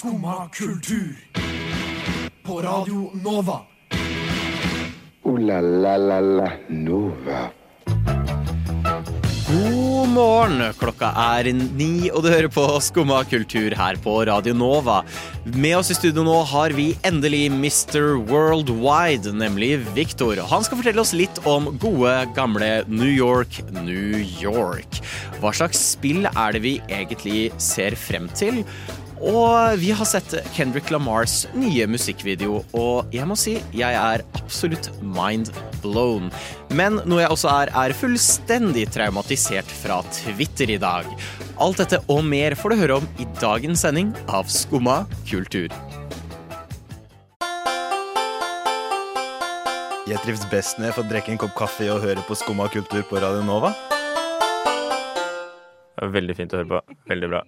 Skumma 0.00 0.48
kultur. 0.48 1.16
På 2.42 2.62
Radio 2.62 3.10
Nova. 3.24 3.60
O-la-la-la-la 5.22 6.52
Nova. 6.68 7.50
God 9.50 10.08
morgen! 10.14 10.62
Klokka 10.80 11.10
er 11.34 11.50
ni, 11.52 12.08
og 12.08 12.24
du 12.24 12.30
hører 12.32 12.48
på 12.48 12.64
Skumma 12.80 13.20
kultur 13.28 13.76
her 13.76 13.98
på 14.00 14.14
Radio 14.24 14.54
Nova. 14.56 15.02
Med 15.52 15.76
oss 15.82 15.92
i 15.92 15.98
studio 15.98 16.24
nå 16.24 16.38
har 16.48 16.72
vi 16.78 16.94
endelig 17.04 17.50
Mr. 17.52 18.14
Worldwide, 18.30 19.34
nemlig 19.36 19.82
Victor. 19.92 20.40
Han 20.48 20.64
skal 20.64 20.80
fortelle 20.80 21.04
oss 21.04 21.12
litt 21.12 21.42
om 21.44 21.74
gode, 21.82 22.14
gamle 22.38 22.70
New 22.88 23.12
York, 23.12 23.60
New 23.82 24.16
York. 24.40 25.02
Hva 25.44 25.52
slags 25.56 25.84
spill 25.92 26.24
er 26.30 26.56
det 26.56 26.64
vi 26.64 26.78
egentlig 26.88 27.50
ser 27.60 28.00
frem 28.00 28.32
til? 28.36 28.64
Og 29.20 29.76
vi 29.76 29.90
har 29.92 30.08
sett 30.08 30.32
Kendrick 30.56 30.88
Lamars 30.88 31.42
nye 31.52 31.84
musikkvideo, 31.92 32.62
og 32.72 33.12
jeg 33.12 33.28
må 33.28 33.36
si 33.36 33.58
jeg 33.76 33.98
er 33.98 34.24
absolutt 34.38 34.88
mind 35.04 35.50
blown. 35.82 36.30
Men 36.72 37.02
noe 37.04 37.20
jeg 37.20 37.34
også 37.34 37.50
er, 37.52 37.72
er 37.76 37.96
fullstendig 37.96 38.86
traumatisert 38.94 39.68
fra 39.82 40.00
Twitter 40.22 40.72
i 40.72 40.80
dag. 40.80 41.08
Alt 41.60 41.82
dette 41.82 42.00
og 42.08 42.24
mer 42.24 42.56
får 42.56 42.72
du 42.72 42.80
høre 42.80 42.98
om 43.02 43.10
i 43.20 43.28
dagens 43.42 43.84
sending 43.84 44.14
av 44.32 44.48
Skumma 44.48 45.02
kultur. 45.28 45.68
Jeg 50.08 50.18
trives 50.24 50.48
best 50.50 50.80
når 50.80 50.88
jeg 50.88 50.96
får 50.96 51.10
drikke 51.12 51.36
en 51.36 51.44
kopp 51.44 51.54
kaffe 51.60 51.92
og 51.92 52.00
høre 52.08 52.24
på 52.24 52.40
Skumma 52.40 52.72
kultur 52.72 53.04
på 53.04 53.20
Radio 53.20 53.44
Nova. 53.44 53.76
Veldig 56.00 56.40
fint 56.40 56.56
å 56.56 56.64
høre 56.64 56.70
på. 56.72 57.00
Veldig 57.12 57.34
bra. 57.36 57.44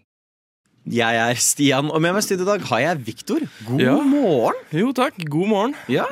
Jeg 0.91 1.15
er 1.15 1.39
Stian, 1.39 1.91
og 1.95 2.01
med 2.03 2.11
meg 2.17 2.25
i 2.25 2.27
studio 2.27 2.43
i 2.43 2.51
dag 2.57 2.65
har 2.73 2.81
jeg 2.83 3.03
Viktor. 3.07 3.45
God 3.69 3.81
Ja. 3.81 3.95
morgen! 4.03 4.55
Jo 4.75 4.91
takk, 4.93 5.15
god 5.31 5.49
morgen. 5.49 5.75
Ja. 5.89 6.07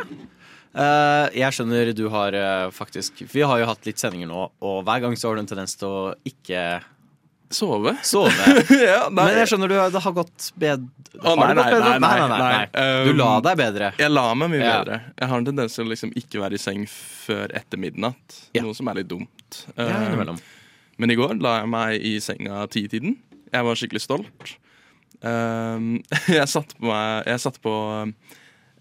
Eh, 0.71 1.27
jeg 1.41 1.51
skjønner 1.57 1.91
du 1.99 2.05
har 2.09 2.31
eh, 2.33 2.71
faktisk 2.71 3.25
Vi 3.33 3.41
har 3.43 3.59
jo 3.59 3.67
hatt 3.67 3.83
litt 3.89 3.99
sendinger 3.99 4.29
nå, 4.31 4.45
og 4.62 4.85
hver 4.87 5.01
gang 5.03 5.17
så 5.19 5.29
har 5.29 5.35
du 5.35 5.41
en 5.43 5.47
tendens 5.51 5.75
til 5.75 5.89
å 5.89 6.15
ikke 6.25 6.81
Sove? 7.51 7.97
sove. 8.07 8.31
ja, 8.71 9.09
nei, 9.11 9.25
Men 9.27 9.39
jeg 9.41 9.49
skjønner 9.51 9.67
du, 9.73 9.75
det 9.91 10.01
har 10.05 10.12
gått 10.15 10.53
bedre. 10.55 10.87
Å, 11.19 11.33
nei, 11.34 11.49
nei, 11.59 11.65
nei, 11.99 11.99
nei, 11.99 12.39
nei. 12.39 12.84
Du 13.09 13.11
la 13.19 13.31
deg 13.43 13.57
bedre. 13.59 13.89
Jeg 13.99 14.12
la 14.15 14.29
meg 14.39 14.53
mye 14.53 14.61
Ja. 14.62 14.77
bedre. 14.84 15.01
Jeg 15.19 15.29
har 15.33 15.37
en 15.43 15.49
tendens 15.49 15.75
til 15.75 15.83
å 15.84 15.91
liksom 15.91 16.12
ikke 16.15 16.39
være 16.45 16.55
i 16.55 16.62
seng 16.62 16.84
før 16.87 17.51
etter 17.59 17.77
midnatt. 17.83 18.39
Ja. 18.55 18.62
Noe 18.62 18.79
som 18.79 18.87
er 18.87 19.01
litt 19.03 19.11
dumt. 19.11 19.65
Ja, 19.75 19.83
Eh, 19.89 20.07
innimellom. 20.12 20.39
Men 21.03 21.11
i 21.11 21.17
går 21.19 21.41
la 21.43 21.57
jeg 21.59 21.69
meg 21.75 22.07
i 22.07 22.15
senga 22.23 22.62
titiden. 22.71 23.17
Jeg 23.51 23.67
var 23.67 23.79
skikkelig 23.79 24.03
stolt. 24.05 24.55
Um, 25.20 25.98
jeg 26.39 26.48
satte 26.48 26.77
på, 26.79 26.87
meg, 26.89 27.27
jeg 27.29 27.43
satte 27.43 27.62
på 27.65 27.75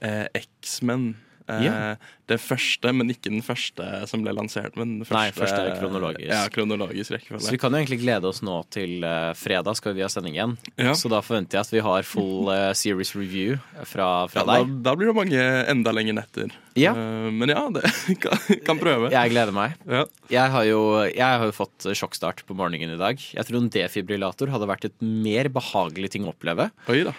eh, 0.05 0.25
X-Men. 0.39 1.11
Eh, 1.49 1.65
Ja. 1.69 1.95
Det 2.29 2.37
første, 2.37 2.91
men 2.93 3.09
ikke 3.09 3.31
den 3.31 3.41
første 3.41 3.81
som 4.05 4.21
ble 4.21 4.29
lansert. 4.37 4.75
Men 4.77 4.99
den 4.99 5.07
Nei, 5.09 5.31
første, 5.33 5.47
første 5.49 5.61
er 5.65 5.79
kronologisk. 5.79 6.27
Ja, 6.29 6.43
kronologisk 6.53 7.15
Så 7.41 7.49
vi 7.49 7.57
kan 7.57 7.73
jo 7.73 7.79
egentlig 7.79 7.97
glede 8.03 8.29
oss 8.29 8.43
nå 8.45 8.59
til 8.69 9.01
eh, 9.03 9.31
fredag 9.33 9.73
skal 9.79 9.95
vi 9.97 10.03
ha 10.05 10.09
sending 10.13 10.35
igjen. 10.37 10.53
Ja. 10.77 10.93
Så 10.93 11.09
da 11.09 11.23
forventer 11.25 11.57
jeg 11.57 11.65
at 11.65 11.73
vi 11.73 11.81
har 11.87 12.05
full 12.05 12.51
eh, 12.53 12.67
series 12.77 13.15
review 13.17 13.57
fra, 13.81 14.27
fra 14.29 14.43
Ja, 14.45 14.59
deg. 14.61 14.75
da 14.85 14.93
blir 14.99 15.09
det 15.09 15.15
mange 15.17 15.41
enda 15.73 15.95
lenger 15.97 16.19
netter. 16.19 16.53
Ja. 16.77 16.93
Men 16.93 17.49
ja, 17.49 17.65
det 17.73 17.89
kan, 18.21 18.37
kan 18.69 18.77
prøve. 18.77 19.09
Jeg 19.09 19.33
gleder 19.33 19.55
meg. 19.57 19.73
Ja. 19.89 20.05
Jeg 20.29 20.53
har, 20.53 20.69
jo, 20.69 20.83
jeg 21.09 21.25
har 21.25 21.49
jo 21.49 21.57
fått 21.57 21.89
sjokkstart 21.97 22.45
på 22.45 22.53
morgenen 22.61 22.93
i 22.93 23.01
dag. 23.01 23.17
Jeg 23.17 23.49
tror 23.49 23.57
en 23.63 23.73
defibrillator 23.73 24.53
hadde 24.53 24.69
vært 24.69 24.85
et 24.91 25.01
mer 25.01 25.49
behagelig 25.49 26.13
ting 26.13 26.29
å 26.29 26.35
oppleve. 26.35 26.69
Oi 26.93 27.01
da. 27.09 27.17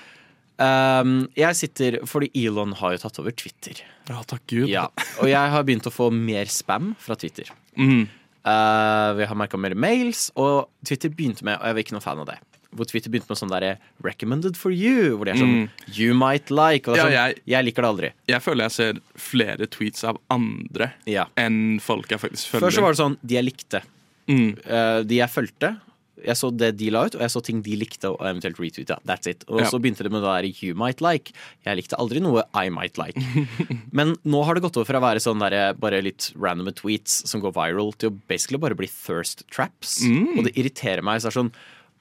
Um, 0.60 1.12
jeg 1.38 1.56
sitter 1.56 1.98
fordi 2.04 2.28
Elon 2.36 2.74
har 2.76 2.92
jo 2.92 3.00
tatt 3.06 3.18
over 3.22 3.32
Twitter. 3.32 3.80
Ja, 4.10 4.20
takk 4.28 4.42
Gud. 4.50 4.68
Ja, 4.68 4.88
Og 5.22 5.28
jeg 5.30 5.50
har 5.54 5.64
begynt 5.64 5.86
å 5.88 5.92
få 5.94 6.10
mer 6.12 6.44
spam 6.52 6.94
fra 7.00 7.16
Twitter. 7.16 7.48
Mm. 7.78 8.02
Uh, 8.44 9.10
vi 9.18 9.26
har 9.28 9.36
merka 9.36 9.58
mer 9.60 9.74
mails, 9.76 10.30
og 10.36 10.68
Twitter 10.84 11.10
begynte 11.12 11.44
med 11.44 11.58
Og 11.60 11.66
jeg 11.68 11.74
var 11.76 11.82
ikke 11.84 11.92
noen 11.96 12.04
fan 12.04 12.22
av 12.22 12.26
det. 12.32 12.38
Hvor 12.70 12.86
Twitter 12.86 13.10
begynte 13.10 13.28
med 13.32 13.38
sånn 13.40 13.50
derre 13.50 13.78
'recommended 14.04 14.56
for 14.56 14.70
you', 14.70 15.16
hvor 15.16 15.24
de 15.26 15.32
er 15.32 15.40
sånn 15.40 15.68
'you 15.90 16.14
might 16.14 16.46
like'. 16.50 16.86
Og 16.88 16.94
det 16.94 17.00
er 17.02 17.10
Ja, 17.10 17.26
sånn, 17.26 17.34
jeg- 17.34 17.42
jeg 17.46 17.64
liker 17.64 17.82
det 17.82 17.90
aldri. 17.90 18.12
Jeg 18.28 18.40
føler 18.42 18.62
jeg 18.68 18.70
ser 18.72 18.94
flere 19.16 19.66
tweets 19.66 20.04
av 20.04 20.18
andre 20.30 20.92
Ja. 21.06 21.24
enn 21.36 21.80
folk 21.80 22.08
jeg 22.08 22.20
faktisk 22.20 22.46
følger. 22.52 22.60
Før 22.68 22.70
så 22.70 22.80
var 22.82 22.92
det 22.92 22.98
sånn 22.98 23.18
de 23.26 23.34
jeg 23.34 23.44
likte. 23.44 23.82
Mm. 24.28 24.58
Uh, 24.70 25.02
de 25.02 25.16
jeg 25.16 25.28
fulgte. 25.28 25.80
Jeg 26.24 26.36
så 26.36 26.50
det 26.56 26.72
de 26.80 26.90
la 26.92 27.04
ut, 27.08 27.14
og 27.16 27.22
jeg 27.24 27.32
så 27.32 27.42
ting 27.46 27.62
de 27.64 27.76
likte 27.80 28.10
og 28.12 28.20
eventuelt 28.26 28.58
retweeta. 28.60 28.98
That's 29.08 29.30
it. 29.30 29.44
Og 29.48 29.60
Ja. 29.62 29.70
så 29.70 29.80
begynte 29.80 30.04
det 30.06 30.12
med 30.12 30.22
det 30.22 30.30
der 30.30 30.48
you 30.66 30.74
might 30.78 31.00
like. 31.00 31.32
Jeg 31.66 31.76
likte 31.80 31.96
aldri 31.98 32.20
noe 32.20 32.44
I 32.54 32.68
might 32.70 32.98
like. 32.98 33.16
Men 33.92 34.16
nå 34.24 34.44
har 34.44 34.54
det 34.54 34.62
gått 34.62 34.76
over 34.76 34.86
fra 34.90 35.00
å 35.00 35.06
være 35.08 35.20
sånn 35.24 35.40
der, 35.40 35.74
bare 35.74 36.02
litt 36.02 36.32
random 36.36 36.72
tweets 36.74 37.22
som 37.30 37.40
går 37.40 37.52
viral, 37.56 37.92
til 37.98 38.10
å 38.12 38.18
basically 38.28 38.58
bare 38.60 38.76
bli 38.78 38.88
thirst 38.88 39.46
traps. 39.50 40.00
Mm. 40.04 40.38
Og 40.38 40.44
det 40.48 40.56
irriterer 40.56 41.02
meg. 41.02 41.20
Så 41.20 41.28
er 41.30 41.34
det 41.36 41.40
sånn 41.42 41.52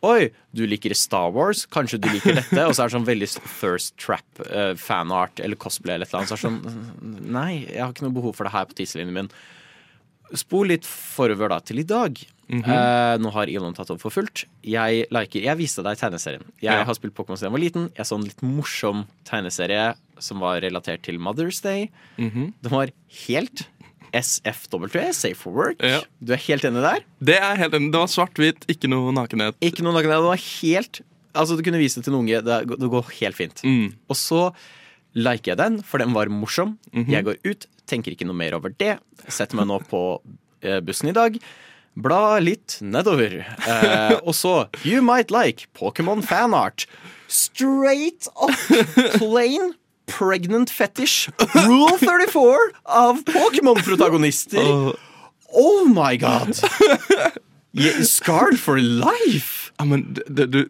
Oi, 0.02 0.30
du 0.56 0.62
liker 0.64 0.94
Star 0.96 1.28
Wars, 1.36 1.66
kanskje 1.68 1.98
du 2.00 2.08
liker 2.08 2.38
dette? 2.38 2.62
Og 2.64 2.72
så 2.72 2.86
er 2.86 2.88
det 2.88 2.94
sånn 2.96 3.08
veldig 3.10 3.28
thirst 3.60 3.98
trap, 4.00 4.24
uh, 4.48 4.72
fanart 4.80 5.42
eller 5.44 5.60
cosplay 5.60 5.98
eller 5.98 6.08
et 6.08 6.14
eller 6.14 6.22
annet. 6.24 6.32
Så 6.32 6.38
er 6.38 6.40
det 6.40 6.72
sånn 6.72 7.32
Nei, 7.36 7.66
jeg 7.68 7.82
har 7.84 7.92
ikke 7.92 8.06
noe 8.08 8.16
behov 8.16 8.38
for 8.38 8.48
det 8.48 8.54
her 8.56 8.70
på 8.70 8.78
tidslinjen 8.80 9.12
min. 9.18 9.28
Spol 10.38 10.68
litt 10.70 10.86
forover 10.86 11.50
da 11.50 11.60
til 11.66 11.80
i 11.80 11.84
dag. 11.88 12.20
Eh, 12.50 13.16
nå 13.22 13.30
har 13.32 13.50
Elon 13.50 13.74
tatt 13.78 13.90
over 13.94 14.00
for 14.02 14.10
fullt. 14.14 14.46
Jeg 14.66 15.06
liker, 15.14 15.42
jeg 15.46 15.58
viste 15.58 15.84
deg 15.86 15.98
tegneserien. 15.98 16.44
Jeg 16.62 16.74
Ja. 16.74 16.84
har 16.84 16.94
spilt 16.98 17.14
Pokémon 17.14 17.38
siden 17.38 17.50
jeg 17.50 17.58
var 17.58 17.60
liten. 17.66 17.90
Jeg 17.96 18.06
så 18.06 18.16
en 18.18 18.24
litt 18.26 18.42
morsom 18.42 19.06
tegneserie 19.26 19.96
som 20.20 20.40
var 20.40 20.62
relatert 20.62 21.02
til 21.04 21.18
Mother's 21.20 21.62
Day. 21.62 21.90
Mhm. 22.18 22.54
Den 22.62 22.72
var 22.72 22.90
helt 23.28 23.68
SFW, 24.14 25.12
Safe 25.14 25.36
for 25.38 25.54
Work. 25.54 25.82
Ja. 25.86 26.02
Du 26.24 26.34
er 26.34 26.38
helt 26.38 26.64
enig 26.66 26.82
der? 26.82 27.04
Det 27.22 27.38
er 27.40 27.56
helt 27.62 27.74
enig. 27.78 27.92
Det 27.94 28.00
var 28.02 28.08
svart-hvitt, 28.10 28.66
ikke 28.68 28.90
noe 28.90 29.12
nakenhet. 29.14 29.54
Ikke 29.62 29.82
noe 29.86 29.94
nakenhet. 29.94 30.22
Det 30.24 30.34
var 30.34 30.44
helt 30.62 31.02
Altså, 31.36 31.56
du 31.56 31.62
kunne 31.62 31.78
vise 31.78 32.02
det 32.02 32.06
til 32.06 32.14
en 32.16 32.22
unge. 32.26 32.42
Det, 32.44 32.80
det 32.80 32.90
går 32.90 33.06
helt 33.22 33.36
fint. 33.38 33.62
Mm. 33.64 33.94
Og 34.10 34.16
så 34.18 34.52
liker 35.18 35.54
jeg 35.54 35.58
den, 35.58 35.80
for 35.84 35.98
den 36.02 36.14
var 36.14 36.30
morsom. 36.30 36.78
Mhm. 36.94 37.10
Jeg 37.10 37.26
går 37.26 37.40
ut, 37.46 37.66
tenker 37.90 38.14
ikke 38.14 38.28
noe 38.30 38.38
mer 38.38 38.54
over 38.58 38.70
det. 38.78 39.00
Setter 39.28 39.58
meg 39.58 39.68
nå 39.70 39.80
på 39.90 40.04
eh, 40.62 40.80
bussen 40.86 41.10
i 41.10 41.16
dag. 41.16 41.40
Bla 42.00 42.38
litt 42.40 42.78
nedover. 42.86 43.42
Eh, 43.68 44.16
og 44.22 44.34
så 44.38 44.68
You 44.86 45.02
might 45.02 45.32
like 45.34 45.68
Pokémon 45.76 46.22
fanart. 46.24 46.86
Straight 47.28 48.28
up 48.40 48.54
plain 49.18 49.74
pregnant 50.10 50.70
fetish. 50.74 51.30
Rule 51.68 51.98
34 52.00 52.72
av 52.86 53.24
Pokémon-protagonister. 53.28 54.96
Oh 55.54 55.86
my 55.86 56.16
god! 56.18 56.58
Yeah, 57.72 58.02
scarred 58.02 58.58
for 58.60 58.80
life! 58.80 59.72
ja, 59.80 59.86
men 59.86 60.18
det, 60.28 60.48
du 60.52 60.64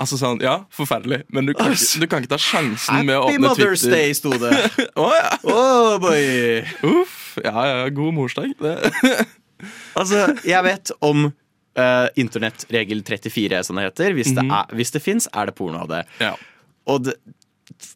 Altså 0.00 0.18
sånn, 0.18 0.40
ja, 0.42 0.56
forferdelig, 0.74 1.20
men 1.34 1.46
du 1.46 1.52
kan, 1.54 1.70
ikke, 1.70 2.00
du 2.02 2.06
kan 2.10 2.24
ikke 2.24 2.32
ta 2.32 2.40
sjansen 2.42 3.04
med 3.06 3.14
å 3.14 3.28
åpne 3.28 3.52
Twitter. 3.52 3.52
Happy 3.52 3.62
Mother's 3.62 3.84
Day, 3.92 4.16
sto 4.18 4.32
det. 4.42 4.50
oh, 5.00 5.12
ja. 5.14 5.30
Oh 5.46 5.94
boy. 6.02 6.64
Uff. 6.90 7.20
Ja, 7.44 7.54
ja, 7.70 7.88
god 7.94 8.18
morsdag. 8.18 8.54
Altså, 9.96 10.26
jeg 10.44 10.60
vet 10.66 10.90
om 11.06 11.28
uh, 11.78 12.08
internettregel 12.20 13.00
34, 13.06 13.62
som 13.64 13.78
det 13.78 13.86
heter. 13.86 14.12
Hvis 14.18 14.34
det, 14.36 14.44
er, 14.44 14.74
hvis 14.76 14.92
det 14.92 15.00
fins, 15.00 15.28
er 15.32 15.48
det 15.48 15.54
porno 15.56 15.80
av 15.84 15.88
det. 15.88 16.02
Ja. 16.20 16.34
Og 16.90 17.06
det, 17.06 17.14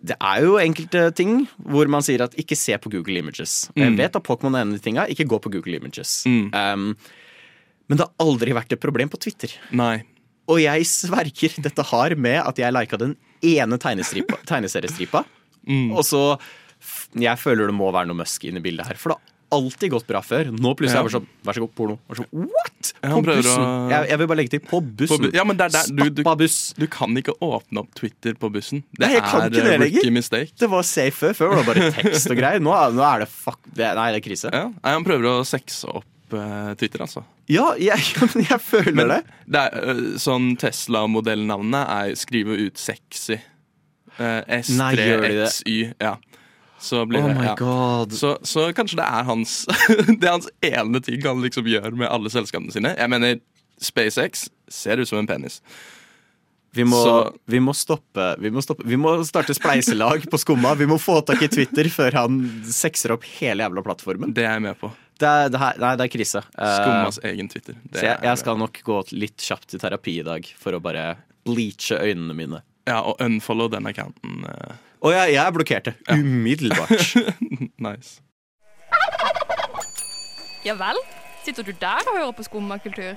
det 0.01 0.17
er 0.17 0.47
jo 0.47 0.57
enkelte 0.63 1.09
ting 1.19 1.43
hvor 1.61 1.91
man 1.93 2.07
sier 2.07 2.25
at 2.25 2.37
ikke 2.41 2.57
se 2.57 2.79
på 2.81 2.93
Google 2.95 3.21
Images. 3.21 3.67
Jeg 3.77 3.99
vet 3.99 4.17
at 4.17 4.25
Pokémon 4.25 4.57
er 4.57 4.65
en 4.65 4.73
av 4.73 4.79
de 4.79 4.85
tinga. 4.87 5.05
Ikke 5.13 5.29
gå 5.29 5.41
på 5.45 5.53
Google 5.53 5.77
Images. 5.83 6.23
Um, 6.27 6.95
men 7.89 8.01
det 8.01 8.07
har 8.07 8.25
aldri 8.25 8.57
vært 8.57 8.73
et 8.73 8.83
problem 8.83 9.13
på 9.13 9.21
Twitter. 9.21 9.53
Nei. 9.77 9.99
Og 10.49 10.61
jeg 10.63 10.87
sverger 10.89 11.59
dette 11.63 11.85
har 11.91 12.15
med 12.17 12.39
at 12.41 12.57
jeg 12.63 12.73
lika 12.73 12.97
den 13.01 13.17
ene 13.45 13.77
tegneseriestripa. 13.79 14.39
tegneseriestripa. 14.49 15.25
Og 15.93 16.05
så 16.05 16.23
Jeg 17.19 17.37
føler 17.41 17.67
det 17.69 17.75
må 17.75 17.91
være 17.93 18.07
noe 18.09 18.17
Musk 18.23 18.45
inne 18.49 18.61
i 18.63 18.65
bildet 18.65 18.87
her. 18.87 18.95
For 19.01 19.11
det 19.13 19.19
har 19.19 19.35
alltid 19.59 19.91
gått 19.91 20.07
bra 20.07 20.21
før. 20.23 20.51
Nå 20.53 20.75
plutselig 20.77 20.95
Ja. 20.95 21.01
er 21.01 21.09
det 21.09 21.13
sånn 21.17 21.27
Vær 21.45 21.55
så 21.57 21.61
god, 21.65 21.75
porno. 21.75 21.99
Så 22.15 22.25
What?! 22.33 22.93
På 23.03 23.23
bussen. 23.25 23.63
å- 23.65 23.91
Jeg, 23.91 24.09
jeg 24.11 24.19
vil 24.19 24.27
bare 24.29 24.37
legge 24.39 24.51
til 24.51 24.61
på 24.61 24.71
På 24.81 24.97
bussen. 24.97 25.19
bu- 25.25 25.35
ja, 25.35 25.45
men 25.45 25.57
det 25.57 25.65
er 25.67 25.69
der, 25.75 26.05
du, 26.05 26.11
du, 26.11 26.23
buss. 26.23 26.73
du 26.79 26.87
kan 26.87 27.09
ikke 27.17 27.35
åpne 27.41 27.79
opp 27.81 27.95
Twitter 27.95 28.35
på 28.35 28.51
bussen. 28.53 28.85
Det 28.97 29.09
Nei, 29.09 29.17
er 29.17 29.51
det 29.51 29.65
eh, 29.65 29.79
rookie 29.79 30.11
mistake. 30.11 30.53
Det 30.57 30.69
var 30.71 30.83
safe 30.83 31.13
før. 31.13 31.35
Før 31.35 31.49
var 31.49 31.65
det 31.65 31.67
bare 31.67 31.93
tekst 31.93 32.31
og 32.31 32.37
greier. 32.39 32.61
Nå, 32.61 32.71
nå 32.95 33.03
er 33.15 33.19
det 33.25 33.29
fuck 33.29 33.59
det, 33.75 33.95
Nei, 33.97 34.13
det 34.13 34.23
er 34.25 34.29
krise. 34.31 34.51
Ja. 34.53 34.69
Nei, 34.69 34.93
han 34.93 35.05
prøver 35.05 35.25
å 35.41 35.45
sexe 35.45 35.85
opp 35.93 36.05
Twitter, 36.31 37.05
altså. 37.05 37.25
Ja, 37.49 37.71
jeg, 37.81 38.03
jeg 38.51 38.61
føler 38.61 38.97
Men 38.97 39.13
det. 39.15 39.21
det 39.47 39.63
er, 39.65 39.93
øh, 39.93 40.03
sånn 40.21 40.53
Tesla-modellnavnet 40.61 41.95
er 41.95 42.17
skrive 42.21 42.59
ut 42.61 42.81
sexy. 42.81 43.39
Eh, 44.19 44.65
Nei, 44.75 44.93
gjør 44.99 45.23
de 45.25 45.35
det? 45.39 45.51
S3XY. 45.53 45.77
Ja. 46.03 46.17
Så 46.79 47.03
blir 47.11 47.25
Oh 47.25 47.33
det 47.35 47.45
ja. 47.49 47.57
Så, 48.15 48.37
så 48.47 48.69
kanskje 48.77 49.01
det 49.01 49.07
er 49.07 49.25
hans 49.27 49.65
Det 50.21 50.23
er 50.23 50.37
hans 50.37 50.51
ene 50.63 51.01
ting 51.03 51.25
han 51.27 51.43
liksom 51.43 51.67
gjør 51.67 51.97
med 51.99 52.11
alle 52.11 52.31
selskapene 52.31 52.75
sine. 52.75 52.95
Jeg 52.95 53.11
mener, 53.11 53.41
SpaceX 53.83 54.47
ser 54.71 55.03
ut 55.03 55.11
som 55.11 55.19
en 55.19 55.27
penis. 55.27 55.61
Vi 56.77 56.85
må, 56.85 57.01
vi, 57.49 57.59
må 57.65 57.73
stoppe, 57.75 58.35
vi, 58.39 58.51
må 58.53 58.63
stoppe, 58.63 58.85
vi 58.87 58.99
må 59.01 59.17
starte 59.27 59.55
spleiselag 59.57 60.29
på 60.31 60.39
Skumma. 60.39 60.75
Vi 60.79 60.87
må 60.87 60.99
få 61.01 61.17
tak 61.27 61.43
i 61.43 61.49
Twitter 61.51 61.89
før 61.91 62.21
han 62.21 62.39
sekser 62.69 63.17
opp 63.17 63.25
hele 63.39 63.65
jævla 63.65 63.83
plattformen. 63.87 64.35
Det 64.37 64.45
er 64.45 64.59
jeg 64.59 64.67
med 64.69 64.79
på. 64.79 64.93
Det 65.19 65.27
er, 65.29 65.49
det 65.51 65.59
her, 65.59 65.79
nei, 65.83 65.93
det 65.99 66.05
er 66.07 66.11
krise. 66.13 66.43
Eh, 66.55 66.75
Skummas 66.79 67.17
egen 67.27 67.49
Twitter. 67.51 67.75
Det 67.83 67.99
så 67.99 68.05
jeg, 68.07 68.19
jeg 68.29 68.39
skal 68.39 68.59
nok 68.61 68.77
gå 68.87 68.99
litt 69.19 69.43
kjapt 69.43 69.75
i 69.75 69.81
terapi 69.83 70.15
i 70.21 70.27
dag 70.27 70.47
for 70.61 70.77
å 70.77 70.81
bare 70.85 71.09
bleache 71.49 71.99
øynene 71.99 72.37
mine. 72.39 72.61
Ja, 72.87 73.01
og 73.03 73.19
unfollow 73.25 73.67
den 73.73 73.89
accounten. 73.91 74.45
eh, 74.47 74.77
Og 75.03 75.13
jeg, 75.17 75.35
jeg 75.35 75.55
blokkerte 75.59 75.95
umiddelbart. 76.15 77.15
nice. 77.89 78.21
Ja 80.67 80.75
vel? 80.79 80.99
Sitter 81.45 81.63
du 81.67 81.73
der 81.81 82.03
og 82.11 82.17
hører 82.19 82.33
på 82.37 82.45
skummakultur? 82.47 83.15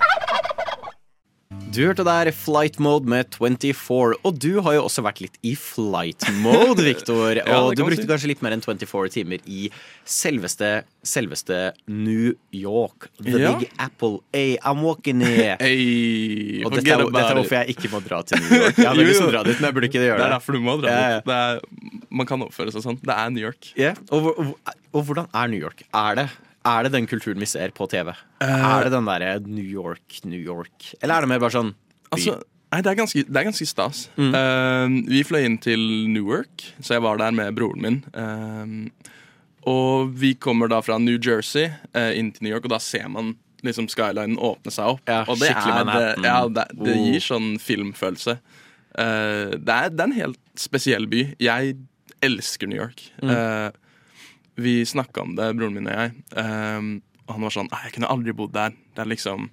Du 1.72 1.78
hørte 1.86 2.04
der 2.04 2.28
Flight 2.36 2.76
Mode 2.82 3.08
med 3.08 3.30
24, 3.32 4.16
og 4.26 4.38
du 4.42 4.58
har 4.66 4.74
jo 4.76 4.82
også 4.84 5.00
vært 5.06 5.22
litt 5.22 5.38
i 5.46 5.54
flight 5.56 6.20
mode, 6.42 6.82
Victor. 6.88 7.38
Ja, 7.38 7.60
og 7.62 7.72
du 7.78 7.80
brukte 7.86 8.02
si. 8.02 8.08
kanskje 8.10 8.28
litt 8.32 8.42
mer 8.44 8.52
enn 8.52 8.60
24 8.64 9.08
timer 9.14 9.40
i 9.48 9.70
selveste, 10.04 10.82
selveste 11.06 11.60
New 11.88 12.34
York. 12.52 13.08
The 13.22 13.38
Ja. 13.40 13.54
Big 13.56 13.72
Apple. 13.80 14.18
Hey, 14.36 14.58
I'm 14.60 14.84
walking 14.84 15.24
here. 15.24 15.56
Hey, 15.64 16.60
Og 16.66 16.74
dette 16.76 16.92
er, 16.92 17.06
dette 17.08 17.24
er 17.30 17.40
hvorfor 17.40 17.60
jeg 17.62 17.76
ikke 17.78 17.92
må 17.94 18.02
dra 18.04 18.20
til 18.28 18.42
New 18.44 18.52
York. 18.66 18.76
Jeg 18.76 18.90
veldig 18.92 19.08
lyst 19.08 19.22
til 19.24 19.30
å 19.30 19.34
dra 19.38 19.44
dit, 19.48 19.56
men 19.62 19.70
jeg 19.70 19.78
burde 19.78 19.88
ikke 19.92 20.02
Det 20.02 20.08
gjøre 20.10 20.28
er 20.28 20.36
derfor 20.36 20.58
du 20.58 20.62
må 20.68 20.76
dra 20.82 20.92
dit. 20.92 21.26
Det 21.32 21.40
er, 21.40 22.06
man 22.20 22.28
kan 22.28 22.44
oppføre 22.50 22.74
seg 22.76 22.84
sånn. 22.84 23.00
Det 23.00 23.16
er 23.16 23.32
New 23.32 23.46
York. 23.48 23.72
Yeah. 23.80 23.96
Og, 24.12 24.28
og, 24.34 24.52
og, 24.60 24.80
og 24.92 25.06
hvordan 25.08 25.30
er 25.32 25.48
New 25.54 25.62
York? 25.62 25.86
Er 25.96 26.20
det, 26.20 26.28
er 26.68 26.86
det 26.86 26.92
den 26.94 27.06
kulturen 27.10 27.40
vi 27.42 27.48
ser 27.50 27.72
på 27.74 27.86
TV? 27.90 28.12
Uh, 28.42 28.46
er 28.48 28.86
det 28.86 28.92
den 28.94 29.08
derre 29.08 29.34
New 29.46 29.64
York, 29.66 30.20
New 30.24 30.40
York? 30.40 30.92
Eller 31.00 31.16
er 31.16 31.26
det 31.26 31.32
mer 31.32 31.42
bare 31.42 31.54
sånn? 31.56 31.72
Altså, 32.12 32.36
nei, 32.72 32.80
det 32.84 32.92
er 32.92 32.98
ganske, 33.00 33.24
det 33.28 33.40
er 33.40 33.48
ganske 33.48 33.66
stas. 33.68 34.04
Mm. 34.20 34.32
Uh, 34.36 34.96
vi 35.10 35.22
fløy 35.26 35.46
inn 35.48 35.58
til 35.64 35.82
Newark, 36.12 36.68
så 36.80 36.98
jeg 36.98 37.04
var 37.06 37.18
der 37.22 37.34
med 37.34 37.54
broren 37.58 37.82
min. 37.82 38.00
Uh, 38.14 39.12
og 39.70 40.10
vi 40.18 40.32
kommer 40.34 40.70
da 40.70 40.80
fra 40.82 40.96
New 40.98 41.20
Jersey 41.22 41.68
eh, 41.94 42.12
inn 42.18 42.32
til 42.34 42.48
New 42.48 42.50
York, 42.50 42.64
og 42.66 42.72
da 42.74 42.80
ser 42.82 43.06
man 43.12 43.36
liksom 43.62 43.86
skylinen 43.86 44.34
åpne 44.42 44.72
seg 44.74 44.96
opp. 44.96 45.04
Ja, 45.06 45.20
og 45.30 45.38
det, 45.38 45.52
er, 45.54 45.84
det, 45.86 46.26
ja, 46.26 46.40
det, 46.50 46.64
det 46.80 46.96
Oh. 46.96 47.04
gir 47.06 47.22
sånn 47.22 47.52
filmfølelse. 47.62 48.34
Uh, 48.98 49.54
det, 49.54 49.70
er, 49.76 49.92
det 49.94 50.02
er 50.02 50.08
en 50.08 50.16
helt 50.18 50.40
spesiell 50.58 51.06
by. 51.06 51.22
Jeg 51.38 51.76
elsker 52.26 52.66
New 52.70 52.78
York. 52.80 53.04
Mm. 53.22 53.30
Eh, 53.30 53.91
vi 54.56 54.82
snakka 54.86 55.22
om 55.22 55.34
det, 55.38 55.48
broren 55.56 55.74
min 55.74 55.88
og 55.88 55.94
jeg. 55.96 56.12
Um, 56.36 56.88
og 57.26 57.34
han 57.36 57.44
var 57.46 57.54
sånn 57.54 57.68
Jeg 57.72 57.92
kunne 57.94 58.10
aldri 58.12 58.32
bodd 58.36 58.52
der. 58.52 58.74
Det 58.94 59.04
er 59.04 59.08
liksom 59.12 59.50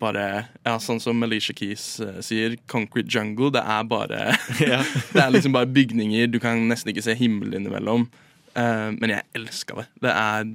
bare 0.00 0.24
Ja, 0.64 0.76
sånn 0.78 1.00
som 1.02 1.22
Alicia 1.26 1.54
Keys 1.58 1.98
uh, 2.00 2.20
sier, 2.24 2.54
concrete 2.70 3.10
jungle. 3.12 3.50
Det 3.52 3.62
er 3.64 3.84
bare 3.90 4.20
Det 5.14 5.22
er 5.24 5.32
liksom 5.34 5.52
bare 5.56 5.66
bygninger. 5.70 6.30
Du 6.32 6.38
kan 6.40 6.62
nesten 6.70 6.92
ikke 6.94 7.04
se 7.04 7.16
himmelen 7.18 7.60
innimellom. 7.62 8.06
Uh, 8.56 8.94
men 8.96 9.10
jeg 9.16 9.26
elska 9.38 9.80
det. 9.82 9.88
Det 10.06 10.14
er 10.14 10.46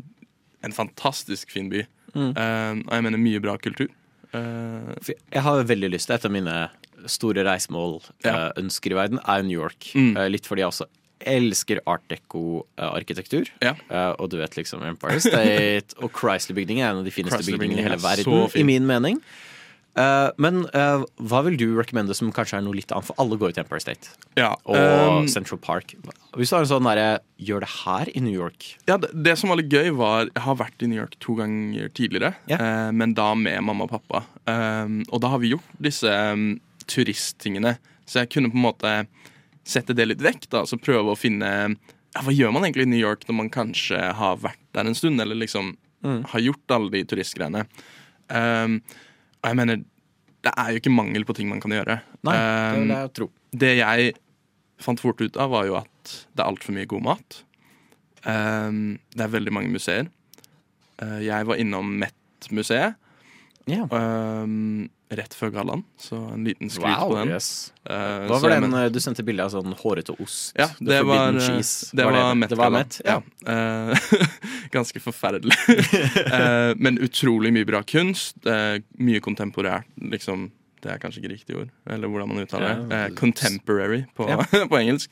en 0.63 0.73
fantastisk 0.75 1.51
fin 1.51 1.69
by. 1.69 1.83
Mm. 2.15 2.31
Uh, 2.37 2.73
og 2.87 2.95
jeg 2.97 3.03
mener 3.09 3.21
mye 3.21 3.43
bra 3.43 3.57
kultur. 3.61 3.91
Jeg 4.33 5.41
har 5.45 5.59
veldig 5.69 5.91
lyst 5.93 6.07
til 6.09 6.15
Et 6.15 6.23
av 6.25 6.31
mine 6.33 6.53
store 7.05 7.43
reisemål, 7.45 7.99
Ja. 8.23 8.31
eh, 8.47 8.51
ønsker 8.63 8.91
i 8.91 8.95
verden, 8.97 9.19
er 9.27 9.43
New 9.43 9.59
York. 9.59 9.91
Mm. 9.93 10.15
Eh, 10.17 10.29
litt 10.29 10.47
fordi 10.47 10.63
jeg 10.63 10.71
også 10.71 10.87
elsker 11.29 11.81
art 11.89 12.03
deco-arkitektur. 12.11 13.49
Ja. 13.63 13.75
og 14.19 14.29
du 14.33 14.37
vet 14.41 14.57
liksom 14.57 14.83
Empire 14.87 15.21
State 15.23 15.97
og 15.99 16.11
Chrysler-bygningen 16.15 16.83
er 16.83 16.91
en 16.91 17.01
av 17.01 17.07
de 17.07 17.13
fineste 17.13 17.43
bygningene 17.45 17.81
i 17.81 17.87
hele 17.87 17.99
er 17.99 18.03
verden, 18.03 18.47
i 18.59 18.67
min 18.67 18.87
mening. 18.89 19.19
Uh, 19.93 20.31
men 20.41 20.63
uh, 20.73 21.03
hva 21.29 21.43
vil 21.45 21.57
du 21.59 21.67
recommende 21.77 22.15
som 22.17 22.31
kanskje 22.33 22.57
er 22.57 22.63
noe 22.65 22.73
litt 22.73 22.89
annet? 22.89 23.05
For 23.05 23.19
alle 23.21 23.37
går 23.37 23.51
jo 23.51 23.57
til 23.59 23.61
Empire 23.61 23.83
State 23.83 24.09
ja. 24.39 24.49
og 24.65 24.77
eh, 24.79 25.27
Central 25.29 25.59
Park. 25.61 25.93
Hvis 26.33 26.49
du 26.49 26.55
har 26.57 26.65
en 26.65 26.71
sånn 26.71 26.87
derre 26.89 27.21
Gjør 27.43 27.65
det 27.65 27.69
her 27.83 28.09
i 28.15 28.21
New 28.23 28.33
York. 28.33 28.71
Ja, 28.87 28.95
det, 29.01 29.11
det 29.25 29.35
som 29.37 29.51
var 29.51 29.59
litt 29.59 29.73
gøy, 29.73 29.91
var 29.99 30.29
Jeg 30.29 30.43
har 30.45 30.55
vært 30.61 30.85
i 30.85 30.87
New 30.87 30.97
York 30.97 31.17
to 31.21 31.35
ganger 31.37 31.91
tidligere, 31.93 32.33
Ja. 32.49 32.57
uh, 32.57 32.89
men 32.95 33.13
da 33.17 33.33
med 33.37 33.59
mamma 33.67 33.85
og 33.85 33.91
pappa. 33.93 34.23
Um, 34.47 35.01
og 35.11 35.21
da 35.21 35.33
har 35.33 35.43
vi 35.43 35.51
gjort 35.53 35.75
disse 35.83 36.07
um, 36.07 36.55
turisttingene, 36.89 37.75
så 38.07 38.23
jeg 38.23 38.31
kunne 38.33 38.49
på 38.53 38.57
en 38.57 38.65
måte 38.65 38.93
sette 39.63 39.95
det 39.95 40.07
litt 40.07 40.21
vekk. 40.21 40.49
da, 40.49 40.63
Så 40.65 40.77
prøve 40.81 41.13
å 41.13 41.17
finne 41.17 41.49
ja, 42.15 42.21
Hva 42.21 42.31
gjør 42.35 42.51
man 42.53 42.63
egentlig 42.63 42.83
i 42.85 42.91
New 42.91 42.99
York 42.99 43.23
når 43.27 43.35
man 43.35 43.49
kanskje 43.49 43.99
har 44.13 44.37
vært 44.37 44.59
der 44.73 44.85
en 44.85 44.95
stund, 44.95 45.19
eller 45.21 45.35
liksom 45.35 45.75
Mm. 46.03 46.25
har 46.27 46.39
gjort 46.41 46.67
alle 46.75 46.89
de 46.91 47.03
turistgreiene. 47.07 47.61
Um, 48.29 48.81
og 49.39 49.47
jeg 49.47 49.55
mener, 49.55 49.75
det 50.43 50.51
er 50.57 50.71
jo 50.73 50.79
ikke 50.81 50.91
mangel 50.91 51.23
på 51.23 51.33
ting 51.37 51.47
man 51.47 51.61
kan 51.63 51.71
gjøre. 51.71 52.01
Nei, 52.27 52.33
det 52.35 52.75
Um, 52.75 52.81
vil 52.81 52.91
jeg 52.97 53.13
tro. 53.13 53.29
det 53.55 53.77
jeg 53.77 54.13
fant 54.83 54.99
fort 54.99 55.21
ut 55.21 55.37
av, 55.37 55.49
var 55.49 55.63
jo 55.65 55.77
at 55.79 56.03
det 56.35 56.43
er 56.43 56.49
altfor 56.51 56.73
mye 56.75 56.85
god 56.91 57.03
mat. 57.07 57.43
Um, 58.25 58.99
det 59.15 59.23
er 59.25 59.31
veldig 59.31 59.53
mange 59.55 59.71
museer. 59.71 60.09
Uh, 61.01 61.19
jeg 61.23 61.45
var 61.47 61.55
innom 61.59 61.97
Met-museet 61.99 62.95
Ja. 63.67 63.85
ehm, 63.87 64.89
rett 65.19 65.33
før 65.37 65.51
gallaen, 65.53 65.83
så 65.99 66.17
en 66.33 66.43
liten 66.47 66.69
skryt 66.71 66.85
Wow, 66.97 67.09
på 67.11 67.17
den. 67.19 67.31
yes. 67.35 67.47
Uh, 67.89 68.25
Hva 68.29 68.39
var 68.41 68.49
den 68.53 68.65
men- 68.69 68.75
eh, 68.85 68.89
du 68.89 68.99
sendte 69.03 69.23
bilde 69.25 69.43
av 69.45 69.51
sånn 69.53 69.73
hårete 69.79 70.15
ost? 70.19 70.53
Ja, 70.57 70.67
det 70.79 71.01
var, 71.05 71.33
eh, 71.35 71.39
cheese. 71.39 71.89
det 71.95 72.05
var, 72.05 72.11
det, 72.13 72.47
det 72.49 72.57
var 72.57 72.69
Met-galla. 72.71 72.85
Ja. 73.05 73.21
Ja. 73.45 73.91
Uh, 73.91 74.27
ganske 74.77 74.99
forferdelig. 75.03 75.57
uh, 75.69 76.73
men 76.83 76.97
utrolig 77.03 77.53
mye 77.53 77.65
bra 77.65 77.83
kunst. 77.83 78.37
mye 78.97 79.19
kontemporært, 79.23 79.85
liksom. 79.97 80.51
Det 80.83 80.91
er 80.91 80.97
kanskje 80.99 81.21
ikke 81.23 81.31
riktig 81.31 81.55
ord, 81.55 81.69
eller 81.87 82.07
hvordan 82.11 82.27
man 82.27 82.43
uttaler 82.43 82.73
det. 82.75 82.97
Eh, 82.97 83.09
contemporary 83.15 84.01
på, 84.17 84.25
på 84.71 84.79
engelsk. 84.81 85.09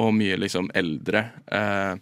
Og 0.00 0.14
mye 0.16 0.38
liksom 0.40 0.70
eldre. 0.74 1.26
Eh, 1.52 1.96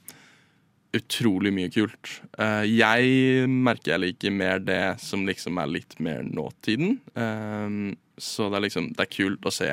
utrolig 0.99 1.53
mye 1.55 1.71
kult. 1.73 2.19
Eh, 2.39 2.65
jeg 2.69 3.49
merker 3.51 3.95
jeg 3.95 4.05
liker 4.05 4.35
mer 4.35 4.63
det 4.63 4.99
som 5.03 5.27
liksom 5.29 5.59
er 5.63 5.73
litt 5.79 5.97
mer 6.03 6.25
nåtiden. 6.27 6.99
Eh, 7.15 7.97
så 8.19 8.49
det 8.49 8.59
er 8.59 8.67
liksom 8.67 8.93
Det 8.97 9.05
er 9.05 9.15
kult 9.15 9.47
å 9.47 9.55
se 9.55 9.71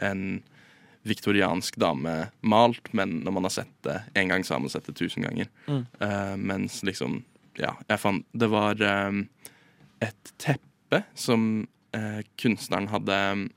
en 0.00 0.24
viktoriansk 1.06 1.78
dame 1.80 2.30
malt, 2.42 2.90
men 2.92 3.22
når 3.24 3.32
man 3.32 3.46
har 3.48 3.54
sett 3.54 3.72
det 3.86 3.96
én 4.14 4.28
gang, 4.28 4.44
så 4.44 4.54
har 4.54 4.60
man 4.60 4.72
sett 4.72 4.86
det 4.86 4.98
tusen 4.98 5.24
ganger. 5.24 5.48
Mm. 5.66 5.84
Eh, 6.00 6.36
mens 6.36 6.82
liksom 6.84 7.22
Ja, 7.58 7.74
jeg 7.88 7.98
fant 7.98 8.24
Det 8.32 8.46
var 8.48 8.78
et 8.80 10.32
teppe 10.38 11.02
som 11.14 11.66
kunstneren 12.38 12.86
hadde 12.88 13.50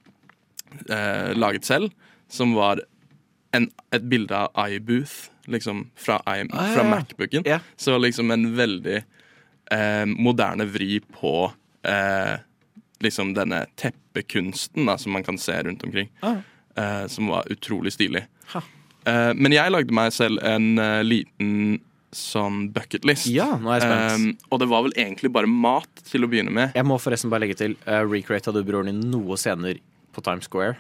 laget 1.38 1.66
selv, 1.66 1.94
som 2.27 2.56
var 2.58 2.82
en, 3.53 3.70
et 3.94 4.10
bilde 4.10 4.34
av 4.34 4.50
iBooth, 4.58 5.29
liksom, 5.45 5.89
fra, 5.95 6.21
I, 6.27 6.45
Ah, 6.51 6.67
ja, 6.67 6.73
fra. 6.73 6.83
Macbooken. 6.89 7.43
Ja. 7.45 7.59
Så 7.75 7.97
liksom 7.97 8.31
en 8.31 8.55
veldig 8.55 9.03
eh, 9.71 10.05
moderne 10.05 10.65
vri 10.65 11.00
på 11.00 11.51
eh, 11.83 12.35
liksom 13.03 13.33
denne 13.33 13.65
teppekunsten 13.75 14.85
da, 14.88 14.97
som 14.97 15.12
man 15.12 15.23
kan 15.23 15.38
se 15.38 15.63
rundt 15.63 15.83
omkring. 15.83 16.09
Ah. 16.19 16.41
Eh, 16.75 17.07
som 17.07 17.27
var 17.27 17.51
utrolig 17.51 17.93
stilig. 17.93 18.25
Eh, 19.05 19.31
men 19.35 19.51
jeg 19.51 19.73
lagde 19.73 19.95
meg 19.95 20.13
selv 20.15 20.39
en 20.47 20.77
uh, 20.79 21.01
liten 21.03 21.81
sånn 22.13 22.67
bucketlist. 22.73 23.27
Ja, 23.33 23.55
nå 23.59 23.71
er 23.73 23.81
jeg 23.81 23.88
spent. 23.89 24.38
Eh, 24.38 24.50
og 24.53 24.62
det 24.62 24.69
var 24.71 24.85
vel 24.85 24.93
egentlig 24.95 25.31
bare 25.33 25.50
mat 25.50 26.03
til 26.07 26.25
å 26.25 26.29
begynne 26.29 26.53
med. 26.53 26.75
Jeg 26.77 26.88
må 26.88 27.00
forresten 27.01 27.31
bare 27.33 27.43
legge 27.43 27.57
til 27.59 27.75
uh, 27.88 28.03
Recreata 28.05 28.53
du 28.53 28.62
broren 28.63 28.91
din 28.91 29.01
noe 29.12 29.38
senere 29.41 29.81
på 30.13 30.23
Times 30.23 30.47
Square? 30.47 30.77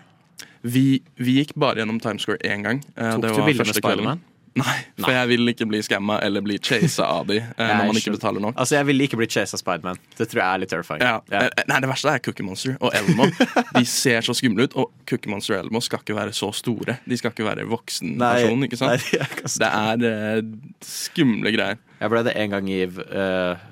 Vi, 0.63 1.01
vi 1.19 1.39
gikk 1.41 1.55
bare 1.59 1.81
gjennom 1.81 1.99
Times 2.03 2.23
Square 2.23 2.39
én 2.47 2.63
gang. 2.63 2.83
Tok 2.93 3.25
det 3.25 3.33
du 3.33 3.41
var 3.41 3.49
bilde 3.49 3.65
med. 3.65 3.81
Spiderman? 3.81 4.23
Nei, 4.55 4.73
for 5.01 5.07
Nei. 5.09 5.13
jeg 5.17 5.29
vil 5.31 5.49
ikke 5.49 5.65
bli 5.65 5.79
skamma 5.81 6.19
eller 6.21 6.43
bli 6.45 6.59
chasa 6.61 7.07
av 7.09 7.25
de 7.31 7.39
eh, 7.39 7.53
når 7.73 7.87
man 7.89 7.97
ikke 7.97 8.11
betaler 8.13 8.43
nok. 8.43 8.53
Altså, 8.61 8.75
Jeg 8.77 8.85
ville 8.85 9.07
ikke 9.07 9.17
blitt 9.17 9.33
chasa 9.33 9.57
av 9.57 9.61
Spiderman. 9.63 9.97
Det 10.17 10.27
tror 10.29 10.41
jeg 10.43 10.45
er 10.45 10.61
litt 10.61 10.69
terrifying. 10.73 11.01
Ja. 11.01 11.15
Ja. 11.33 11.41
eh, 11.49 11.65
Nei, 11.71 11.79
Det 11.81 11.89
verste 11.89 12.13
er 12.13 12.21
Cookie 12.27 12.45
Monster 12.45 12.75
og 12.79 12.93
Elmo. 12.99 13.25
De 13.73 13.83
ser 13.89 14.21
så 14.27 14.35
skumle 14.37 14.67
ut, 14.69 14.77
og 14.77 14.91
Cookie 15.09 15.33
Monster 15.33 15.57
og 15.57 15.63
Elmo 15.65 15.81
skal 15.81 16.03
ikke 16.05 16.17
være 16.19 16.35
så 16.37 16.51
store. 16.53 16.99
De 17.09 17.17
skal 17.17 17.33
ikke 17.33 17.47
være 17.49 17.65
voksenversjonen, 17.71 18.67
ikke 18.69 18.77
sant? 18.83 19.09
Nei, 19.17 19.27
Det 19.57 19.73
er 19.73 20.07
eh, 20.13 20.41
skumle 20.85 21.55
greier. 21.57 21.81
jeg 22.03 22.13
ble 22.13 22.23
det 22.29 22.37
en 22.45 22.53
gang 22.57 22.69
i 22.69 22.81
uh, 22.85 23.69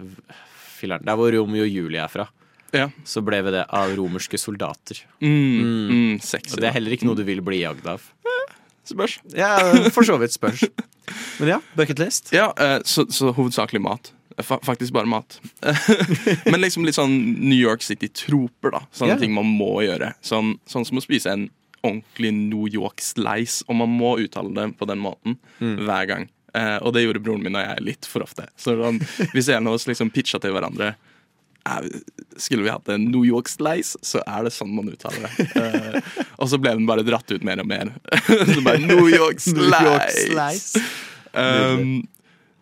Filleren. 0.82 1.06
Der 1.06 1.18
hvor 1.20 1.30
Romeo 1.36 1.62
og 1.68 1.70
Julie 1.70 2.02
er 2.02 2.10
fra. 2.10 2.26
Ja. 2.72 2.86
Så 3.04 3.20
ble 3.28 3.42
vi 3.44 3.52
det 3.52 3.66
av 3.76 3.92
romerske 3.98 4.40
soldater. 4.40 5.02
Mm, 5.20 5.90
mm, 5.92 6.14
sexy. 6.24 6.54
Og 6.56 6.62
det 6.64 6.70
er 6.70 6.76
heller 6.78 6.94
ikke 6.96 7.04
noe 7.10 7.20
du 7.20 7.26
vil 7.28 7.42
bli 7.44 7.60
jagd 7.66 7.84
av. 7.92 8.06
Spørs. 8.88 9.20
Ja, 9.38 9.54
for 9.94 10.08
så 10.08 10.18
vidt 10.22 10.34
spørs. 10.34 10.66
Men 11.40 11.56
ja, 11.56 11.60
bucketlist. 11.78 12.32
Ja, 12.36 12.50
eh, 12.58 12.80
så, 12.88 13.06
så 13.14 13.32
hovedsakelig 13.36 13.82
mat. 13.84 14.12
Faktisk 14.42 14.94
bare 14.96 15.10
mat. 15.10 15.38
Men 16.50 16.62
liksom 16.64 16.86
litt 16.88 16.98
sånn 16.98 17.14
New 17.38 17.60
York 17.60 17.84
City-troper, 17.86 18.74
da. 18.74 18.86
Sånne 18.90 19.16
yeah. 19.16 19.22
ting 19.22 19.36
man 19.36 19.50
må 19.50 19.84
gjøre. 19.86 20.14
Sånn, 20.26 20.56
sånn 20.70 20.88
som 20.88 21.02
å 21.02 21.04
spise 21.04 21.34
en 21.34 21.50
ordentlig 21.82 22.32
New 22.34 22.70
York-slice, 22.70 23.66
og 23.68 23.78
man 23.82 23.94
må 23.94 24.16
uttale 24.24 24.54
det 24.56 24.68
på 24.80 24.88
den 24.90 25.02
måten 25.02 25.38
hver 25.60 26.10
gang. 26.10 26.30
Eh, 26.58 26.78
og 26.84 26.94
det 26.96 27.06
gjorde 27.06 27.22
broren 27.24 27.44
min 27.46 27.56
og 27.56 27.64
jeg 27.64 27.86
litt 27.86 28.08
for 28.10 28.26
ofte. 28.26 28.48
Så 28.60 28.76
sånn, 28.80 29.00
Hvis 29.36 29.50
en 29.54 29.70
av 29.70 29.78
oss 29.78 29.88
liksom 29.90 30.12
pitcha 30.14 30.40
til 30.42 30.56
hverandre 30.56 30.92
er, 30.92 31.00
Skulle 32.41 32.63
vi 32.65 32.72
hatt 32.74 32.89
en 32.89 33.03
New 33.12 33.25
York 33.27 33.48
slice, 33.51 33.98
så 34.01 34.22
er 34.25 34.48
det 34.48 34.53
sånn 34.56 34.72
man 34.74 34.89
uttaler 34.89 35.27
det. 35.27 35.46
Uh, 35.53 36.24
og 36.41 36.50
så 36.50 36.58
ble 36.62 36.74
den 36.80 36.88
bare 36.89 37.03
dratt 37.06 37.30
ut 37.32 37.44
mer 37.46 37.62
og 37.62 37.68
mer. 37.70 37.91
så 38.53 38.63
bare 38.65 38.82
New 38.89 39.06
York 39.12 39.39
slice! 39.44 40.82
Um, 41.34 42.01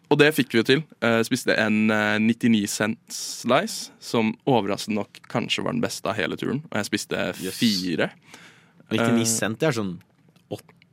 og 0.10 0.18
det 0.18 0.32
fikk 0.34 0.52
vi 0.54 0.60
jo 0.62 0.66
til. 0.68 0.84
Uh, 1.06 1.20
spiste 1.26 1.54
en 1.62 1.84
uh, 1.94 2.18
99 2.22 2.64
cent 2.74 3.00
slice, 3.14 3.92
som 4.04 4.34
overraskende 4.50 5.00
nok 5.04 5.22
kanskje 5.32 5.64
var 5.66 5.78
den 5.78 5.84
beste 5.86 6.10
av 6.10 6.18
hele 6.18 6.38
turen. 6.40 6.64
Og 6.72 6.80
jeg 6.82 6.90
spiste 6.92 7.28
Yes. 7.40 7.58
fire. 7.62 8.10
99 8.90 9.26
cent, 9.30 9.60
det 9.62 9.70
er 9.72 9.78
sånn 9.80 9.98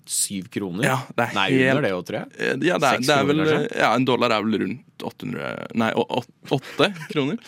7 0.06 0.44
kroner? 0.54 0.84
Ja, 0.86 1.00
det 1.18 1.24
er 1.24 1.32
Nei, 1.34 1.46
helt- 1.50 1.70
under 1.72 1.82
det 1.82 1.88
òg, 1.96 2.02
tror 2.06 2.18
jeg. 2.20 2.28
Eh, 2.38 2.52
Ja, 2.68 2.76
det 2.78 2.86
er, 2.92 3.00
det 3.02 3.10
er 3.10 3.24
vel 3.26 3.40
kroner. 3.42 3.64
Ja, 3.74 3.88
en 3.98 4.04
dollar 4.06 4.30
er 4.36 4.44
vel 4.44 4.60
rundt 4.62 5.02
800 5.02 5.66
Nei, 5.74 5.88
åtte 6.54 6.86
kroner. 7.10 7.40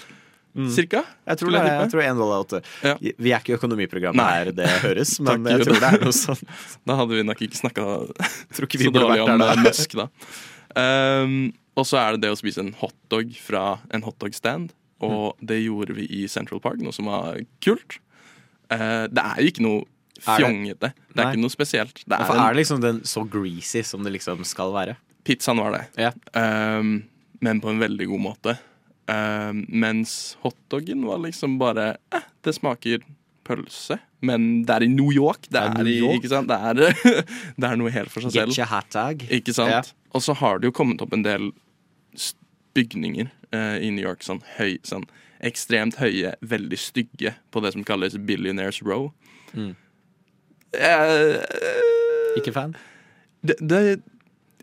Cirka. 0.75 1.05
Jeg 1.29 1.39
tror, 1.41 1.53
det 1.55 1.63
jeg 1.69 1.91
tror 1.93 2.03
en 2.03 2.19
dollar 2.21 2.43
åtte. 2.45 2.61
Ja. 2.83 2.95
Vi 2.99 3.31
er 3.33 3.39
ikke 3.43 3.57
økonomiprogrammet 3.59 4.19
Nei. 4.19 4.31
her, 4.39 4.51
det 4.59 4.69
høres, 4.87 5.15
men 5.21 5.45
Takk 5.47 5.53
jeg 5.55 5.67
tror 5.69 5.81
det 5.85 5.91
er 5.93 6.05
noe 6.05 6.17
sånn. 6.25 6.43
Da 6.89 6.97
hadde 6.99 7.19
vi 7.21 7.27
nok 7.29 7.43
ikke 7.47 7.61
snakka 7.61 7.87
så 8.59 8.69
dårlig 8.69 9.23
om 9.25 9.39
der 9.45 9.55
eh. 9.55 9.63
Musk, 9.69 9.95
da. 10.01 10.09
Um, 10.79 11.37
og 11.79 11.87
så 11.87 12.01
er 12.03 12.17
det 12.17 12.25
det 12.27 12.33
å 12.35 12.39
spise 12.41 12.61
en 12.65 12.73
hotdog 12.81 13.31
fra 13.45 13.65
en 13.95 14.03
hotdog-stand. 14.07 14.75
Og 14.99 15.37
Mm. 15.39 15.47
det 15.47 15.59
gjorde 15.63 15.95
vi 15.95 16.05
i 16.11 16.25
Central 16.27 16.59
Park, 16.61 16.81
noe 16.83 16.91
som 16.93 17.07
var 17.07 17.39
kult. 17.63 18.01
Uh, 18.67 19.07
det 19.07 19.23
er 19.23 19.37
jo 19.45 19.51
ikke 19.53 19.63
noe 19.63 19.85
fjongete. 20.19 20.89
det? 20.91 20.91
Det 21.15 21.21
er 21.23 21.25
Nei. 21.29 21.33
ikke 21.37 21.43
noe 21.45 21.55
spesielt. 21.55 22.01
Det 22.03 22.19
Hvorfor 22.19 22.35
er 22.35 22.43
er 22.49 22.55
det 22.57 22.61
liksom 22.65 22.81
den 22.83 22.99
så 23.07 23.23
greasy 23.31 23.85
som 23.87 24.03
det 24.03 24.11
liksom 24.17 24.43
skal 24.45 24.73
være? 24.75 24.97
Pizzaen 25.23 25.61
var 25.63 25.71
det. 25.77 25.85
Ja. 26.03 26.11
Um, 26.35 27.05
men 27.41 27.61
på 27.63 27.71
en 27.71 27.79
veldig 27.79 28.09
god 28.11 28.21
måte. 28.25 28.57
Um, 29.09 29.63
mens 29.73 30.37
hotdogen 30.43 31.07
var 31.09 31.23
liksom 31.23 31.55
bare 31.59 31.95
eh, 32.13 32.27
Det 32.45 32.53
smaker 32.53 33.01
pølse, 33.49 33.97
men 34.21 34.67
det 34.69 34.75
er 34.75 34.85
i 34.85 34.89
New 34.93 35.09
York. 35.15 35.47
Det 35.49 35.55
Det 35.57 35.63
er 35.65 35.85
New 35.87 35.89
i, 35.89 36.01
York. 36.03 36.27
sant? 36.29 36.51
Det 36.51 36.59
er, 36.59 37.23
det 37.61 37.71
er 37.71 37.79
noe 37.81 37.91
helt 37.95 38.13
for 38.13 38.21
seg 38.27 38.35
Get 38.37 38.43
selv. 38.51 38.59
your 38.59 38.69
hat 38.69 38.91
tag. 38.93 39.25
Ikke 39.33 39.55
sant? 39.57 39.71
Yeah. 39.73 39.89
Og 40.13 40.21
så 40.27 40.35
har 40.37 40.59
det 40.61 40.69
jo 40.69 40.75
kommet 40.77 41.01
opp 41.01 41.15
en 41.17 41.25
del 41.25 41.49
bygninger 42.77 43.31
uh, 43.55 43.79
i 43.81 43.89
New 43.95 44.05
York. 44.05 44.21
Sånn, 44.27 44.43
høy, 44.59 44.77
sånn 44.87 45.07
ekstremt 45.41 45.97
høye, 46.03 46.35
veldig 46.43 46.79
stygge, 46.83 47.33
på 47.55 47.63
det 47.65 47.73
som 47.77 47.85
kalles 47.89 48.17
Billionaires 48.29 48.83
Row. 48.85 49.09
Mm. 49.55 49.73
Uh, 50.77 51.39
Ikke 52.37 52.53
fan? 52.53 52.75
det, 53.41 53.57
det, 53.63 53.81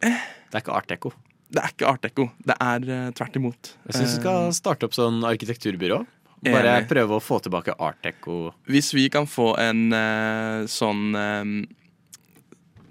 Det 0.03 0.11
er 0.53 0.61
ikke 0.61 0.75
art 0.77 0.89
deco. 0.91 1.13
Det 1.53 1.61
er 1.61 1.71
ikke 1.73 1.87
art 1.87 2.01
deco. 2.05 2.27
Det 2.45 2.55
er 2.61 2.85
uh, 2.89 3.11
tvert 3.15 3.35
imot. 3.39 3.71
Jeg 3.87 3.97
syns 3.99 4.15
Eh, 4.15 4.19
skal 4.19 4.51
starte 4.55 4.87
opp 4.87 4.95
sånn 4.97 5.21
arkitekturbyrå. 5.27 6.01
Bare 6.45 6.75
Enig. 6.77 6.89
prøve 6.89 7.15
å 7.17 7.23
få 7.23 7.39
tilbake 7.41 7.73
art 7.81 8.01
deco. 8.05 8.51
Hvis 8.69 8.91
vi 8.93 9.07
kan 9.09 9.25
få 9.29 9.53
en 9.61 9.87
uh, 9.93 10.65
sånn 10.69 11.15
eh, 11.17 11.45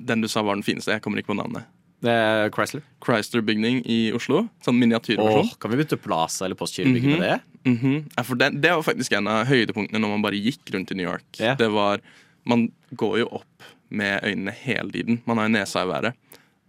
Den 0.04 0.20
du 0.24 0.28
sa 0.28 0.42
var 0.42 0.58
den 0.58 0.64
fineste, 0.66 0.92
jeg 0.92 1.02
kommer 1.04 1.20
ikke 1.22 1.32
på 1.32 1.38
navnet. 1.38 1.64
Det 2.04 2.12
er 2.12 2.50
Chrysler. 2.52 2.82
Chrysler-bygning 3.00 3.78
i 3.88 3.98
Oslo. 4.12 4.42
Sånn 4.64 4.76
Åh, 4.76 4.80
miniatyrversjon. 4.82 5.54
kan 5.62 5.72
vi 5.72 5.78
bytte 5.80 5.96
Plaza 5.96 6.44
eller 6.44 6.58
Postkirkebygget 6.60 7.14
med 7.18 7.24
det? 7.24 7.38
Mhm. 7.64 7.94
ja, 8.12 8.22
for 8.28 8.36
det, 8.36 8.50
det 8.60 8.74
var 8.74 8.82
faktisk 8.84 9.12
en 9.16 9.30
av 9.32 9.46
høydepunktene 9.48 10.02
når 10.02 10.10
man 10.12 10.24
bare 10.26 10.36
gikk 10.36 10.68
rundt 10.74 10.92
i 10.92 10.98
New 10.98 11.06
York. 11.08 11.24
Yeah. 11.40 11.56
Det 11.56 11.70
var 11.72 12.02
Man 12.44 12.66
går 12.92 13.22
jo 13.22 13.28
opp 13.38 13.62
med 13.88 14.20
øynene 14.20 14.52
hele 14.52 14.92
tiden. 14.92 15.22
Man 15.24 15.38
har 15.40 15.46
jo 15.48 15.54
nesa 15.54 15.80
i 15.80 15.88
været. 15.88 16.12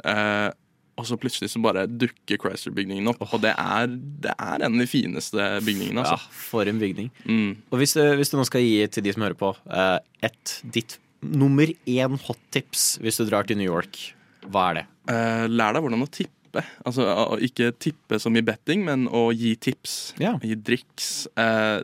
Eh, 0.08 0.50
og 0.96 1.08
så 1.10 1.18
plutselig 1.20 1.50
så 1.52 1.60
bare 1.64 1.86
dukker 1.92 2.40
Chrysler-bygningen 2.40 3.08
opp. 3.12 3.24
Og 3.28 3.42
det 3.44 3.52
er, 3.60 3.88
det 4.24 4.32
er 4.36 4.64
en 4.64 4.78
av 4.78 4.80
de 4.80 4.88
fineste 4.88 5.48
bygningene, 5.66 6.04
Ja, 6.06 6.16
altså. 6.16 6.32
for 6.50 6.70
en 6.72 6.80
bygning. 6.80 7.10
Mm. 7.28 7.50
Og 7.70 7.82
hvis 7.82 7.96
du, 7.98 8.02
hvis 8.16 8.32
du 8.32 8.38
nå 8.40 8.46
skal 8.48 8.64
gi 8.64 8.78
til 8.88 9.04
de 9.04 9.12
som 9.16 9.26
hører 9.26 9.36
på, 9.40 9.50
eh, 9.68 9.98
et 10.30 10.54
ditt 10.72 10.98
nummer 11.26 11.68
én 11.90 12.16
hot 12.28 12.40
tips 12.54 13.00
hvis 13.02 13.18
du 13.20 13.26
drar 13.28 13.44
til 13.50 13.58
New 13.60 13.68
York, 13.68 14.00
hva 14.48 14.70
er 14.72 14.80
det? 14.80 14.86
Eh, 15.12 15.46
lær 15.52 15.76
deg 15.76 15.84
hvordan 15.84 16.06
å 16.06 16.12
tippe. 16.12 16.64
Altså 16.88 17.04
ikke 17.44 17.74
tippe 17.84 18.20
som 18.24 18.36
i 18.40 18.44
betting, 18.46 18.86
men 18.88 19.08
å 19.12 19.28
gi 19.36 19.56
tips. 19.60 20.14
Ja. 20.22 20.38
Gi 20.40 20.56
driks. 20.56 21.26
Eh, 21.36 21.82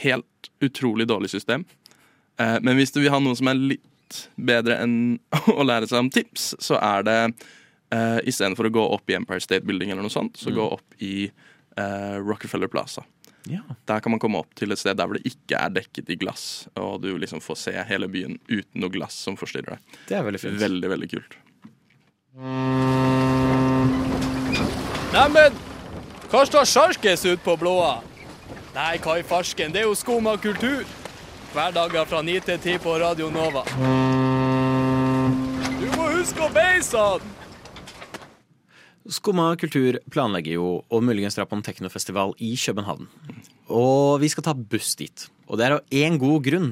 helt 0.00 0.48
utrolig 0.64 1.04
dårlig 1.10 1.28
system. 1.34 1.66
Eh, 2.40 2.56
men 2.64 2.78
hvis 2.80 2.94
du 2.94 3.02
vil 3.02 3.12
ha 3.12 3.20
noe 3.20 3.36
som 3.36 3.50
er 3.52 3.60
litt 3.60 4.22
bedre 4.40 4.78
enn 4.84 5.18
å 5.58 5.66
lære 5.66 5.90
seg 5.90 6.00
om 6.06 6.08
tips, 6.14 6.54
så 6.64 6.78
er 6.80 7.04
det 7.04 7.18
uh, 7.94 8.20
istedenfor 8.26 8.68
å 8.68 8.74
gå 8.74 8.84
opp 8.98 9.10
i 9.10 9.16
Empire 9.18 9.42
State 9.42 9.64
Building 9.66 9.94
eller 9.94 10.04
noe 10.04 10.12
sånt, 10.12 10.38
så 10.40 10.52
gå 10.54 10.66
opp 10.76 10.98
i 11.04 11.28
uh, 11.30 12.16
Rockefeller 12.20 12.70
Plaza. 12.72 13.06
Ja. 13.48 13.60
Der 13.84 14.00
kan 14.00 14.10
man 14.10 14.20
komme 14.20 14.40
opp 14.40 14.54
til 14.56 14.72
et 14.72 14.80
sted 14.80 14.96
der 14.96 15.08
hvor 15.08 15.18
det 15.18 15.28
ikke 15.28 15.58
er 15.60 15.72
dekket 15.74 16.10
i 16.14 16.16
glass, 16.16 16.66
og 16.80 17.02
du 17.04 17.10
liksom 17.20 17.42
får 17.44 17.60
se 17.60 17.74
hele 17.90 18.08
byen 18.08 18.38
uten 18.48 18.80
noe 18.80 18.92
glass 18.92 19.18
som 19.26 19.36
forstyrrer 19.36 19.76
deg. 19.76 19.98
Det 20.08 20.16
er 20.16 20.24
veldig 20.24 20.40
fint. 20.40 20.60
Veldig, 20.62 20.90
veldig 20.94 21.10
kult. 21.12 21.36
Neimen, 25.14 25.60
hva 26.32 26.42
står 26.48 26.66
sjarkes 26.66 27.26
ut 27.28 27.44
på 27.44 27.54
blåa? 27.60 27.98
Nei, 28.74 28.96
hva 29.04 29.20
i 29.20 29.26
farsken, 29.26 29.70
det 29.70 29.84
er 29.84 29.86
jo 29.86 29.94
skum 29.94 30.26
av 30.26 30.40
kultur. 30.42 30.82
Hverdager 31.54 32.08
fra 32.10 32.24
9 32.26 32.40
til 32.48 32.58
10 32.58 32.80
på 32.82 32.96
Radio 32.98 33.28
Nova. 33.30 33.62
Du 35.78 35.86
må 35.94 36.08
huske 36.16 36.42
å 36.42 36.50
beise 36.50 36.98
han! 36.98 37.43
Skumma 39.04 39.50
kultur 39.60 39.98
planlegger 40.08 40.56
jo 40.56 40.68
å 40.88 41.00
muligens 41.04 41.36
dra 41.36 41.44
på 41.44 41.58
en 41.58 41.64
teknofestival 41.64 42.32
i 42.40 42.54
København. 42.56 43.08
Og 43.68 44.20
vi 44.22 44.30
skal 44.32 44.46
ta 44.46 44.54
buss 44.56 44.94
dit. 44.96 45.26
Og 45.44 45.60
det 45.60 45.66
er 45.66 45.76
av 45.76 45.82
én 45.92 46.16
god 46.20 46.46
grunn. 46.46 46.70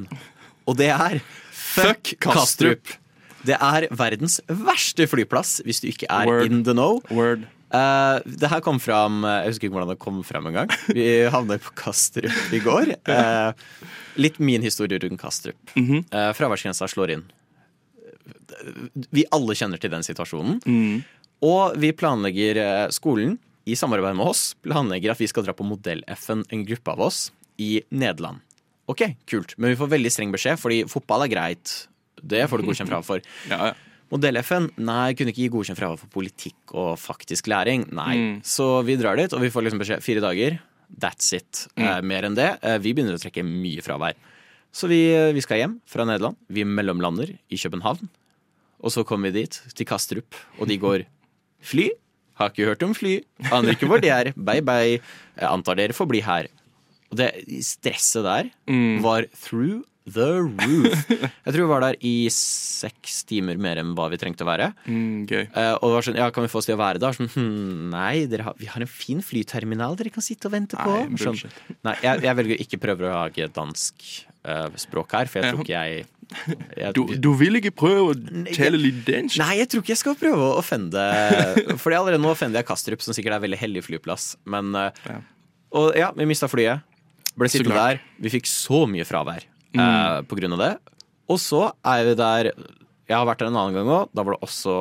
Og 0.64 0.78
det 0.78 0.88
er 0.94 1.20
Fuck 1.52 2.14
Kastrup! 2.24 2.94
Det 3.42 3.58
er 3.58 3.88
verdens 3.98 4.38
verste 4.46 5.08
flyplass 5.10 5.58
hvis 5.66 5.82
du 5.82 5.90
ikke 5.90 6.08
er 6.08 6.30
Word. 6.30 6.46
in 6.46 6.62
the 6.64 6.72
know. 6.72 7.02
Word. 7.10 7.44
Uh, 7.72 8.20
det 8.24 8.50
her 8.52 8.60
kom 8.60 8.76
fram 8.82 9.22
Jeg 9.24 9.48
husker 9.48 9.66
ikke 9.66 9.76
hvordan 9.78 9.92
det 9.94 10.00
kom 10.00 10.18
fram 10.24 10.48
engang. 10.48 10.72
Vi 10.92 11.06
havnet 11.32 11.64
på 11.64 11.76
Kastrup 11.76 12.54
i 12.54 12.62
går. 12.64 12.96
Uh, 13.12 13.52
litt 14.16 14.38
min 14.40 14.64
historie 14.64 15.00
rundt 15.02 15.20
Kastrup. 15.20 15.58
Mm 15.76 15.86
-hmm. 15.86 16.04
uh, 16.14 16.32
fraværsgrensa 16.32 16.88
slår 16.88 17.10
inn. 17.10 17.24
Vi 19.10 19.24
alle 19.30 19.54
kjenner 19.54 19.76
til 19.76 19.90
den 19.90 20.02
situasjonen. 20.02 20.60
Mm. 20.66 21.02
Og 21.42 21.76
vi 21.82 21.90
planlegger 21.96 22.60
eh, 22.62 22.88
skolen, 22.94 23.38
i 23.62 23.76
samarbeid 23.78 24.16
med 24.18 24.26
oss, 24.26 24.56
planlegger 24.64 25.12
at 25.12 25.20
vi 25.22 25.28
skal 25.30 25.44
dra 25.46 25.54
på 25.54 25.66
Modell-FN, 25.66 26.42
en 26.50 26.64
gruppe 26.66 26.94
av 26.94 27.04
oss, 27.06 27.28
i 27.62 27.76
Nederland. 27.94 28.42
Ok, 28.90 29.04
kult. 29.30 29.54
Men 29.58 29.72
vi 29.72 29.78
får 29.78 29.92
veldig 29.92 30.10
streng 30.10 30.34
beskjed, 30.34 30.58
fordi 30.58 30.82
fotball 30.90 31.26
er 31.26 31.30
greit. 31.30 31.74
Det 32.18 32.42
får 32.50 32.60
du 32.60 32.68
godkjent 32.68 32.90
fravær 32.90 33.06
for. 33.06 33.32
Ja, 33.52 33.70
ja. 33.70 33.78
Modell-FN? 34.12 34.66
Nei, 34.84 35.14
kunne 35.16 35.32
ikke 35.32 35.46
gi 35.46 35.52
godkjent 35.54 35.78
fravær 35.78 36.00
for 36.02 36.12
politikk 36.12 36.74
og 36.76 36.98
faktisk 37.00 37.46
læring. 37.48 37.86
Nei. 37.96 38.12
Mm. 38.18 38.34
Så 38.44 38.66
vi 38.84 38.98
drar 39.00 39.16
dit, 39.16 39.32
og 39.32 39.40
vi 39.40 39.48
får 39.52 39.64
liksom 39.64 39.80
beskjed 39.80 40.04
fire 40.04 40.24
dager. 40.24 40.58
That's 41.00 41.30
it. 41.38 41.62
Mm. 41.78 41.86
Eh, 41.86 42.00
mer 42.10 42.28
enn 42.28 42.36
det. 42.36 42.50
Eh, 42.60 42.76
vi 42.84 42.92
begynner 42.92 43.16
å 43.16 43.22
trekke 43.22 43.46
mye 43.46 43.84
fravær. 43.84 44.18
Så 44.72 44.90
vi, 44.90 45.00
eh, 45.16 45.32
vi 45.32 45.40
skal 45.44 45.62
hjem 45.62 45.78
fra 45.88 46.04
Nederland. 46.08 46.36
Vi 46.52 46.66
mellomlander 46.68 47.32
i 47.32 47.56
København. 47.56 48.10
Og 48.82 48.92
så 48.92 49.06
kommer 49.06 49.30
vi 49.30 49.46
dit, 49.46 49.60
til 49.72 49.86
Kastrup, 49.86 50.36
og 50.58 50.68
de 50.68 50.76
går 50.76 51.06
fly. 51.62 51.90
Har 52.40 52.50
ikke 52.52 52.68
hørt 52.70 52.82
om 52.86 52.94
fly. 52.96 53.18
Aner 53.52 53.74
ikke 53.76 53.88
hvor 53.90 54.02
det 54.02 54.10
er. 54.12 54.32
Bye, 54.36 54.64
bye. 54.64 54.98
Jeg 55.38 55.48
antar 55.48 55.78
dere 55.78 55.96
får 55.96 56.08
bli 56.10 56.22
her. 56.24 56.48
Og 57.12 57.18
det 57.20 57.30
stresset 57.68 58.24
der 58.24 58.50
Mm. 58.68 59.02
var 59.04 59.26
through 59.36 59.82
the 60.08 60.40
roof. 60.42 61.04
Jeg 61.46 61.52
tror 61.54 61.60
vi 61.62 61.68
var 61.70 61.84
der 61.84 61.96
i 62.02 62.26
seks 62.34 63.20
timer 63.28 63.54
mer 63.62 63.78
enn 63.78 63.92
hva 63.94 64.08
vi 64.10 64.18
trengte 64.18 64.42
å 64.42 64.48
være. 64.48 64.72
Mm, 64.88 65.28
gøy. 65.30 65.44
uh, 65.54 65.76
og 65.78 65.84
det 65.84 65.94
var 65.94 66.06
sånn, 66.08 66.18
ja, 66.18 66.26
kan 66.34 66.42
vi 66.42 66.50
få 66.50 66.58
oss 66.58 66.66
til 66.66 66.74
å 66.74 66.80
være 66.80 66.98
der? 67.04 67.14
Sånn, 67.14 67.28
hm, 67.36 67.92
nei, 67.92 68.26
har, 68.42 68.56
vi 68.58 68.66
har 68.72 68.82
en 68.82 68.90
fin 68.90 69.20
flyterminal 69.22 69.94
dere 70.00 70.10
kan 70.10 70.24
sitte 70.26 70.50
og 70.50 70.56
vente 70.56 70.74
på. 70.80 70.96
Nei, 71.06 71.20
sånn, 71.22 71.38
nei 71.86 71.94
jeg, 72.02 72.24
jeg 72.26 72.38
velger 72.40 72.64
ikke 72.66 72.80
prøve 72.82 73.06
å 73.06 73.14
lage 73.14 73.46
dansk 73.54 74.08
uh, 74.48 74.66
språk 74.82 75.14
her, 75.20 75.30
for 75.30 75.38
jeg 75.38 75.52
tror 75.54 75.62
ikke 75.68 75.84
jeg, 75.86 76.04
jeg 76.80 76.94
Du, 76.98 77.02
du 77.22 77.30
vil 77.38 77.60
ikke 77.60 77.74
prøve 77.84 78.10
å 78.10 78.18
telle 78.50 78.80
litt 78.82 79.04
dansk? 79.06 79.38
Nei, 79.38 79.52
jeg 79.60 79.70
tror 79.70 79.84
ikke 79.84 79.94
jeg 79.94 80.00
skal 80.02 80.18
prøve 80.18 80.48
å 80.48 80.54
offende 80.58 81.02
Fordi 81.76 81.98
allerede 81.98 82.22
nå 82.24 82.32
offender 82.32 82.58
jeg 82.62 82.70
Kastrup, 82.72 83.04
som 83.04 83.14
sikkert 83.14 83.36
er 83.36 83.38
en 83.42 83.44
veldig 83.46 83.60
hellig 83.60 83.84
flyplass. 83.86 84.32
Men 84.50 84.72
Ja. 84.74 85.20
Og 85.72 85.94
ja, 85.96 86.10
vi 86.12 86.26
mista 86.28 86.50
flyet. 86.52 86.82
Ble 87.38 87.48
sittende 87.48 87.78
der. 87.78 88.02
Vi 88.20 88.32
fikk 88.34 88.48
så 88.50 88.82
mye 88.90 89.06
fravær 89.08 89.44
eh, 89.44 90.18
på 90.28 90.38
grunn 90.38 90.56
av 90.58 90.62
det. 90.62 90.72
Og 91.32 91.38
så 91.40 91.64
er 91.86 92.04
vi 92.10 92.16
der 92.18 92.50
Jeg 92.52 93.16
har 93.16 93.26
vært 93.28 93.40
der 93.42 93.50
en 93.50 93.56
annen 93.60 93.76
gang 93.78 93.88
òg. 93.88 94.10
Da 94.12 94.24
var 94.24 94.36
det 94.36 94.44
også 94.46 94.76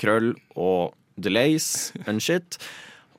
krøll 0.00 0.32
og 0.58 0.94
delays 1.16 1.92
and 2.06 2.20
shit. 2.22 2.58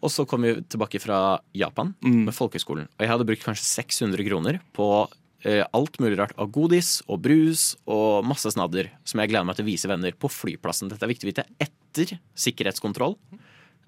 Og 0.04 0.12
så 0.14 0.28
kom 0.30 0.44
vi 0.46 0.52
tilbake 0.70 1.00
fra 1.02 1.40
Japan 1.58 1.96
med 2.28 2.36
folkehøyskolen. 2.36 2.86
Og 2.86 3.02
jeg 3.02 3.10
hadde 3.10 3.26
brukt 3.26 3.46
kanskje 3.48 3.66
600 3.66 4.28
kroner 4.28 4.60
på 4.78 4.88
eh, 5.48 5.64
alt 5.74 5.98
mulig 6.04 6.20
rart 6.20 6.36
av 6.38 6.52
godis 6.54 7.00
og 7.08 7.24
brus 7.26 7.72
og 7.90 8.28
masse 8.30 8.52
snadder 8.54 8.92
som 9.08 9.24
jeg 9.24 9.32
gleder 9.32 9.48
meg 9.50 9.58
til 9.58 9.66
å 9.66 9.72
vise 9.72 9.90
venner 9.90 10.14
på 10.14 10.30
flyplassen. 10.30 10.92
Dette 10.92 11.08
er 11.08 11.14
viktig 11.16 11.26
å 11.26 11.32
vite 11.32 11.48
etter 11.64 12.14
sikkerhetskontroll 12.38 13.16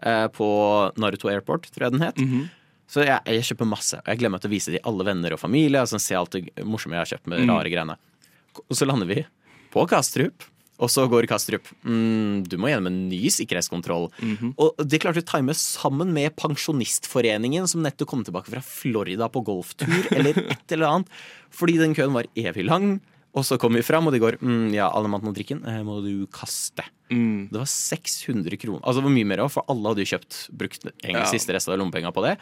eh, 0.02 0.26
på 0.34 0.50
Naruto 0.98 1.30
Airport, 1.30 1.70
tror 1.76 1.90
jeg 1.90 1.98
den 2.00 2.08
het. 2.08 2.24
Så 2.90 3.04
jeg, 3.06 3.20
jeg 3.30 3.46
kjøper 3.52 3.70
masse. 3.70 4.00
Og 4.02 4.08
jeg 4.10 4.22
glemmer 4.24 4.42
til 4.42 4.50
å 4.50 4.54
vise 4.56 4.72
det 4.74 4.80
til 4.80 4.88
alle 4.90 5.06
venner 5.06 5.36
og 5.36 5.42
familie. 5.42 5.82
Altså, 5.84 6.00
se 6.02 6.18
alt 6.18 6.34
det 6.34 6.66
morsomme 6.66 6.98
jeg 6.98 7.06
har 7.06 7.12
kjøpt 7.14 7.30
med 7.30 7.44
rare 7.50 7.70
greiene. 7.70 7.98
Og 8.66 8.74
så 8.78 8.88
lander 8.90 9.10
vi 9.10 9.20
på 9.74 9.84
Kastrup. 9.92 10.48
Og 10.80 10.88
så 10.88 11.04
går 11.12 11.26
Kastrup 11.28 11.68
mm, 11.84 12.46
Du 12.48 12.56
må 12.56 12.70
gjennom 12.72 12.88
en 12.88 13.00
ny 13.12 13.28
sikkerhetskontroll. 13.36 14.08
Og 14.56 14.80
det 14.88 15.02
klarte 15.04 15.20
vi 15.20 15.26
å 15.26 15.30
time 15.30 15.54
sammen 15.58 16.14
med 16.16 16.34
Pensjonistforeningen, 16.40 17.68
som 17.68 17.84
nettopp 17.84 18.10
kom 18.14 18.24
tilbake 18.26 18.52
fra 18.54 18.64
Florida 18.64 19.28
på 19.30 19.44
golftur, 19.46 19.92
eller 20.16 20.40
et 20.40 20.76
eller 20.76 20.88
annet. 20.90 21.12
Fordi 21.54 21.78
den 21.82 21.96
køen 21.98 22.16
var 22.16 22.30
evig 22.40 22.66
lang. 22.68 22.96
Og 23.38 23.46
så 23.46 23.60
kom 23.62 23.76
vi 23.78 23.84
fram, 23.86 24.08
og 24.10 24.16
de 24.16 24.22
går 24.24 24.40
mm, 24.42 24.72
Ja, 24.74 24.88
alle 24.90 25.12
maten 25.12 25.30
og 25.30 25.36
drikken 25.38 25.62
eh, 25.68 25.84
må 25.86 26.00
du 26.02 26.26
kaste. 26.34 26.88
Mm. 27.14 27.52
Det 27.52 27.60
var 27.60 27.70
600 27.70 28.58
kroner. 28.58 28.82
Altså 28.82 29.04
det 29.04 29.10
var 29.12 29.16
mye 29.20 29.30
mer 29.30 29.44
òg, 29.46 29.52
for 29.54 29.70
alle 29.70 29.92
hadde 29.92 30.06
jo 30.08 30.12
kjøpt 30.16 30.40
brukt 30.58 30.88
en 30.90 31.14
Ja. 31.14 31.28
siste 31.30 31.54
rest 31.54 31.70
av 31.70 31.78
lommepenga 31.78 32.10
på 32.16 32.24
det. 32.26 32.38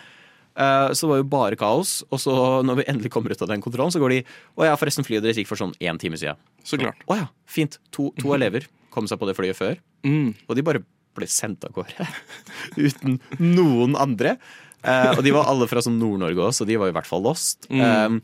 Eh, 0.57 0.89
Så 0.93 1.05
det 1.05 1.11
var 1.13 1.21
jo 1.21 1.27
bare 1.29 1.59
kaos. 1.59 2.03
Og 2.09 2.19
så 2.23 2.33
når 2.65 2.81
vi 2.81 2.87
endelig 2.89 3.11
kommer 3.13 3.31
ut 3.31 3.41
av 3.45 3.51
den 3.51 3.61
kontrollen, 3.61 3.93
så 3.93 4.01
går 4.01 4.15
de 4.15 4.19
Å 4.57 4.65
ja, 4.65 4.75
forresten, 4.79 5.05
flyet 5.05 5.23
deres 5.25 5.37
gikk 5.37 5.49
for 5.51 5.59
sånn 5.59 5.75
én 5.79 5.99
time 6.01 6.17
siden. 6.17 6.39
Så 6.65 6.79
klart. 6.81 7.01
Å 7.07 7.19
ja, 7.21 7.27
fint. 7.45 7.77
To, 7.95 8.09
to 8.19 8.33
elever 8.33 8.65
kom 8.93 9.07
seg 9.09 9.19
på 9.21 9.27
det 9.29 9.35
flyet 9.37 9.57
før. 9.59 9.77
Mm. 10.07 10.33
Og 10.47 10.55
de 10.57 10.65
bare 10.65 10.81
ble 11.17 11.27
sendt 11.29 11.65
av 11.65 11.73
gårde. 11.75 12.07
Uten 12.87 13.19
noen 13.41 13.95
andre. 13.99 14.37
Eh, 14.83 15.11
og 15.17 15.23
de 15.25 15.33
var 15.33 15.49
alle 15.49 15.67
fra 15.69 15.81
sånn 15.81 15.97
Nord-Norge 16.01 16.41
òg, 16.49 16.53
så 16.53 16.65
de 16.69 16.77
var 16.77 16.89
i 16.89 16.95
hvert 16.95 17.09
fall 17.09 17.23
lost. 17.25 17.65
Um, 17.73 18.19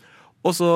og 0.46 0.54
så 0.58 0.68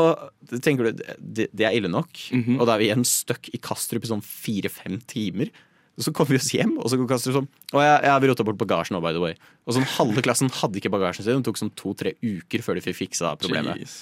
tenker 0.63 0.87
du 0.89 1.01
det, 1.19 1.49
det 1.53 1.65
er 1.67 1.75
ille 1.77 1.89
nok, 1.91 2.09
og 2.57 2.63
da 2.65 2.73
er 2.73 2.79
vi 2.81 2.87
igjen 2.89 3.03
stuck 3.05 3.49
i 3.53 3.59
Kastrup 3.61 4.05
i 4.05 4.09
sånn 4.09 4.23
fire-fem 4.25 4.97
timer. 5.11 5.51
Så 5.97 6.13
kommer 6.13 6.35
vi 6.35 6.41
oss 6.41 6.51
hjem, 6.53 6.75
og 6.77 6.91
så 6.91 6.97
går 6.99 7.07
Kastrup 7.09 7.39
sånn 7.39 7.47
Å 7.73 7.81
jeg, 7.81 8.01
jeg 8.05 8.29
rota 8.29 8.45
bort 8.45 8.59
bagasjen 8.61 8.93
nå, 8.93 9.01
by 9.01 9.15
the 9.15 9.23
way. 9.23 9.33
Og 9.65 9.73
sånn 9.73 9.87
halve 9.95 10.21
klassen 10.25 10.51
hadde 10.53 10.77
ikke 10.77 10.91
bagasjen 10.93 11.25
sin. 11.25 11.41
Det 11.41 11.49
tok 11.49 11.57
sånn 11.57 11.73
to-tre 11.79 12.13
uker 12.21 12.61
før 12.65 12.77
de 12.77 12.85
fikk 12.85 12.99
fiksa 13.01 13.33
problemet. 13.41 13.81
Jeez. 13.81 13.97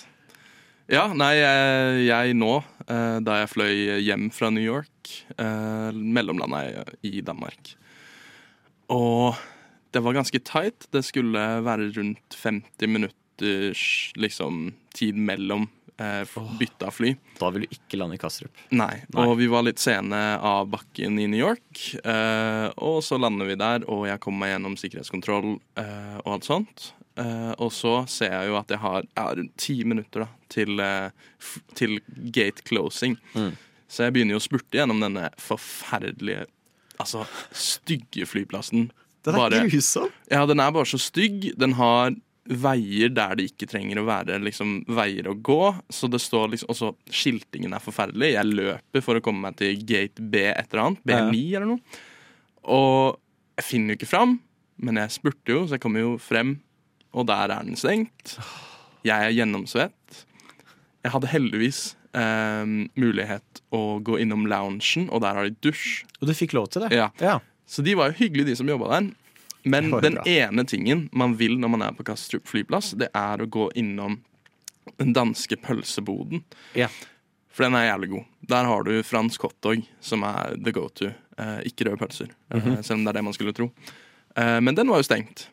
Ja, 0.91 1.07
nei, 1.17 1.31
jeg, 1.39 2.01
jeg 2.05 2.35
nå, 2.37 2.59
eh, 2.85 3.17
da 3.25 3.39
jeg 3.39 3.49
fløy 3.49 4.01
hjem 4.05 4.27
fra 4.35 4.51
New 4.53 4.61
York, 4.61 5.13
eh, 5.41 5.95
mellomlanda 5.95 6.83
i 7.01 7.23
Danmark. 7.25 7.71
Og 8.93 9.39
det 9.95 10.03
var 10.05 10.17
ganske 10.19 10.41
tight. 10.45 10.85
Det 10.93 11.01
skulle 11.07 11.41
være 11.65 11.89
rundt 11.95 12.37
50 12.37 12.91
minutters 12.91 13.85
liksom, 14.19 14.75
tid 14.93 15.17
mellom 15.17 15.69
uh, 16.01 16.49
bytte 16.59 16.91
fly. 16.91 17.13
Da 17.39 17.49
vil 17.53 17.65
du 17.65 17.75
ikke 17.75 17.99
lande 17.99 18.17
i 18.17 18.21
Kastrup. 18.21 18.51
Nei. 18.69 19.03
Nei. 19.13 19.25
Og 19.25 19.37
vi 19.39 19.47
var 19.51 19.65
litt 19.67 19.81
sene 19.83 20.21
av 20.37 20.69
bakken 20.71 21.19
i 21.21 21.27
New 21.31 21.39
York. 21.39 21.81
eh, 22.03 22.67
og 22.77 23.01
så 23.03 23.19
lander 23.21 23.49
vi 23.49 23.57
der, 23.59 23.85
og 23.91 24.05
jeg 24.09 24.21
kommer 24.23 24.45
meg 24.45 24.55
gjennom 24.55 24.77
sikkerhetskontroll 24.79 25.55
eh, 25.81 26.17
og 26.23 26.37
alt 26.37 26.47
sånt. 26.47 26.87
Eh, 27.15 27.53
og 27.63 27.71
så 27.71 28.01
ser 28.11 28.33
jeg 28.33 28.49
jo 28.49 28.57
at 28.59 28.73
jeg 28.73 28.81
har 28.83 29.05
ja, 29.05 29.27
rundt 29.37 29.53
ti 29.61 29.77
minutter 29.87 30.25
da, 30.25 30.27
til, 30.51 30.79
eh, 30.83 31.29
f 31.39 31.55
til 31.77 31.99
gate 32.35 32.65
closing. 32.67 33.15
Mm. 33.35 33.53
Så 33.87 34.03
jeg 34.07 34.15
begynner 34.15 34.35
jo 34.35 34.41
å 34.41 34.47
spurte 34.47 34.75
gjennom 34.75 34.99
denne 35.03 35.29
forferdelige, 35.39 36.47
altså 36.99 37.23
stygge 37.55 38.27
flyplassen. 38.27 38.89
Den 39.25 39.39
er 39.41 39.69
grusom! 39.71 40.11
ja, 40.29 40.43
den 40.45 40.61
er 40.61 40.73
bare 40.75 40.89
så 40.89 40.99
stygg. 41.01 41.47
Den 41.57 41.77
har 41.79 42.13
veier 42.45 43.09
der 43.09 43.37
det 43.39 43.47
ikke 43.49 43.67
trenger 43.69 43.99
å 43.99 44.05
være 44.07 44.37
liksom, 44.43 44.77
veier 44.95 45.29
å 45.31 45.35
gå. 45.37 45.61
Så 45.89 46.09
det 46.11 46.21
står 46.21 46.51
liksom 46.53 46.71
Også 46.73 46.91
skiltingen 47.09 47.73
er 47.73 47.83
forferdelig. 47.83 48.33
Jeg 48.35 48.51
løper 48.51 49.05
for 49.05 49.17
å 49.17 49.23
komme 49.25 49.47
meg 49.47 49.57
til 49.61 49.81
gate 49.87 50.21
B 50.21 50.45
et 50.51 50.67
eller 50.69 50.83
annet. 50.85 51.03
B9 51.07 51.41
eller 51.57 51.69
noe. 51.73 51.99
Og 52.75 53.17
jeg 53.55 53.67
finner 53.69 53.93
jo 53.93 53.99
ikke 53.99 54.11
fram, 54.11 54.37
men 54.83 54.99
jeg 54.99 55.15
spurte 55.15 55.53
jo, 55.53 55.65
så 55.65 55.77
jeg 55.77 55.83
kommer 55.85 56.03
jo 56.03 56.15
frem, 56.21 56.57
og 57.15 57.27
der 57.29 57.53
er 57.53 57.67
den 57.67 57.77
stengt. 57.79 58.35
Jeg 59.05 59.29
er 59.29 59.35
gjennomsvett. 59.35 60.25
Jeg 61.05 61.13
hadde 61.13 61.29
heldigvis 61.29 61.81
eh, 62.17 62.65
mulighet 62.97 63.61
å 63.75 63.99
gå 64.03 64.17
innom 64.23 64.47
loungen, 64.49 65.07
og 65.13 65.21
der 65.23 65.37
har 65.37 65.47
de 65.47 65.55
dusj. 65.63 66.03
Og 66.19 66.29
du 66.29 66.33
fikk 66.35 66.57
lov 66.57 66.71
til 66.73 66.85
det? 66.85 66.95
Ja. 66.97 67.11
ja. 67.21 67.37
Så 67.69 67.85
de 67.85 67.95
var 67.97 68.11
jo 68.11 68.19
hyggelige, 68.23 68.51
de 68.51 68.57
som 68.59 68.69
jobba 68.69 68.91
der. 68.97 69.13
Men 69.65 69.89
den 69.91 70.19
bra. 70.19 70.23
ene 70.29 70.65
tingen 70.69 71.07
man 71.11 71.35
vil 71.39 71.57
når 71.59 71.71
man 71.73 71.83
er 71.87 71.97
på 71.97 72.05
Kastrup 72.05 72.47
flyplass, 72.47 72.93
det 72.99 73.09
er 73.17 73.41
å 73.41 73.49
gå 73.49 73.67
innom 73.75 74.19
den 75.01 75.13
danske 75.15 75.57
pølseboden. 75.57 76.43
Ja. 76.77 76.89
For 77.55 77.65
den 77.65 77.77
er 77.79 77.87
jævlig 77.87 78.11
god. 78.11 78.31
Der 78.51 78.69
har 78.69 78.85
du 78.85 78.93
fransk 79.03 79.47
hotdog, 79.47 79.85
som 80.03 80.25
er 80.27 80.57
the 80.61 80.73
go 80.75 80.85
to. 80.93 81.09
Eh, 81.39 81.59
ikke 81.71 81.89
røde 81.89 81.97
pølser, 81.97 82.29
mm 82.53 82.61
-hmm. 82.61 82.81
selv 82.81 82.99
om 82.99 83.05
det 83.05 83.09
er 83.09 83.13
det 83.13 83.23
man 83.23 83.33
skulle 83.33 83.53
tro. 83.53 83.71
Eh, 84.37 84.61
men 84.61 84.75
den 84.75 84.87
var 84.87 84.97
jo 84.97 85.03
stengt. 85.03 85.49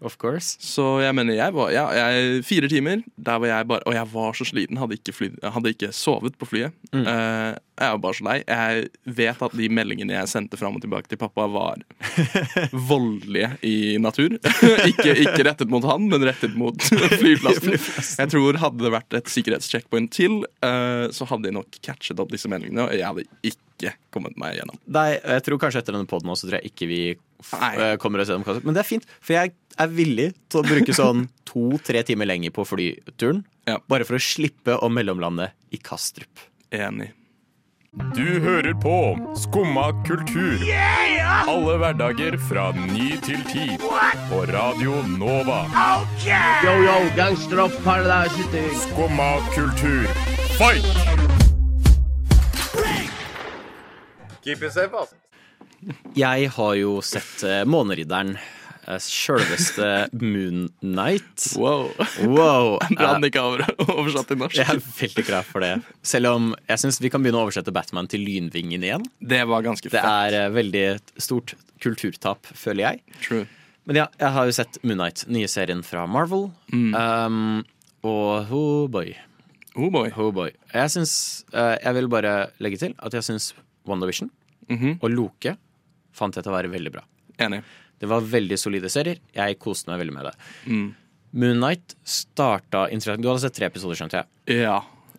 Of 0.00 0.16
course. 0.16 0.56
Så 0.64 0.84
jeg 1.02 1.12
mener, 1.16 1.36
jeg 1.36 1.52
var 1.52 1.72
ja, 1.74 1.84
jeg, 1.92 2.44
fire 2.48 2.68
timer, 2.72 3.02
der 3.20 3.40
var 3.42 3.50
jeg 3.50 3.66
bare 3.68 3.84
Og 3.84 3.96
jeg 3.96 4.08
var 4.14 4.38
så 4.38 4.46
sliten, 4.48 4.78
hadde 4.80 4.96
ikke, 4.96 5.12
fly, 5.12 5.28
hadde 5.44 5.72
ikke 5.74 5.90
sovet 5.96 6.38
på 6.40 6.48
flyet. 6.48 6.76
Mm. 6.94 7.04
Uh, 7.04 7.52
jeg 7.80 7.94
var 7.94 8.00
bare 8.04 8.16
så 8.16 8.26
lei. 8.26 8.36
Jeg 8.44 8.88
vet 9.20 9.44
at 9.46 9.56
de 9.56 9.68
meldingene 9.72 10.16
jeg 10.16 10.32
sendte 10.32 10.58
fram 10.60 10.76
og 10.76 10.84
tilbake 10.84 11.10
til 11.10 11.20
pappa, 11.20 11.46
var 11.52 11.84
voldelige 12.90 13.52
i 13.66 13.76
natur. 14.00 14.36
ikke, 14.90 15.14
ikke 15.26 15.46
rettet 15.48 15.72
mot 15.72 15.84
han, 15.88 16.08
men 16.12 16.24
rettet 16.28 16.56
mot 16.60 16.76
flyplassen. 17.20 17.76
Jeg 17.76 18.32
tror 18.32 18.60
Hadde 18.60 18.84
det 18.84 18.92
vært 18.92 19.16
et 19.16 19.32
sikkerhetscheckpoint 19.32 20.12
til, 20.12 20.42
uh, 20.64 21.08
så 21.12 21.28
hadde 21.28 21.48
de 21.48 21.56
nok 21.60 21.80
catchet 21.84 22.20
opp 22.20 22.32
disse 22.32 22.48
meldingene, 22.50 22.88
og 22.88 22.96
jeg 22.96 23.06
hadde 23.06 23.28
ikke 23.52 23.94
kommet 24.12 24.36
meg 24.40 24.58
gjennom. 24.58 24.76
Nei, 24.92 25.10
jeg 25.16 25.44
tror 25.46 25.60
kanskje 25.62 25.84
etter 25.84 25.96
denne 25.96 26.08
poden 26.08 26.32
også 26.32 26.48
tror 26.48 26.60
jeg 26.60 26.72
ikke 26.72 26.88
vi 26.90 27.02
Nei. 27.60 27.74
eh, 27.76 27.96
kommer 28.02 28.22
oss 28.22 28.28
gjennom 28.32 28.44
Kastrup. 28.46 28.64
Men 28.68 28.76
det 28.76 28.84
er 28.84 28.88
fint, 28.90 29.06
for 29.20 29.36
jeg 29.36 29.54
er 29.80 29.94
villig 29.94 30.28
til 30.50 30.60
å 30.60 30.66
bruke 30.66 30.96
sånn 30.96 31.28
to-tre 31.50 32.02
timer 32.06 32.28
lenger 32.30 32.52
på 32.54 32.66
flyturen. 32.68 33.44
Ja. 33.68 33.78
Bare 33.90 34.06
for 34.08 34.18
å 34.18 34.22
slippe 34.22 34.76
å 34.78 34.90
mellomlande 34.92 35.50
i 35.74 35.80
Kastrup. 35.82 36.46
Enig. 36.70 37.12
Du 38.14 38.38
hører 38.44 38.70
på 38.78 38.92
Skumma 39.34 39.88
kultur. 40.06 40.60
Alle 41.50 41.74
hverdager 41.82 42.36
fra 42.46 42.68
ny 42.76 43.16
til 43.26 43.42
ti. 43.50 43.64
På 44.30 44.44
Radio 44.46 45.00
Nova. 45.18 45.64
Yo, 46.22 46.76
yo, 46.86 46.94
gangsteropp, 47.18 47.74
paradise, 47.82 48.62
Skumma 48.84 49.32
kultur, 49.56 50.06
fight! 50.54 50.86
Keep 54.44 54.62
it 54.62 54.72
safe, 54.72 54.94
altså. 54.94 55.14
Jeg 56.16 56.50
har 56.56 56.74
jo 56.78 56.98
sett 57.04 57.44
uh, 57.46 57.62
Måneridderen. 57.68 58.34
Uh, 58.88 58.96
Sjølveste 58.98 60.08
Moon 60.18 60.64
Knight. 60.82 61.44
Wow. 61.60 61.90
Wow. 62.26 62.78
Brann 62.98 63.24
ikke 63.28 63.42
over, 63.44 63.62
oversatt 63.86 64.28
til 64.32 64.40
norsk. 64.40 64.56
Jeg 64.58 64.66
er 64.76 64.80
veldig 64.98 65.24
glad 65.28 65.46
for 65.48 65.62
det. 65.64 65.72
Selv 66.02 66.32
om 66.32 66.50
jeg 66.68 66.82
syns 66.82 66.98
vi 67.04 67.10
kan 67.12 67.22
begynne 67.22 67.38
å 67.42 67.46
oversette 67.46 67.72
Batman 67.76 68.08
til 68.10 68.24
Lynvingen 68.26 68.82
igjen. 68.88 69.04
Det 69.20 69.42
var 69.48 69.64
ganske 69.66 69.92
Det 69.92 70.00
er 70.02 70.36
eh, 70.40 70.50
veldig 70.56 70.84
stort 71.20 71.54
kulturtap, 71.80 72.48
føler 72.56 72.86
jeg. 72.88 73.02
True. 73.24 73.46
Men 73.88 74.02
ja, 74.02 74.08
jeg 74.20 74.34
har 74.36 74.48
jo 74.50 74.56
sett 74.58 74.76
Moon 74.84 74.98
Knight, 75.00 75.24
nye 75.32 75.48
serien 75.48 75.80
fra 75.86 76.02
Marvel. 76.10 76.48
Um, 76.74 77.62
og 78.06 78.50
oh 78.52 78.84
boy. 78.92 79.14
Oh 79.76 79.88
boy. 79.92 80.10
Oh 80.18 80.32
boy. 80.34 80.50
Jeg 80.74 80.90
syns 80.96 81.12
uh, 81.54 81.76
Jeg 81.78 81.94
vil 81.96 82.08
bare 82.12 82.34
legge 82.64 82.80
til 82.80 82.94
at 82.98 83.14
jeg 83.16 83.26
syns 83.28 83.52
WandaVision 83.88 84.32
Mhm. 84.70 85.00
og 85.02 85.10
Loke 85.10 85.56
fant 86.16 86.34
jeg 86.36 86.44
til 86.46 86.52
å 86.52 86.56
være 86.56 86.70
veldig 86.72 86.92
bra. 86.94 87.02
Enig. 87.40 87.62
Det 88.00 88.08
var 88.08 88.24
veldig 88.24 88.56
solide 88.58 88.88
serier. 88.92 89.18
Jeg 89.36 89.58
koste 89.60 89.90
meg 89.92 90.00
veldig 90.00 90.14
med 90.16 90.24
det. 90.30 90.34
Mm. 90.66 90.86
Moon 91.40 91.60
Knight 91.60 91.94
starta 92.04 92.86
interessant. 92.90 93.22
Du 93.22 93.28
hadde 93.28 93.42
sett 93.44 93.54
tre 93.58 93.68
episoder, 93.68 93.94
skjønte 93.98 94.22
jeg. 94.22 94.62
Ja. 94.64 94.78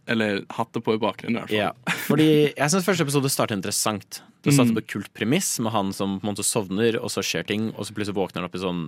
Eller 0.09 0.41
hatt 0.57 0.71
det 0.73 0.81
på 0.83 0.95
i 0.97 0.99
bakgrunnen, 0.99 1.37
i 1.37 1.39
hvert 1.39 1.51
fall. 1.53 1.93
Ja, 1.93 1.99
fordi 2.07 2.25
jeg 2.57 2.71
syns 2.73 2.87
første 2.87 3.05
episode 3.05 3.29
starta 3.31 3.53
interessant. 3.55 4.23
Det 4.41 4.51
startet 4.55 4.73
på 4.75 4.81
et 4.81 4.89
kult 4.89 5.11
premiss 5.13 5.53
med 5.61 5.71
han 5.75 5.93
som 5.93 6.17
på 6.19 6.25
en 6.25 6.31
måte 6.33 6.43
sovner, 6.43 6.97
og 6.99 7.13
så 7.13 7.21
skjer 7.23 7.45
ting, 7.47 7.69
og 7.77 7.85
så 7.85 7.93
plutselig 7.93 8.17
våkner 8.17 8.41
han 8.41 8.49
opp 8.49 8.57
i 8.57 8.63
sånn 8.65 8.83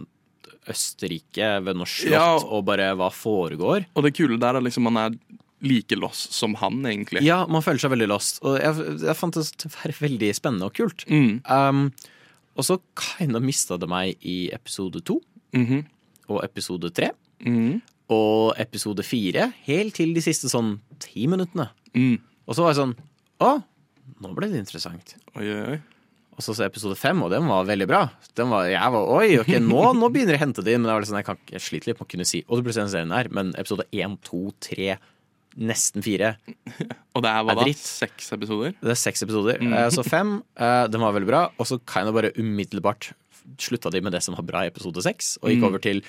Østerrike 0.74 1.48
ved 1.64 1.76
noe 1.78 1.86
slott, 1.90 2.12
Ja. 2.16 2.36
og 2.40 2.66
bare 2.66 2.94
hva 2.96 3.10
foregår? 3.12 3.86
Og 3.96 4.04
det 4.04 4.14
kule 4.16 4.38
der 4.40 4.56
er 4.56 4.62
liksom 4.64 4.84
man 4.90 4.98
er 4.98 5.18
like 5.64 5.96
lost 6.00 6.34
som 6.36 6.56
han, 6.60 6.82
egentlig. 6.90 7.24
Ja, 7.26 7.42
man 7.48 7.64
føler 7.66 7.80
seg 7.84 7.94
veldig 7.96 8.10
lost, 8.12 8.42
og 8.44 8.58
jeg, 8.60 8.98
jeg 9.06 9.16
fant 9.20 9.38
det 9.40 9.46
til 9.62 9.72
å 9.72 9.76
være 9.80 9.96
veldig 10.02 10.32
spennende 10.36 10.68
og 10.70 10.76
kult. 10.78 11.06
Mm. 11.08 11.40
Um, 11.48 11.86
og 12.60 12.68
så 12.68 12.78
kind 13.00 13.36
of 13.40 13.46
mista 13.46 13.80
det 13.82 13.88
meg 13.90 14.18
i 14.22 14.50
episode 14.54 15.02
to 15.08 15.22
Mhm. 15.54 15.86
og 16.30 16.44
episode 16.46 16.90
tre. 16.94 17.12
Mhm. 17.46 17.82
Og 18.14 18.54
episode 18.60 19.04
fire, 19.06 19.54
helt 19.66 19.96
til 19.96 20.14
de 20.14 20.22
siste 20.22 20.50
sånn 20.52 20.76
ti 21.00 21.26
minuttene. 21.28 21.70
Mm. 21.96 22.20
Og 22.48 22.56
så 22.56 22.64
var 22.66 22.74
jeg 22.74 22.82
sånn 22.84 22.96
Å, 23.44 23.64
nå 24.22 24.34
ble 24.36 24.48
det 24.52 24.60
interessant. 24.62 25.16
Oi, 25.36 25.44
oi, 25.48 25.64
oi. 25.74 25.80
Og 26.34 26.42
så 26.42 26.54
så 26.58 26.66
episode 26.66 26.96
fem, 26.98 27.20
og 27.22 27.30
den 27.30 27.46
var 27.46 27.66
veldig 27.68 27.86
bra. 27.88 28.04
Den 28.36 28.50
var, 28.50 28.66
jeg 28.66 28.92
var, 28.94 29.08
Oi, 29.20 29.38
ok, 29.42 29.52
nå, 29.62 29.82
nå 29.98 30.10
begynner 30.14 30.34
jeg 30.34 30.42
å 30.42 30.44
hente 30.48 30.64
det 30.66 30.74
inn. 30.74 30.82
Men 30.82 30.90
jeg, 30.90 30.96
var 30.96 31.04
litt 31.04 31.10
sånn, 31.12 31.20
jeg, 31.22 31.28
kan, 31.28 31.42
jeg 31.54 31.62
sliter 31.62 31.88
litt 31.92 32.00
med 32.00 32.08
å 32.08 32.12
kunne 32.14 32.26
si 32.30 32.42
Og 32.48 32.58
du 32.58 32.64
burde 32.66 32.74
se 32.78 32.86
serien 32.94 33.14
her, 33.14 33.30
men 33.34 33.52
episode 33.60 33.86
én, 33.94 34.16
to, 34.26 34.42
tre, 34.64 34.96
nesten 35.58 36.02
fire 36.04 36.36
Og 37.16 37.22
det 37.22 37.30
er 37.30 37.44
hva 37.46 37.52
Er 37.52 37.56
da? 37.60 37.64
dritt. 37.68 37.78
Seks 37.78 38.32
episoder? 38.34 38.74
Det 38.82 38.90
er 38.96 39.00
seks 39.00 39.22
episoder. 39.22 39.62
Eh, 39.62 39.90
Så 39.94 40.04
fem, 40.06 40.42
eh, 40.58 40.88
den 40.88 41.02
var 41.02 41.14
veldig 41.14 41.28
bra. 41.30 41.44
Og 41.60 41.66
så 41.70 41.78
kind 41.86 42.08
of 42.10 42.16
bare 42.16 42.32
umiddelbart 42.38 43.12
slutta 43.60 43.92
de 43.92 44.02
med 44.02 44.12
det 44.14 44.24
som 44.24 44.34
var 44.36 44.44
bra 44.48 44.62
i 44.64 44.68
episode 44.72 45.02
seks, 45.04 45.38
og 45.44 45.50
gikk 45.52 45.60
Mm. 45.62 45.68
over 45.68 45.80
til 45.84 46.02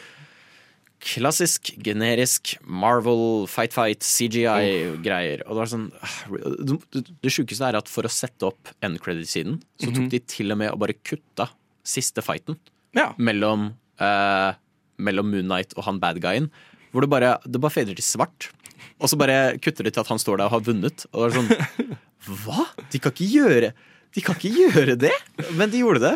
klassisk, 1.04 1.74
generisk 1.84 2.54
Marvel 2.64 3.44
fight-fight, 3.50 4.00
CGI-greier. 4.00 5.42
Og 5.44 5.56
det 5.56 5.60
var 5.60 5.70
sånn 5.72 5.90
Det, 6.94 7.04
det 7.20 7.32
sjukeste 7.32 7.66
er 7.68 7.76
at 7.76 7.88
for 7.88 8.06
å 8.06 8.10
sette 8.12 8.46
opp 8.48 8.70
end 8.82 9.00
credit-siden, 9.04 9.58
så 9.80 9.92
tok 9.92 10.08
de 10.14 10.20
til 10.20 10.52
og 10.54 10.58
med 10.62 10.70
og 10.72 10.78
bare 10.80 10.94
kutta 11.04 11.50
siste 11.84 12.22
fighten 12.24 12.56
Ja. 12.94 13.12
mellom, 13.18 13.74
eh, 14.00 14.54
mellom 14.98 15.30
Moon 15.30 15.44
Knight 15.50 15.74
og 15.76 15.84
han 15.84 15.98
bad 15.98 16.20
guyen. 16.22 16.50
Hvor 16.94 17.02
det 17.04 17.10
bare, 17.10 17.34
det 17.42 17.60
bare 17.60 17.74
fader 17.74 17.96
til 17.98 18.06
svart. 18.06 18.48
Og 19.02 19.10
så 19.10 19.18
bare 19.18 19.56
kutter 19.58 19.86
det 19.88 19.96
til 19.96 20.04
at 20.04 20.10
han 20.12 20.20
står 20.22 20.38
der 20.38 20.46
og 20.46 20.54
har 20.54 20.62
vunnet. 20.68 21.04
Og 21.12 21.24
det 21.24 21.26
er 21.26 21.40
sånn 21.40 21.96
Hva? 22.44 22.68
De 22.92 23.00
kan 23.02 23.12
ikke 23.12 23.26
gjøre 23.28 23.72
De 24.14 24.22
kan 24.24 24.38
ikke 24.38 24.52
gjøre 24.54 24.94
det! 24.96 25.12
Men 25.58 25.72
de 25.72 25.82
gjorde 25.82 26.04
det. 26.04 26.12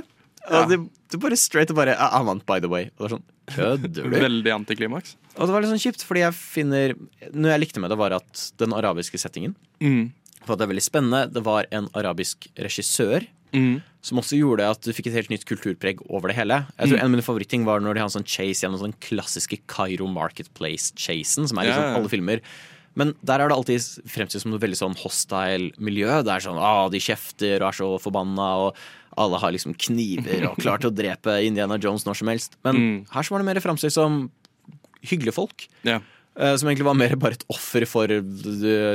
Og 0.49 0.71
det, 0.71 0.79
det 1.13 1.19
bare 1.21 1.37
straight 1.37 1.73
og 1.75 1.81
bare 1.81 1.97
I 1.99 2.23
want 2.23 2.29
vant, 2.31 2.47
by 2.49 2.61
the 2.63 2.71
way. 2.71 2.87
Og 2.97 3.03
det 3.03 3.09
er 3.11 3.17
sånn 3.19 3.27
Kødder 3.49 3.93
du? 3.97 4.01
Veldig 4.13 4.53
antiklimaks. 4.55 5.17
Og 5.37 5.49
det 5.49 5.55
var 5.55 5.65
litt 5.65 5.73
sånn 5.73 5.83
kjipt, 5.83 6.03
fordi 6.05 6.23
jeg 6.23 6.37
finner 6.37 6.95
Noe 7.33 7.53
jeg 7.55 7.63
likte 7.65 7.81
med 7.83 7.91
det, 7.93 7.99
var 8.01 8.15
at 8.17 8.47
den 8.61 8.77
arabiske 8.77 9.21
settingen 9.21 9.57
Mm. 9.83 10.09
For 10.45 10.55
at 10.55 10.61
det 10.63 10.65
er 10.65 10.71
veldig 10.73 10.83
spennende. 10.87 11.19
Det 11.31 11.43
var 11.47 11.67
en 11.75 11.91
arabisk 11.99 12.49
regissør 12.59 13.27
Mm. 13.57 13.79
Som 14.09 14.19
også 14.23 14.39
gjorde 14.41 14.67
at 14.73 14.81
du 14.85 14.91
fikk 14.97 15.11
et 15.11 15.17
helt 15.19 15.31
nytt 15.33 15.45
kulturpreg 15.49 16.01
over 16.09 16.33
det 16.33 16.37
hele. 16.41 16.63
Jeg 16.79 16.89
tror 16.91 16.99
En 16.99 17.07
av 17.11 17.13
mine 17.15 17.25
favoritting 17.27 17.65
var 17.69 17.81
når 17.85 17.95
de 17.99 18.03
hadde 18.03 18.11
en 18.15 18.17
sånn 18.23 18.27
chase 18.29 18.65
gjennom 18.65 18.81
sånn 18.81 18.97
klassiske 19.05 19.61
Cairo 19.71 20.09
Marketplace-chasen, 20.59 21.49
som 21.49 21.59
er 21.61 21.69
i 21.69 21.71
Ja, 21.71 21.77
sånn 21.79 21.89
ja. 21.93 21.97
alle 22.01 22.09
filmer. 22.13 22.41
Men 22.99 23.13
der 23.23 23.41
er 23.45 23.49
det 23.53 23.55
alltid 23.57 23.85
fremstilt 24.11 24.43
som 24.43 24.51
noe 24.51 24.59
veldig 24.63 24.79
sånn 24.81 24.97
hostile 25.05 25.71
miljø. 25.79 26.09
Det 26.27 26.33
er 26.35 26.41
sånn 26.43 26.59
ah, 26.59 26.89
de 26.91 26.99
kjefter 26.99 27.61
og 27.63 27.69
er 27.71 27.77
så 27.79 27.91
forbanna, 28.03 28.49
og 28.67 28.77
alle 29.19 29.39
har 29.39 29.53
liksom 29.55 29.75
kniver 29.79 30.49
og 30.51 30.59
klar 30.59 30.79
til 30.83 30.91
å 30.91 30.95
drepe 30.95 31.37
Indiana 31.47 31.79
Jones 31.79 32.05
når 32.07 32.17
som 32.23 32.29
helst. 32.33 32.57
Men 32.65 32.77
Mm. 32.77 33.07
her 33.11 33.23
så 33.23 33.31
var 33.31 33.39
det 33.45 33.47
mer 33.55 33.61
fremstilt 33.63 33.93
som 33.95 34.31
hyggelige 35.03 35.35
folk. 35.35 35.69
Ja. 35.85 36.01
Eh, 36.39 36.57
Som 36.57 36.69
egentlig 36.69 36.85
var 36.87 36.95
mer 36.95 37.15
bare 37.17 37.33
et 37.35 37.45
offer 37.51 37.85
for 37.87 38.05
eh, 38.11 38.21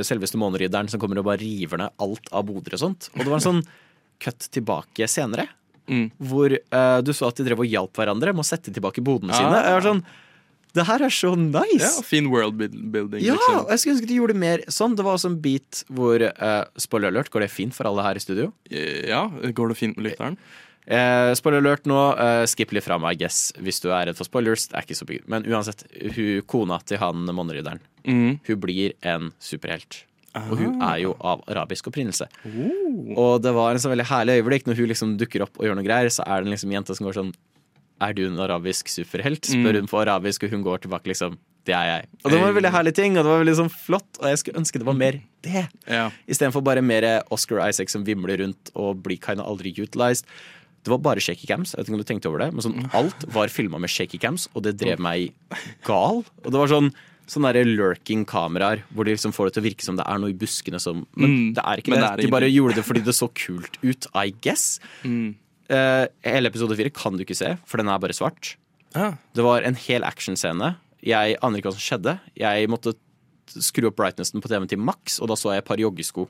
selveste 0.04 0.36
måneridderen 0.40 0.90
som 0.90 1.00
kommer 1.00 1.18
og 1.20 1.26
bare 1.26 1.40
river 1.40 1.78
ned 1.78 1.90
alt 2.00 2.28
av 2.32 2.46
boder 2.46 2.74
og 2.74 2.80
sånt. 2.80 3.10
Og 3.16 3.20
det 3.20 3.28
var 3.28 3.40
en 3.40 3.48
sånn 3.62 3.64
cut 4.20 4.50
tilbake 4.52 5.08
senere, 5.10 5.48
Mm. 5.90 6.12
hvor 6.24 6.48
uh, 6.72 7.02
du 7.04 7.12
så 7.12 7.28
at 7.28 7.36
de 7.36 7.44
drev 7.44 7.60
og 7.60 7.68
hjalp 7.68 7.92
hverandre 7.94 8.32
med 8.32 8.40
å 8.40 8.48
sette 8.48 8.72
tilbake 8.72 9.04
bodene 9.04 9.34
Ah. 9.34 9.38
sine. 9.38 9.64
Jeg 9.66 9.74
var 9.74 9.82
sånn 9.82 10.04
Det 10.74 10.86
her 10.88 11.02
er 11.04 11.10
så 11.14 11.36
nice! 11.38 11.84
ja, 11.84 12.02
fin 12.02 12.30
world 12.32 12.56
building, 12.58 13.22
Ja, 13.22 13.34
liksom. 13.36 13.68
jeg 13.70 13.80
skulle 13.80 13.96
ønske 13.98 14.08
de 14.08 14.16
gjorde 14.16 14.36
mer 14.36 14.58
sånn. 14.70 14.96
Det 14.96 15.04
var 15.06 15.14
også 15.18 15.30
en 15.30 15.40
bit 15.42 15.84
hvor 15.92 16.24
uh, 16.24 16.64
Spoiler 16.78 17.12
alert, 17.12 17.30
går 17.30 17.42
det 17.42 17.52
fint 17.52 17.76
for 17.76 17.86
alle 17.86 18.02
her 18.02 18.16
i 18.16 18.20
studio? 18.24 18.54
Ja, 18.72 19.28
går 19.30 19.68
det 19.70 19.78
fint 19.78 19.98
med 19.98 20.08
lytteren? 20.10 20.38
Eh, 20.88 21.34
spoiler 21.36 21.60
alert 21.62 21.84
nå. 21.86 22.00
Eh, 22.20 22.46
skip 22.46 22.72
litt 22.74 22.84
fram, 22.84 23.06
I 23.06 23.14
guess, 23.16 23.54
hvis 23.62 23.80
du 23.84 23.90
er 23.92 24.08
redd 24.08 24.18
for 24.18 24.26
spoilers. 24.26 24.68
Det 24.68 24.76
er 24.76 24.82
ikke 24.88 24.98
så 25.00 25.06
big. 25.06 25.22
Men 25.30 25.44
uansett, 25.44 25.84
hun, 26.16 26.42
kona 26.48 26.80
til 26.84 26.98
han 26.98 27.24
månerydderen, 27.28 27.80
Mm. 28.08 28.40
hun 28.48 28.60
blir 28.60 28.94
en 29.04 29.32
superhelt. 29.40 30.04
Og 30.36 30.58
hun 30.58 30.82
Ah. 30.82 30.94
er 30.96 31.02
jo 31.04 31.16
av 31.22 31.44
arabisk 31.48 31.86
opprinnelse. 31.92 32.26
Oh. 32.46 33.14
Og 33.18 33.42
det 33.44 33.54
var 33.54 33.72
en 33.72 33.78
så 33.84 33.90
veldig 33.92 34.06
herlig 34.10 34.42
øyeblikk 34.42 34.66
når 34.66 34.76
hun 34.80 34.88
liksom 34.90 35.18
dukker 35.20 35.44
opp 35.46 35.60
og 35.60 35.66
gjør 35.68 35.76
noe 35.78 35.86
greier, 35.86 36.10
så 36.10 36.24
er 36.26 36.42
det 36.42 36.48
en 36.48 36.54
liksom 36.56 36.72
jente 36.74 36.96
som 36.96 37.06
går 37.08 37.14
sånn 37.22 37.34
Er 38.02 38.12
du 38.12 38.26
en 38.28 38.36
arabisk 38.42 38.88
superhelt? 38.90 39.46
Spør 39.46 39.70
Mm. 39.72 39.76
hun 39.82 39.88
på 39.88 40.00
arabisk, 40.04 40.44
og 40.44 40.50
hun 40.50 40.64
går 40.64 40.80
tilbake 40.82 41.06
liksom 41.08 41.38
Det 41.66 41.74
er 41.74 41.86
jeg. 42.02 42.08
Og 42.26 42.32
det 42.32 42.40
var 42.42 42.50
en 42.50 42.56
veldig 42.56 42.72
herlig 42.74 42.94
ting, 42.96 43.18
og 43.18 43.24
det 43.24 43.30
var 43.32 43.44
veldig 43.46 43.56
sånn 43.56 43.72
flott, 43.72 44.18
og 44.20 44.26
jeg 44.28 44.38
skulle 44.40 44.60
ønske 44.60 44.74
det 44.80 44.84
var 44.86 44.94
mer 45.00 45.22
det. 45.44 45.70
Ja. 45.88 46.10
Istedenfor 46.28 46.62
bare 46.62 46.82
mer 46.82 47.24
Oscar 47.32 47.62
Isaac 47.70 47.90
som 47.90 48.04
vimler 48.04 48.38
rundt 48.42 48.72
og 48.76 49.02
blir 49.02 49.18
kinda 49.22 49.46
aldri 49.46 49.72
utilized. 49.72 50.26
Det 50.84 50.90
var 50.92 50.98
bare 50.98 51.22
shaky 51.22 51.48
cams. 51.48 51.72
Jeg 51.72 51.78
vet 51.78 51.88
ikke 51.88 51.94
om 51.94 52.04
du 52.04 52.04
tenkte 52.04 52.26
over 52.28 52.40
det 52.40 52.52
Men 52.54 52.62
sånn, 52.62 52.90
alt 52.94 53.24
var 53.32 53.48
filma 53.48 53.80
med 53.80 53.90
shaky 53.90 54.18
cams, 54.20 54.50
og 54.54 54.64
det 54.64 54.76
drev 54.78 55.00
meg 55.00 55.32
gal. 55.86 56.26
Og 56.44 56.52
det 56.52 56.60
var 56.60 56.68
sånn 56.68 56.92
Sånne 57.30 57.54
der 57.56 57.64
lurking 57.70 58.26
kameraer 58.28 58.82
hvor 58.94 59.06
de 59.08 59.14
liksom 59.16 59.32
får 59.32 59.48
det 59.48 59.54
til 59.56 59.64
å 59.64 59.68
virke 59.70 59.86
som 59.86 59.96
det 59.96 60.04
er 60.06 60.18
noe 60.20 60.34
i 60.34 60.36
buskene 60.38 60.80
som 60.82 61.06
Men 61.16 61.30
Mm. 61.30 61.54
det 61.56 61.64
er 61.64 61.78
ikke 61.80 61.94
det. 61.94 62.00
det 62.02 62.10
er 62.12 62.18
de 62.26 62.32
bare 62.34 62.50
gjorde 62.52 62.76
det 62.76 62.84
fordi 62.86 63.04
det 63.06 63.16
så 63.16 63.30
kult 63.32 63.78
ut, 63.82 64.08
I 64.14 64.32
guess. 64.44 64.80
Mm. 65.04 65.36
Uh, 65.72 66.06
hele 66.28 66.50
episode 66.52 66.76
fire 66.76 66.92
kan 66.92 67.16
du 67.16 67.24
ikke 67.24 67.38
se, 67.40 67.54
for 67.66 67.78
den 67.80 67.88
er 67.88 67.98
bare 68.04 68.14
svart. 68.14 68.56
Ah. 68.94 69.14
Det 69.34 69.42
var 69.44 69.64
en 69.64 69.76
hel 69.76 70.04
actionscene. 70.04 70.76
Jeg 71.02 71.38
aner 71.42 71.58
ikke 71.60 71.72
hva 71.72 71.78
som 71.80 71.86
skjedde. 71.88 72.20
Jeg 72.38 72.68
måtte 72.70 72.94
skru 73.48 73.88
opp 73.88 73.96
brightnessen 73.98 74.42
på 74.44 74.48
TV-en 74.52 74.68
til 74.70 74.80
maks, 74.84 75.20
og 75.24 75.28
da 75.32 75.36
så 75.40 75.54
jeg 75.56 75.64
et 75.64 75.66
par 75.72 75.78
joggesko. 75.82 76.28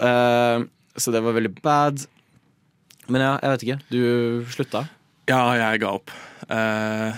uh, 0.00 0.64
så 1.02 1.12
det 1.14 1.22
var 1.24 1.36
veldig 1.36 1.54
bad. 1.62 2.06
Men 3.08 3.20
ja, 3.24 3.32
jeg 3.42 3.52
vet 3.52 3.62
ikke. 3.66 3.78
Du 3.92 4.44
slutta. 4.52 4.86
Ja, 5.28 5.42
jeg 5.56 5.80
ga 5.82 5.92
opp. 5.96 6.10
Eh, 6.50 7.14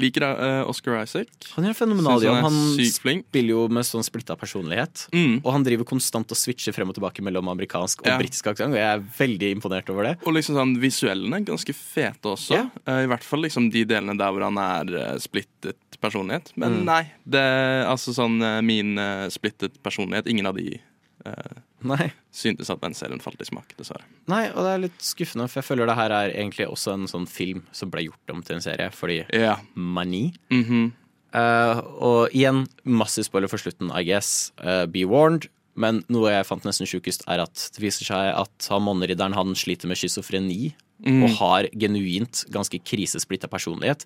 liker 0.00 0.22
uh, 0.24 0.68
Oscar 0.70 1.02
Isaac. 1.02 1.28
Han 1.56 1.64
gjør 1.66 1.74
en 1.74 1.78
fenomenal 1.78 2.22
jobb. 2.24 2.34
han 2.40 2.44
Han 2.44 2.86
spiller 2.88 3.50
jo 3.52 3.68
med 3.68 3.84
sånn 3.84 4.04
splitta 4.06 4.36
personlighet. 4.40 5.06
Mm. 5.12 5.40
Og 5.44 5.50
han 5.52 5.64
driver 5.66 5.84
konstant 5.88 6.30
og 6.32 6.38
switcher 6.38 6.72
frem 6.72 6.88
og 6.88 6.96
tilbake 6.96 7.22
mellom 7.22 7.48
amerikansk 7.52 8.00
og 8.02 8.06
Ja. 8.08 8.18
britisk 8.18 8.46
aksent. 8.52 8.72
Og 8.72 8.80
jeg 8.80 8.88
er 8.88 9.04
veldig 9.18 9.50
imponert 9.56 9.90
over 9.90 10.04
det. 10.04 10.14
Og 10.26 10.32
liksom 10.34 10.56
sånn 10.56 10.76
visuellene 10.80 11.44
ganske 11.44 11.74
fete 11.76 12.32
også. 12.32 12.54
Ja. 12.56 12.64
Uh, 12.88 13.02
I 13.04 13.10
hvert 13.12 13.22
fall 13.24 13.42
liksom 13.44 13.70
de 13.70 13.84
delene 13.84 14.16
der 14.18 14.32
hvor 14.32 14.42
han 14.48 14.56
er 14.58 15.12
uh, 15.14 15.18
splittet 15.18 15.76
personlighet. 16.00 16.52
Men 16.56 16.80
Mm. 16.80 16.84
nei, 16.88 17.02
det 17.28 17.42
altså 17.86 18.12
sånn 18.16 18.40
min 18.64 18.96
splittet 19.30 19.76
personlighet 19.84 20.26
Ingen 20.26 20.46
av 20.46 20.56
de 20.56 20.80
eh, 21.26 21.52
Nei. 21.88 22.10
syntes 22.32 22.70
at 22.72 22.80
den 22.82 22.96
serien 22.96 23.22
falt 23.22 23.40
i 23.42 23.48
smak, 23.48 23.74
dessverre. 23.78 24.06
Nei, 24.30 24.46
og 24.52 24.64
det 24.64 24.72
er 24.72 24.82
litt 24.86 25.04
skuffende, 25.04 25.48
for 25.50 25.60
jeg 25.60 25.68
føler 25.68 25.90
det 25.90 25.98
her 25.98 26.14
er 26.16 26.34
egentlig 26.34 26.68
også 26.70 26.96
en 26.96 27.08
sånn 27.10 27.28
film 27.30 27.64
som 27.76 27.92
ble 27.92 28.06
gjort 28.06 28.34
om 28.34 28.42
til 28.42 28.58
en 28.58 28.64
serie, 28.64 28.90
fordi 28.94 29.22
yeah. 29.34 29.60
mani. 29.74 30.32
Mm 30.50 30.64
-hmm. 30.64 30.92
uh, 31.34 31.82
og 32.02 32.28
igjen, 32.32 32.66
masse 32.84 33.24
spoiler 33.24 33.48
for 33.48 33.58
slutten, 33.58 33.90
I 33.90 34.04
guess. 34.04 34.52
Uh, 34.64 34.86
be 34.86 35.04
warned. 35.04 35.48
Men 35.74 36.04
noe 36.08 36.30
jeg 36.30 36.46
fant 36.46 36.64
nesten 36.64 36.86
sjukest, 36.86 37.24
er 37.26 37.40
at 37.40 37.70
det 37.74 37.80
viser 37.80 38.04
seg 38.04 38.34
at 38.36 38.68
han 38.68 38.82
måneridderen 38.82 39.34
han 39.34 39.54
sliter 39.54 39.88
med 39.88 39.96
schizofreni 39.96 40.74
Mm. 41.02 41.24
og 41.26 41.34
har 41.40 41.66
genuint 41.74 42.44
ganske 42.54 42.78
krisesplitta 42.86 43.50
personlighet. 43.50 44.04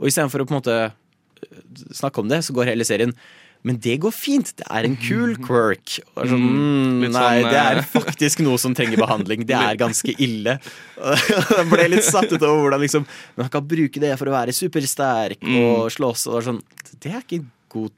Og 0.00 0.08
istedenfor 0.08 0.40
å 0.40 0.48
på 0.48 0.54
en 0.54 0.60
måte 0.60 0.76
eh, 0.88 1.62
snakke 1.92 2.22
om 2.22 2.30
det, 2.30 2.40
så 2.46 2.56
går 2.56 2.72
hele 2.72 2.86
serien 2.88 3.12
men 3.62 3.76
det 3.84 3.98
går 4.00 4.12
fint. 4.16 4.52
Det 4.56 4.64
er 4.72 4.86
en 4.88 4.96
kul 4.96 5.34
quirk. 5.46 5.98
Sånn, 6.16 6.44
mm, 6.44 7.00
nei, 7.06 7.12
sånn, 7.12 7.50
det 7.52 7.58
er 7.60 7.80
eh, 7.82 7.88
faktisk 7.92 8.40
noe 8.46 8.56
som 8.62 8.72
trenger 8.76 8.96
behandling. 9.02 9.44
Det 9.48 9.56
er 9.58 9.76
ganske 9.84 10.14
ille. 10.16 10.58
Jeg 11.00 11.66
ble 11.70 11.88
litt 11.92 12.06
satt 12.08 12.32
ut 12.32 12.40
over 12.42 12.64
hvordan 12.66 12.80
liksom 12.84 13.04
Men 13.36 13.46
han 13.46 13.52
kan 13.52 13.66
bruke 13.68 14.00
det 14.02 14.14
for 14.20 14.28
å 14.30 14.36
være 14.36 14.54
supersterk 14.56 15.40
Mm. 15.44 15.58
og 15.64 15.90
slåss. 15.92 16.26
Og 16.32 16.42
sånn, 16.46 16.62
det 17.00 17.12
er 17.14 17.20
ikke 17.24 17.40
en 17.42 17.50
god 17.72 17.92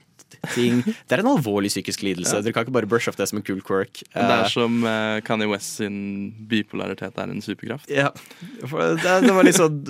ting. 0.54 0.80
Det 0.84 1.16
er 1.16 1.22
en 1.22 1.30
alvorlig 1.32 1.70
psykisk 1.72 2.02
lidelse. 2.06 2.40
Dere 2.42 2.52
kan 2.56 2.64
ikke 2.66 2.74
bare 2.76 2.88
brush 2.90 3.08
off 3.10 3.16
det 3.20 3.26
som 3.30 3.38
en 3.40 3.44
kul 3.46 3.60
quirk. 3.66 4.02
Det 4.12 4.22
Eh, 4.22 4.32
er 4.42 4.48
som 4.52 4.78
eh, 4.88 5.20
Kanye 5.26 5.48
West 5.50 5.76
sin 5.80 5.96
bipolaritet 6.50 7.18
er 7.18 7.30
en 7.32 7.42
superkraft. 7.44 7.88
ja, 7.90 8.10
det, 8.60 9.16
det 9.26 9.34
var 9.36 9.44
litt 9.46 9.58
sånn 9.58 9.80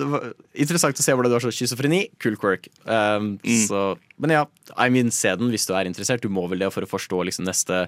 Interessant 0.53 0.99
å 0.99 1.05
se 1.05 1.15
hvordan 1.15 1.31
du 1.33 1.37
har 1.37 1.45
sånn 1.45 1.55
schizofreni. 1.55 2.01
Cool 2.23 2.37
quirk. 2.41 2.67
Um, 2.85 3.33
Mm. 3.43 3.61
så, 3.67 3.83
men 4.21 4.31
ja, 4.35 4.43
I 4.77 4.89
mean, 4.93 5.09
se 5.11 5.31
den 5.35 5.49
hvis 5.53 5.65
du 5.67 5.73
er 5.75 5.85
interessert. 5.89 6.21
Du 6.23 6.29
må 6.29 6.45
vel 6.51 6.59
det 6.63 6.69
for 6.73 6.85
å 6.85 6.89
forstå 6.89 7.23
liksom 7.27 7.45
neste 7.47 7.83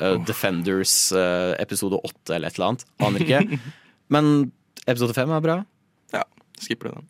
uh, 0.00 0.16
Defenders 0.24 0.94
uh, 1.12 1.52
episode 1.60 1.98
åtte 2.06 2.36
eller 2.36 2.48
et 2.52 2.56
eller 2.58 2.72
annet. 2.72 2.86
Aner 3.04 3.24
ikke. 3.26 3.58
Men 4.14 4.50
episode 4.86 5.14
fem 5.14 5.30
er 5.36 5.42
bra. 5.44 5.58
Ja, 6.14 6.24
skipper 6.62 6.88
du 6.90 7.00
den. 7.00 7.09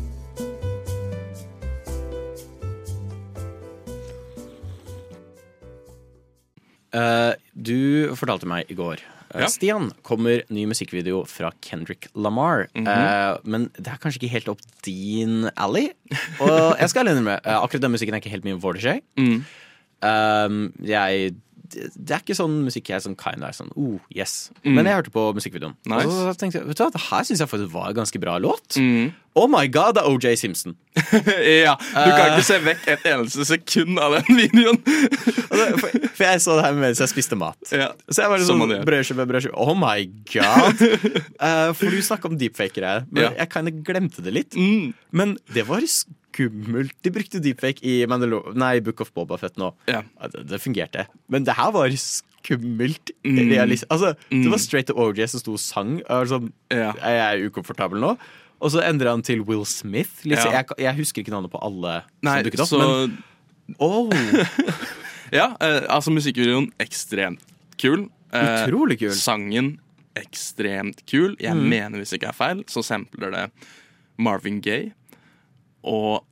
Eh, 6.91 7.33
du 7.55 8.11
fortalte 8.19 8.47
meg 8.49 8.67
i 8.71 8.75
går 8.75 8.99
eh, 8.99 9.43
Ja. 9.43 9.47
Stian, 9.51 9.91
kommer 10.03 10.43
ny 10.51 10.65
musikkvideo 10.67 11.23
fra 11.29 11.53
Kendrick 11.63 12.09
Lamar. 12.15 12.67
Mm 12.75 12.85
-hmm. 12.85 13.31
uh, 13.31 13.37
men 13.43 13.69
det 13.77 13.87
er 13.87 13.97
kanskje 13.97 14.19
ikke 14.19 14.33
helt 14.33 14.49
opp 14.49 14.61
din 14.85 15.49
alley. 15.55 15.91
Og 16.39 16.75
jeg 16.79 16.89
skal 16.89 17.07
innrømme, 17.07 17.39
uh, 17.45 17.63
akkurat 17.63 17.81
den 17.81 17.91
musikken 17.91 18.13
er 18.13 18.19
ikke 18.19 18.29
helt 18.29 18.43
min 18.43 18.61
forte. 18.61 19.01
Mm. 19.17 19.45
Uh, 20.03 20.71
jeg 20.83 21.35
det 21.71 22.13
er 22.15 22.21
ikke 22.23 22.35
sånn 22.37 22.59
musikk 22.65 22.89
jeg 22.91 23.03
som 23.05 23.15
kind 23.19 23.43
er 23.47 23.55
sånn 23.55 23.71
oh, 23.79 23.97
yes. 24.15 24.51
Mm. 24.65 24.73
Men 24.77 24.89
jeg 24.89 24.97
hørte 24.99 25.13
på 25.15 25.23
musikkvideoen. 25.37 25.75
Nice. 25.89 26.05
Og 26.07 26.13
så 26.15 26.33
tenkte 26.39 26.59
jeg 26.61 26.67
vet 26.69 26.77
du 26.79 26.83
hva, 26.85 26.91
det 26.93 27.03
her 27.07 27.27
syns 27.27 27.43
jeg 27.43 27.51
faktisk 27.51 27.73
var 27.73 27.89
en 27.91 27.99
ganske 28.01 28.21
bra 28.23 28.37
låt. 28.43 28.77
Mm. 28.81 29.11
Oh 29.39 29.47
my 29.47 29.63
god, 29.71 29.95
det 29.95 30.01
er 30.03 30.09
OJ 30.11 30.35
Simpson. 30.41 30.73
ja, 31.63 31.77
Du 31.79 32.09
kan 32.11 32.33
ikke 32.33 32.43
se 32.49 32.57
vekk 32.65 32.87
et 32.91 33.05
eneste 33.13 33.45
sekund 33.47 34.01
av 34.03 34.17
den 34.17 34.41
videoen. 34.41 34.81
for, 35.79 35.87
for 35.87 36.25
jeg 36.25 36.41
så 36.43 36.57
det 36.57 36.65
her 36.65 36.79
mens 36.81 36.99
jeg 36.99 37.11
spiste 37.13 37.37
mat. 37.39 37.59
Ja, 37.71 37.93
Så 38.11 38.25
jeg 38.25 38.33
var 38.33 38.41
litt 38.41 38.49
sånn 38.49 38.65
brødskive, 38.87 39.27
brødskive. 39.29 39.55
Oh 39.55 39.71
my 39.77 40.03
god! 40.33 40.83
uh, 41.39 41.71
for 41.77 41.87
du 41.87 42.01
snakka 42.03 42.27
om 42.31 42.35
deepfakere. 42.41 42.97
Men 43.11 43.23
Ja. 43.29 43.31
jeg 43.43 43.53
kinda 43.55 43.71
glemte 43.87 44.25
det 44.25 44.35
litt. 44.35 44.57
Mm. 44.59 44.91
Men 45.15 45.37
det 45.53 45.63
var 45.69 45.79
skummelt. 46.31 46.93
De 47.03 47.11
brukte 47.11 47.39
deepfake 47.43 47.83
i 47.83 48.05
Mandalo 48.07 48.53
nei, 48.55 48.79
Book 48.79 49.01
of 49.01 49.11
Boba 49.13 49.37
Fett 49.37 49.57
nå. 49.57 49.73
Ja. 49.87 50.01
Det, 50.31 50.45
det 50.47 50.61
fungerte. 50.63 51.07
Men 51.29 51.43
det 51.43 51.55
her 51.57 51.71
var 51.75 51.89
skummelt. 51.91 53.11
Mm. 53.23 53.51
Altså, 53.89 54.15
Mm. 54.31 54.43
Det 54.43 54.51
var 54.51 54.57
straight 54.57 54.87
to 54.87 54.93
OJ 54.95 55.27
som 55.27 55.39
sto 55.39 55.53
og 55.53 55.59
sang. 55.59 56.01
Altså, 56.09 56.39
Ja. 56.71 56.93
Jeg 56.93 57.19
er 57.43 57.49
ukomfortabel 57.49 57.99
nå. 57.99 58.17
Og 58.61 58.71
så 58.71 58.81
endra 58.85 59.09
han 59.11 59.21
til 59.23 59.41
Will 59.41 59.65
Smith. 59.65 60.23
Litt, 60.23 60.37
Ja. 60.39 60.51
jeg, 60.61 60.65
jeg 60.77 60.95
husker 60.95 61.21
ikke 61.23 61.31
navnet 61.33 61.51
på 61.51 61.59
alle 61.61 62.03
Nei, 62.21 62.37
som 62.37 62.43
dukket 62.45 62.59
opp. 62.61 62.69
så 62.69 63.07
Men 63.67 63.75
oh, 63.79 64.09
Ja, 65.31 65.55
eh, 65.61 65.85
altså 65.89 66.11
musikkvideoen 66.11 66.71
ekstremt 66.79 67.39
kul. 67.79 68.09
Eh, 68.33 68.65
Utrolig 68.67 68.99
kul. 68.99 69.11
Sangen 69.15 69.79
ekstremt 70.15 71.05
kul. 71.07 71.35
Jeg 71.39 71.55
Mm. 71.55 71.69
mener 71.69 71.97
hvis 71.99 72.13
ikke 72.13 72.27
er 72.29 72.33
feil, 72.35 72.63
så 72.67 72.83
sampler 72.83 73.31
det 73.31 73.51
Marvin 74.19 74.59
Gaye. 74.61 74.91
Og 75.87 76.23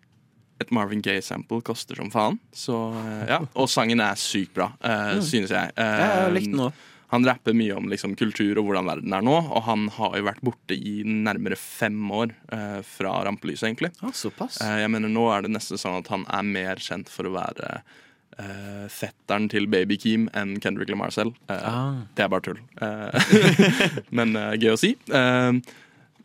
et 0.60 0.72
Marvin 0.76 1.00
Gaye-sample 1.02 1.62
koster 1.64 1.96
som 1.96 2.10
faen. 2.12 2.38
Så 2.52 2.76
eh, 3.00 3.30
ja, 3.32 3.38
Og 3.56 3.70
sangen 3.72 4.02
er 4.04 4.18
sykt 4.20 4.54
bra, 4.58 4.74
uh, 4.84 5.16
Mm. 5.16 5.22
synes 5.24 5.50
jeg. 5.56 5.72
jeg 5.78 6.50
Eh, 6.60 6.72
han 7.10 7.24
rapper 7.26 7.56
mye 7.58 7.74
om 7.74 7.88
liksom, 7.90 8.12
kultur 8.20 8.60
og 8.60 8.68
hvordan 8.68 8.86
verden 8.86 9.14
er 9.18 9.24
nå, 9.26 9.34
og 9.50 9.64
han 9.66 9.88
har 9.96 10.18
jo 10.20 10.26
vært 10.28 10.44
borte 10.46 10.76
i 10.78 11.00
nærmere 11.08 11.56
fem 11.58 11.96
år 12.14 12.36
uh, 12.54 12.82
fra 12.86 13.16
rampelyset, 13.26 13.66
egentlig. 13.72 13.90
Ah, 14.04 14.12
såpass. 14.14 14.60
Jeg 14.62 14.92
mener 14.94 15.10
Nå 15.10 15.24
er 15.34 15.42
det 15.48 15.50
nesten 15.56 15.80
sånn 15.82 15.98
at 16.04 16.12
han 16.14 16.28
er 16.30 16.44
mer 16.46 16.76
kjent 16.84 17.10
for 17.10 17.26
å 17.26 17.34
være 17.40 17.80
Uh, 18.40 18.86
fetteren 18.88 19.50
til 19.52 19.66
Baby 19.68 19.98
Keem 20.00 20.30
enn 20.38 20.54
Kendrick 20.64 20.88
Lamar 20.88 21.12
selv. 21.12 21.34
Uh, 21.50 21.58
Ah. 21.60 21.96
Det 22.16 22.24
er 22.24 22.30
bare 22.32 22.46
tull. 22.46 22.60
Uh, 22.80 23.12
men 24.16 24.32
uh, 24.38 24.54
gøy 24.56 24.70
å 24.72 24.78
si. 24.80 24.94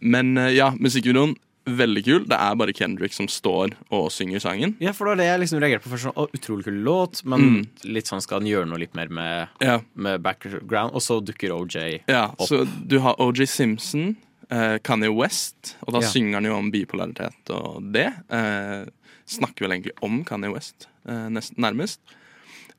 Men 0.05 0.37
ja, 0.55 0.69
musikkvideoen 0.79 1.33
veldig 1.66 2.03
kul. 2.05 2.24
Det 2.29 2.37
er 2.38 2.55
bare 2.61 2.72
Kendrick 2.77 3.12
som 3.16 3.27
står 3.27 3.72
og 3.90 4.11
synger 4.12 4.40
sangen. 4.40 4.74
Ja, 4.81 4.92
for 4.92 5.07
det 5.07 5.11
var 5.14 5.16
det 5.22 5.27
jeg 5.31 5.40
liksom 5.40 5.61
reagerte 5.62 5.83
på 5.87 5.92
først. 5.94 6.05
Sånn, 6.09 6.14
å, 6.20 6.29
utrolig 6.37 6.64
kul 6.64 6.83
låt, 6.85 7.24
men 7.24 7.40
Mm. 7.40 7.66
litt 7.85 8.07
sånn 8.07 8.20
skal 8.22 8.40
han 8.40 8.48
gjøre 8.48 8.68
noe 8.68 8.79
litt 8.79 8.94
mer 8.94 9.09
med, 9.09 9.48
Ja. 9.61 9.81
med 9.94 10.22
background. 10.22 10.92
Og 10.94 11.00
så 11.00 11.20
dukker 11.24 11.50
OJ 11.53 12.03
Ja, 12.09 12.27
opp. 12.38 12.48
så 12.48 12.66
du 12.87 12.98
har 13.00 13.14
OJ 13.18 13.46
Simpson, 13.48 14.16
eh, 14.50 14.79
Kanye 14.79 15.11
West, 15.14 15.77
og 15.87 15.94
da 15.94 16.00
Ja. 16.00 16.09
synger 16.09 16.35
han 16.35 16.44
jo 16.44 16.55
om 16.57 16.70
bipolaritet 16.70 17.50
og 17.50 17.92
det. 17.92 18.12
Eh, 18.31 18.85
snakker 19.27 19.61
vel 19.66 19.70
egentlig 19.81 19.92
om 20.03 20.22
Kanye 20.24 20.53
West, 20.53 20.87
eh, 21.09 21.29
nest, 21.31 21.57
nærmest. 21.57 21.98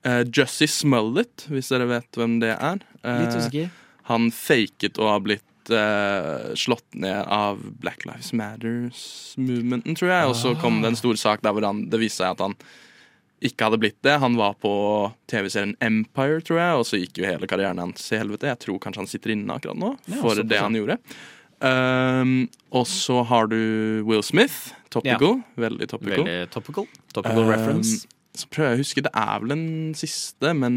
Eh, 0.03 0.23
Jussie 0.25 0.67
Smullet, 0.67 1.47
hvis 1.49 1.69
dere 1.69 1.87
vet 1.87 2.11
hvem 2.11 2.39
det 2.39 2.55
er. 2.59 2.79
Eh, 3.03 3.19
Litt 3.25 3.35
usikker. 3.35 3.69
Han 4.03 4.29
faket 4.29 4.99
å 4.99 5.07
ha 5.09 5.19
blitt 5.19 5.41
eh, 5.73 6.53
slått 6.59 6.87
ned 6.93 7.25
av 7.31 7.61
Black 7.81 8.05
Lives 8.05 8.33
Matters-movementen, 8.33 9.95
tror 9.97 10.11
jeg. 10.11 10.31
Og 10.31 10.35
så 10.39 10.55
kom 10.61 10.81
det 10.83 10.93
en 10.93 10.99
stor 10.99 11.19
sak 11.19 11.45
der 11.45 11.55
hvor 11.55 11.65
han, 11.67 11.85
det 11.91 12.01
viste 12.01 12.23
seg 12.23 12.35
at 12.35 12.43
han 12.45 12.57
ikke 13.45 13.67
hadde 13.67 13.79
blitt 13.81 13.97
det. 14.05 14.17
Han 14.23 14.37
var 14.39 14.55
på 14.61 14.73
TV-serien 15.29 15.75
Empire, 15.83 16.41
tror 16.45 16.61
jeg, 16.61 16.81
og 16.81 16.85
så 16.87 16.99
gikk 17.01 17.19
jo 17.21 17.27
hele 17.27 17.49
karrieren 17.51 17.81
hans 17.83 18.07
i 18.13 18.19
helvete. 18.21 18.49
Jeg 18.53 18.61
tror 18.63 18.79
kanskje 18.83 19.03
han 19.03 19.11
sitter 19.11 19.35
inne 19.35 19.57
akkurat 19.57 19.77
nå 19.79 19.93
for 20.21 20.39
det 20.41 20.61
han 20.61 20.77
gjorde. 20.77 20.97
Um, 21.65 22.49
og 22.75 22.83
så 22.89 23.21
har 23.29 23.47
du 23.51 23.57
Will 24.07 24.23
Smith, 24.25 24.73
topical. 24.91 25.39
Veldig 25.59 25.87
topical. 25.91 26.25
Veldig 26.25 26.49
topical. 26.51 26.87
Topical 27.15 27.43
Um, 27.45 27.49
reference. 27.49 28.07
Så 28.35 28.49
prøver 28.51 28.73
jeg 28.73 28.77
å 28.77 28.83
huske, 28.83 29.01
det 29.05 29.11
er 29.15 29.39
vel 29.43 29.51
den 29.53 29.65
siste, 29.95 30.49
men 30.59 30.73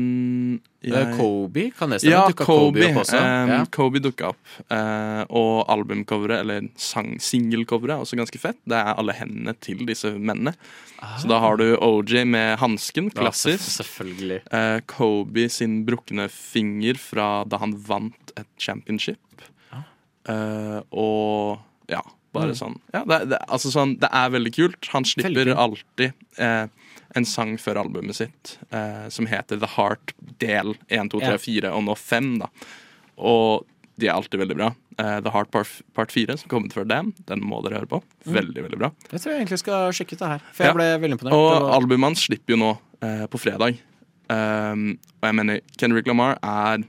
jeg... 0.87 1.09
Kobe, 1.19 1.65
kan 1.75 1.91
det 1.91 1.99
stemme? 2.01 2.13
Ja, 2.15 2.21
Dukka 2.31 2.45
Kobe. 2.47 2.85
opp 2.87 3.01
også? 3.03 3.19
Um, 3.19 3.51
ja. 3.51 3.59
Kobe 3.75 4.03
dukka 4.05 4.29
opp. 4.31 4.53
Uh, 4.71 5.23
og 5.41 5.65
albumcoveret, 5.75 6.45
eller 6.45 6.69
singelcoveret, 6.79 7.97
er 7.97 8.05
også 8.07 8.19
ganske 8.21 8.39
fett. 8.43 8.61
Det 8.69 8.79
er 8.79 8.93
alle 8.95 9.17
hendene 9.19 9.57
til 9.65 9.83
disse 9.89 10.13
mennene. 10.15 10.55
Så 11.19 11.27
da 11.31 11.41
har 11.43 11.59
du 11.59 11.67
OJ 11.83 12.23
med 12.31 12.57
hansken, 12.63 13.11
klassisk. 13.15 13.59
Ja, 13.67 13.75
selvfølgelig. 13.81 14.41
Uh, 14.55 14.79
Kobe 14.91 15.49
sin 15.51 15.81
brukne 15.89 16.29
finger 16.31 16.99
fra 17.03 17.29
da 17.51 17.59
han 17.63 17.75
vant 17.91 18.35
et 18.39 18.49
championship. 18.63 19.19
Eh, 20.29 20.81
og 20.93 21.59
ja, 21.89 22.03
bare 22.37 22.53
Mm. 22.53 22.59
sånn. 22.59 22.75
Ja, 22.93 23.01
det, 23.09 23.17
det, 23.31 23.39
altså 23.49 23.71
sånn. 23.73 23.95
Det 23.99 24.11
er 24.13 24.29
veldig 24.35 24.51
kult. 24.53 24.89
Han 24.93 25.07
slipper 25.09 25.33
Veldig 25.33 25.55
alltid 25.57 26.13
eh, 26.37 26.67
en 27.17 27.25
sang 27.25 27.57
før 27.59 27.79
albumet 27.85 28.15
sitt 28.19 28.59
eh, 28.71 29.09
som 29.09 29.27
heter 29.27 29.59
The 29.63 29.67
Heart 29.77 30.13
del 30.43 30.75
1, 30.89 31.11
2, 31.15 31.21
3, 31.21 31.31
Ja. 31.33 31.39
4 31.39 31.73
og 31.73 31.85
nå 31.87 31.95
5. 31.97 32.39
Da. 32.43 32.49
Og 33.19 33.65
de 33.99 34.07
er 34.09 34.15
alltid 34.15 34.39
veldig 34.43 34.57
bra. 34.59 34.69
Eh, 34.99 35.21
The 35.25 35.31
Heart 35.35 35.51
part, 35.51 35.71
part 35.95 36.13
4, 36.13 36.37
som 36.39 36.49
kom 36.53 36.65
ut 36.69 36.75
før 36.77 36.87
dem, 36.87 37.15
den 37.27 37.41
må 37.41 37.63
dere 37.65 37.81
høre 37.81 37.89
på. 37.91 38.03
Mm. 38.27 38.35
Veldig, 38.37 38.63
veldig 38.69 38.79
bra. 38.79 38.91
Jeg 39.11 39.21
tror 39.21 39.33
jeg 39.33 39.41
egentlig 39.43 39.59
skal 39.65 39.93
sjekke 39.97 40.13
ut 40.15 40.19
det 40.25 40.29
her. 40.35 40.45
For 40.53 40.65
Ja. 40.65 40.69
jeg 40.71 40.77
ble 40.77 40.89
veldig 41.07 41.19
imponert. 41.19 41.35
Og 41.39 41.51
var- 41.63 41.75
albumet 41.81 42.09
hans 42.13 42.27
slipper 42.29 42.55
jo 42.55 42.57
nå 42.57 42.79
eh, 43.03 43.27
på 43.27 43.39
fredag. 43.41 43.79
Um, 44.31 44.99
og 45.23 45.25
jeg 45.31 45.35
mener, 45.35 45.61
Kendrick 45.79 46.07
Lamar 46.07 46.37
er 46.43 46.83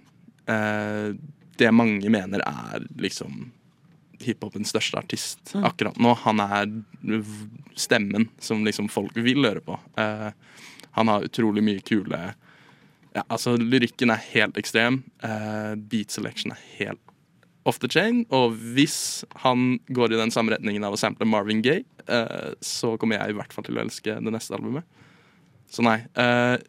eh, 0.50 1.14
det 1.58 1.72
mange 1.74 2.10
mener 2.12 2.42
er 2.46 2.80
liksom 2.98 3.52
hiphopens 4.26 4.72
største 4.74 5.00
artist 5.00 5.54
Mm. 5.56 5.64
akkurat 5.66 5.98
nå. 5.98 6.14
Han 6.26 6.40
er 6.40 6.70
stemmen 7.76 8.30
som 8.40 8.66
liksom 8.66 8.90
folk 8.90 9.16
vil 9.16 9.46
høre 9.46 9.62
på. 9.62 9.80
Uh, 9.98 10.32
han 10.92 11.08
har 11.08 11.26
utrolig 11.26 11.64
mye 11.64 11.82
kule 11.82 12.34
ja, 13.16 13.24
altså 13.28 13.56
Lyrikken 13.58 14.12
er 14.14 14.22
helt 14.34 14.58
ekstrem. 14.58 15.04
Uh, 15.24 15.74
beat 15.76 16.12
selection 16.12 16.52
er 16.54 16.62
helt 16.78 17.02
off 17.66 17.80
the 17.80 17.90
chain. 17.90 18.26
Og 18.30 18.54
hvis 18.76 19.26
han 19.42 19.80
går 19.90 20.14
i 20.14 20.20
den 20.20 20.32
samme 20.32 20.54
retningen 20.54 20.84
av 20.84 20.94
å 20.94 21.00
sample 21.00 21.26
Marvin 21.26 21.64
Gaye, 21.66 21.84
uh, 22.10 22.54
så 22.62 22.98
kommer 22.98 23.18
jeg 23.18 23.34
i 23.34 23.38
hvert 23.40 23.54
fall 23.54 23.66
til 23.66 23.78
å 23.80 23.82
elske 23.82 24.20
det 24.22 24.34
neste 24.34 24.54
albumet. 24.56 24.86
Så 25.70 25.84
nei, 25.86 26.00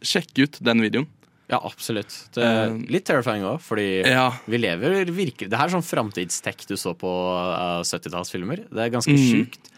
sjekk 0.05 0.37
ut 0.43 0.59
den 0.61 0.83
videoen. 0.85 1.07
Ja, 1.51 1.59
absolutt. 1.67 2.15
Det 2.33 2.45
Eh, 2.47 2.77
litt 2.89 3.05
terrifying 3.09 3.43
òg, 3.43 3.61
fordi 3.61 4.07
Ja. 4.07 4.29
vi 4.47 4.59
lever 4.59 5.05
virkelig 5.11 5.49
Det 5.51 5.59
her 5.59 5.67
er 5.67 5.75
sånn 5.75 5.83
framtidstech 5.83 6.67
du 6.69 6.77
så 6.77 6.95
på 6.95 7.11
uh, 7.11 7.83
70-tallsfilmer. 7.83 8.69
Det 8.71 8.79
er 8.87 8.91
ganske 8.95 9.11
Mm. 9.17 9.25
sjukt. 9.51 9.71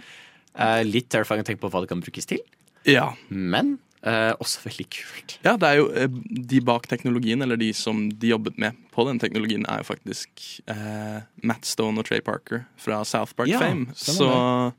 Uh, 0.54 0.82
litt 0.84 1.08
terrifying 1.08 1.40
å 1.42 1.46
tenke 1.48 1.60
på 1.64 1.70
hva 1.72 1.80
det 1.80 1.88
kan 1.88 2.02
brukes 2.02 2.26
til, 2.26 2.40
Ja. 2.84 3.14
men 3.30 3.78
uh, 4.04 4.34
også 4.42 4.60
veldig 4.66 4.86
kult. 4.90 5.38
ja, 5.44 5.56
det 5.56 5.62
er 5.68 5.76
jo 5.78 5.88
eh, 5.94 6.08
de 6.50 6.60
bak 6.60 6.86
teknologien, 6.88 7.40
eller 7.40 7.56
de 7.56 7.72
som 7.72 8.08
de 8.10 8.28
jobbet 8.34 8.58
med 8.58 8.76
på 8.92 9.06
den 9.06 9.18
teknologien, 9.18 9.64
er 9.66 9.78
jo 9.78 9.84
faktisk 9.94 10.60
eh, 10.68 11.22
Matt 11.42 11.64
Stone 11.64 11.96
og 11.98 12.04
Trey 12.04 12.20
Parker 12.20 12.66
fra 12.76 13.02
South 13.04 13.32
Park 13.34 13.48
Ja, 13.48 13.60
Fame. 13.60 13.86
Så 13.94 14.18
Så 14.18 14.74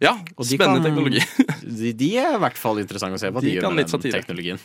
ja, 0.00 0.18
spennende 0.44 0.84
kan- 0.84 0.94
teknologi. 0.94 1.20
De, 1.66 1.92
de 1.92 2.16
er 2.16 2.34
i 2.36 2.38
hvert 2.38 2.56
fall 2.56 2.78
interessante 2.78 3.14
å 3.16 3.18
se 3.18 3.30
hva 3.32 3.40
de, 3.42 3.48
De 3.50 3.56
gjør 3.56 3.74
med 3.74 3.76
litt 3.82 3.90
den 3.90 4.00
satire. 4.00 4.22
teknologien. 4.22 4.58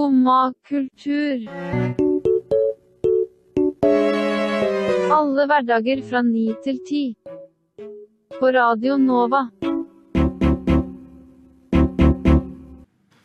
Skumma 0.00 0.54
kultur. 0.64 1.42
Alle 5.12 5.44
hverdager 5.50 6.00
fra 6.08 6.22
ni 6.24 6.46
til 6.64 6.78
ti. 6.88 7.02
På 8.38 8.48
Radio 8.56 8.96
Nova. 8.96 9.42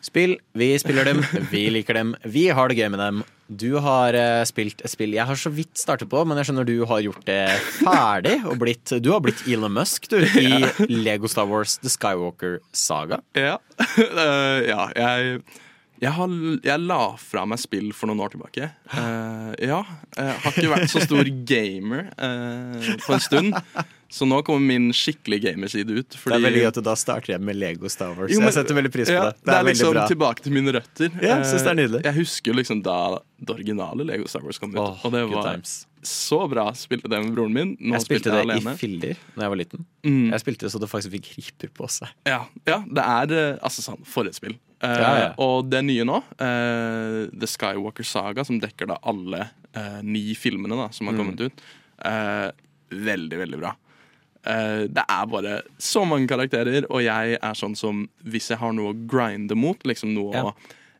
Spill, 0.04 0.36
vi 0.52 0.68
spiller 0.76 1.08
dem, 1.08 1.24
vi 1.48 1.64
liker 1.72 1.96
dem, 1.96 2.12
vi 2.28 2.50
har 2.52 2.68
det 2.68 2.76
gøy 2.76 2.92
med 2.92 3.00
dem. 3.06 3.24
Du 3.48 3.78
har 3.80 4.12
eh, 4.12 4.44
spilt 4.44 4.84
et 4.84 4.92
spill 4.92 5.16
jeg 5.16 5.24
har 5.24 5.40
så 5.40 5.48
vidt 5.48 5.80
startet 5.80 6.12
på, 6.12 6.28
men 6.28 6.36
jeg 6.36 6.50
skjønner 6.50 6.68
du 6.68 6.76
har 6.92 7.04
gjort 7.08 7.24
det 7.24 7.42
ferdig. 7.80 8.42
Og 8.52 8.60
blitt, 8.60 8.98
du 9.00 9.14
har 9.14 9.24
blitt 9.24 9.46
Elon 9.48 9.72
Musk, 9.72 10.10
du, 10.12 10.20
i 10.20 10.60
Lego 10.92 11.24
Star 11.24 11.48
Wars 11.48 11.80
The 11.80 11.88
Skywalker 11.88 12.60
Saga. 12.76 13.24
Ja. 13.32 13.62
Uh, 13.80 14.60
ja, 14.74 14.90
jeg 14.92 15.40
jeg, 16.02 16.12
har, 16.18 16.38
jeg 16.66 16.84
la 16.84 17.00
fra 17.20 17.44
meg 17.48 17.60
spill 17.62 17.92
for 17.96 18.10
noen 18.10 18.22
år 18.24 18.34
tilbake. 18.34 18.70
Uh, 18.92 19.52
ja. 19.60 19.82
Jeg 20.16 20.38
har 20.44 20.56
ikke 20.56 20.72
vært 20.72 20.92
så 20.92 21.04
stor 21.04 21.30
gamer 21.48 22.10
uh, 22.20 22.96
på 23.06 23.16
en 23.16 23.22
stund. 23.24 23.54
Så 24.08 24.26
nå 24.28 24.38
kommer 24.46 24.62
min 24.62 24.92
skikkelig 24.94 25.40
gamerside 25.42 25.90
ut. 25.98 26.14
Det 26.14 26.36
er 26.36 26.42
veldig 26.44 26.60
gøy 26.62 26.68
at 26.68 26.78
du 26.78 26.84
da 26.86 26.94
starter 26.98 27.32
igjen 27.32 27.42
med 27.46 27.58
Lego 27.58 27.90
Star 27.90 28.14
Wars. 28.14 28.30
Jo, 28.30 28.38
men- 28.38 28.48
jeg 28.52 28.56
setter 28.60 28.78
veldig 28.78 28.92
pris 28.94 29.10
på 29.10 29.16
ja, 29.16 29.24
det. 29.30 29.40
Det 29.42 29.50
er, 29.50 29.64
veldig 29.64 29.74
liksom 29.74 29.96
bra. 29.96 30.06
tilbake 30.12 30.44
til 30.44 30.54
mine 30.54 30.74
røtter. 30.76 31.10
Ja, 31.18 31.40
jeg 31.40 31.48
synes 31.50 31.66
det 31.66 31.72
er 31.72 31.78
nydelig. 31.80 32.00
Eh, 32.00 32.06
Jeg 32.06 32.14
husker 32.20 32.54
liksom 32.54 32.82
da 32.86 32.98
det 33.40 33.50
originale 33.50 34.06
Lego 34.06 34.26
Star 34.30 34.42
Wars 34.46 34.58
kom 34.62 34.70
ut. 34.70 34.78
Oh, 34.78 34.94
og 35.04 35.12
det 35.12 35.24
var 35.32 35.50
times. 35.50 35.86
så 36.02 36.48
bra. 36.48 36.72
Spilte 36.72 37.10
det 37.10 37.18
med 37.24 37.34
broren 37.34 37.52
min. 37.52 37.76
Nå 37.80 37.98
Jeg 37.98 38.06
spilte 38.06 38.30
jeg 38.30 38.36
det 38.36 38.46
alene. 38.46 38.72
i 38.72 38.76
filler 38.76 39.16
da 39.34 39.42
jeg 39.42 39.50
var 39.50 39.56
liten. 39.56 39.86
Mm. 40.06 40.30
Jeg 40.30 40.40
spilte 40.40 40.66
det 40.66 40.72
så 40.72 40.78
det 40.80 40.88
faktisk 40.88 41.10
fikk 41.18 41.32
riper 41.36 41.74
på 41.74 41.90
seg. 41.90 42.08
Ja, 42.24 42.46
ja, 42.64 42.78
det 42.86 43.02
er 43.02 43.36
eh, 43.36 43.58
altså 43.60 43.82
sånn 43.82 44.06
for 44.06 44.30
spill. 44.32 44.54
Eh, 44.54 44.65
Ja, 44.82 45.12
ja. 45.18 45.28
Og 45.38 45.70
det 45.70 45.80
nye 45.86 46.04
nå, 46.04 46.18
eh, 46.38 47.30
The 47.32 47.46
Skywalker 47.48 48.04
Saga, 48.04 48.44
som 48.44 48.58
dekker 48.60 48.86
da 48.90 48.98
alle 49.02 49.50
eh, 49.74 50.00
ni 50.02 50.34
filmene 50.34 50.76
da, 50.76 50.90
som 50.92 51.06
har 51.08 51.14
Mm. 51.14 51.20
kommet 51.24 51.40
ut, 51.40 51.60
Eh, 52.04 52.50
veldig, 52.90 53.38
veldig 53.40 53.58
bra. 53.58 53.70
Eh, 54.44 54.84
det 54.92 55.02
er 55.08 55.26
bare 55.26 55.62
så 55.78 56.04
mange 56.06 56.28
karakterer, 56.28 56.84
og 56.90 57.00
jeg 57.02 57.38
er 57.42 57.54
sånn 57.56 57.74
som 57.76 58.06
hvis 58.22 58.50
jeg 58.50 58.58
har 58.58 58.72
noe 58.76 58.92
å 58.92 59.06
grinde 59.08 59.56
mot, 59.56 59.78
liksom 59.82 60.12
noe 60.14 60.32
Ja. 60.34 60.42
å 60.44 60.54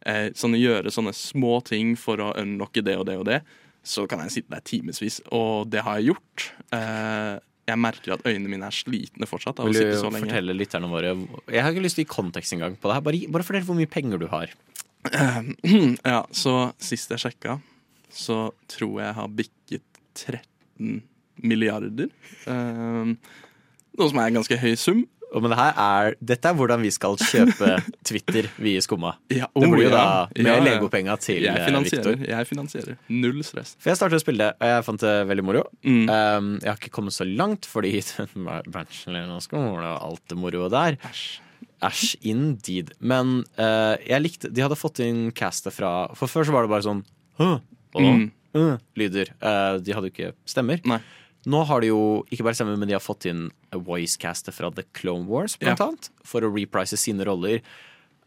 eh, 0.07 0.31
sånn, 0.31 0.55
gjøre 0.57 0.87
sånne 0.91 1.13
små 1.13 1.63
ting 1.65 1.97
for 1.97 2.17
å 2.17 2.33
unlocke 2.37 2.83
det 2.83 2.97
og 2.97 3.07
det 3.07 3.19
og 3.19 3.25
det, 3.27 3.43
så 3.85 4.09
kan 4.09 4.21
jeg 4.21 4.31
sitte 4.31 4.51
der 4.51 4.61
timevis, 4.61 5.21
og 5.31 5.69
det 5.71 5.83
har 5.83 5.99
jeg 6.01 6.15
gjort. 6.15 6.51
Eh, 6.73 7.39
jeg 7.67 7.79
merker 7.83 8.13
at 8.15 8.23
øynene 8.27 8.49
mine 8.53 8.67
er 8.69 8.75
slitne 8.75 9.27
fortsatt 9.27 9.59
av 9.61 9.67
å 9.67 9.73
sitte 9.75 9.97
så 9.99 10.11
lenge. 10.13 10.27
fortelle 10.29 10.55
lytterne 10.55 10.89
våre 10.91 11.15
Jeg 11.51 11.63
har 11.65 11.73
ikke 11.75 11.83
lyst 11.83 11.99
til 11.99 12.05
å 12.05 12.07
gi 12.07 12.13
kontekst 12.15 12.53
engang 12.55 12.77
på 12.79 12.89
det 12.91 12.95
her. 12.99 13.05
Bare, 13.09 13.19
gi- 13.19 13.31
bare 13.35 13.43
fortell 13.47 13.67
hvor 13.67 13.79
mye 13.79 13.91
penger 13.91 14.19
du 14.23 14.27
har. 14.31 14.53
ja, 16.13 16.21
så 16.35 16.55
sist 16.83 17.11
jeg 17.15 17.23
sjekka, 17.23 17.59
så 18.11 18.53
tror 18.71 19.01
jeg 19.03 19.15
har 19.19 19.29
bikket 19.29 19.85
13 20.15 21.03
milliarder. 21.43 22.09
Eh, 22.47 23.13
noe 23.97 24.09
som 24.11 24.19
er 24.23 24.31
en 24.31 24.39
ganske 24.41 24.59
høy 24.63 24.75
sum. 24.81 25.05
Men 25.35 25.51
det 25.53 25.59
er, 25.59 26.15
dette 26.31 26.49
er 26.49 26.55
hvordan 26.57 26.81
vi 26.87 26.91
skal 26.95 27.17
kjøpe 27.19 27.73
Twitter, 28.09 28.47
vi 28.63 28.77
i 28.79 28.83
Skumma. 28.85 29.15
Ja, 29.35 29.49
det 29.53 29.69
blir 29.73 29.83
jo 29.85 29.91
oh, 29.91 29.97
da 29.97 30.05
med 30.37 30.47
Ja, 30.47 30.55
ja. 30.55 30.63
legopenga 30.65 31.17
til 31.21 31.43
jeg 31.45 31.61
eh, 31.67 31.81
Victor. 31.83 32.21
jeg 32.23 32.47
finansierer. 32.49 32.97
Null 33.13 33.43
stress. 33.45 33.75
For 33.83 33.91
jeg 33.93 33.99
startet 34.01 34.21
å 34.21 34.23
spille 34.23 34.47
det, 34.47 34.53
og 34.63 34.71
jeg 34.71 34.87
fant 34.87 35.03
det 35.03 35.15
veldig 35.29 35.45
moro. 35.45 35.65
Mm. 35.83 36.05
Um, 36.09 36.53
jeg 36.63 36.71
har 36.71 36.79
ikke 36.81 36.95
kommet 36.95 37.17
så 37.17 37.27
langt, 37.29 37.67
fordi 37.69 37.99
bachelor 38.77 39.35
og 39.37 39.43
skole 39.45 39.83
og 39.83 40.07
alt 40.11 40.23
det 40.31 40.39
moroa 40.41 40.71
der 40.73 40.97
Æsj, 41.85 42.15
indeed. 42.33 42.95
Men 43.05 43.43
uh, 43.61 43.99
jeg 44.01 44.23
likte 44.25 44.49
De 44.49 44.63
hadde 44.65 44.79
fått 44.81 45.03
inn 45.05 45.27
castet 45.37 45.75
fra 45.77 46.07
For 46.17 46.31
før 46.33 46.47
så 46.49 46.55
var 46.55 46.65
det 46.65 46.71
bare 46.73 46.87
sånn 46.87 47.03
Hå, 47.43 47.51
Og 47.99 48.07
Mm. 48.07 48.31
uh, 48.57 48.79
lyder. 48.97 49.29
Uh, 49.43 49.77
de 49.85 49.93
hadde 49.93 50.09
jo 50.09 50.15
ikke 50.15 50.31
stemmer. 50.49 50.81
Nei. 50.89 50.97
Nå 51.47 51.61
har 51.69 51.81
de 51.81 51.93
jo 51.93 52.01
ikke 52.31 52.43
bare 52.47 52.55
stemmer, 52.59 52.77
men 52.79 52.89
de 52.91 52.97
har 52.97 53.05
fått 53.05 53.27
inn 53.31 53.49
voice-castet 53.73 54.55
fra 54.57 54.71
The 54.75 54.83
Clone 54.99 55.27
Wars, 55.31 55.57
blant 55.61 55.79
Ja. 55.79 55.87
annet. 55.87 56.11
For 56.27 56.43
å 56.43 56.51
reprise 56.53 56.97
sine 56.99 57.25
roller. 57.25 57.61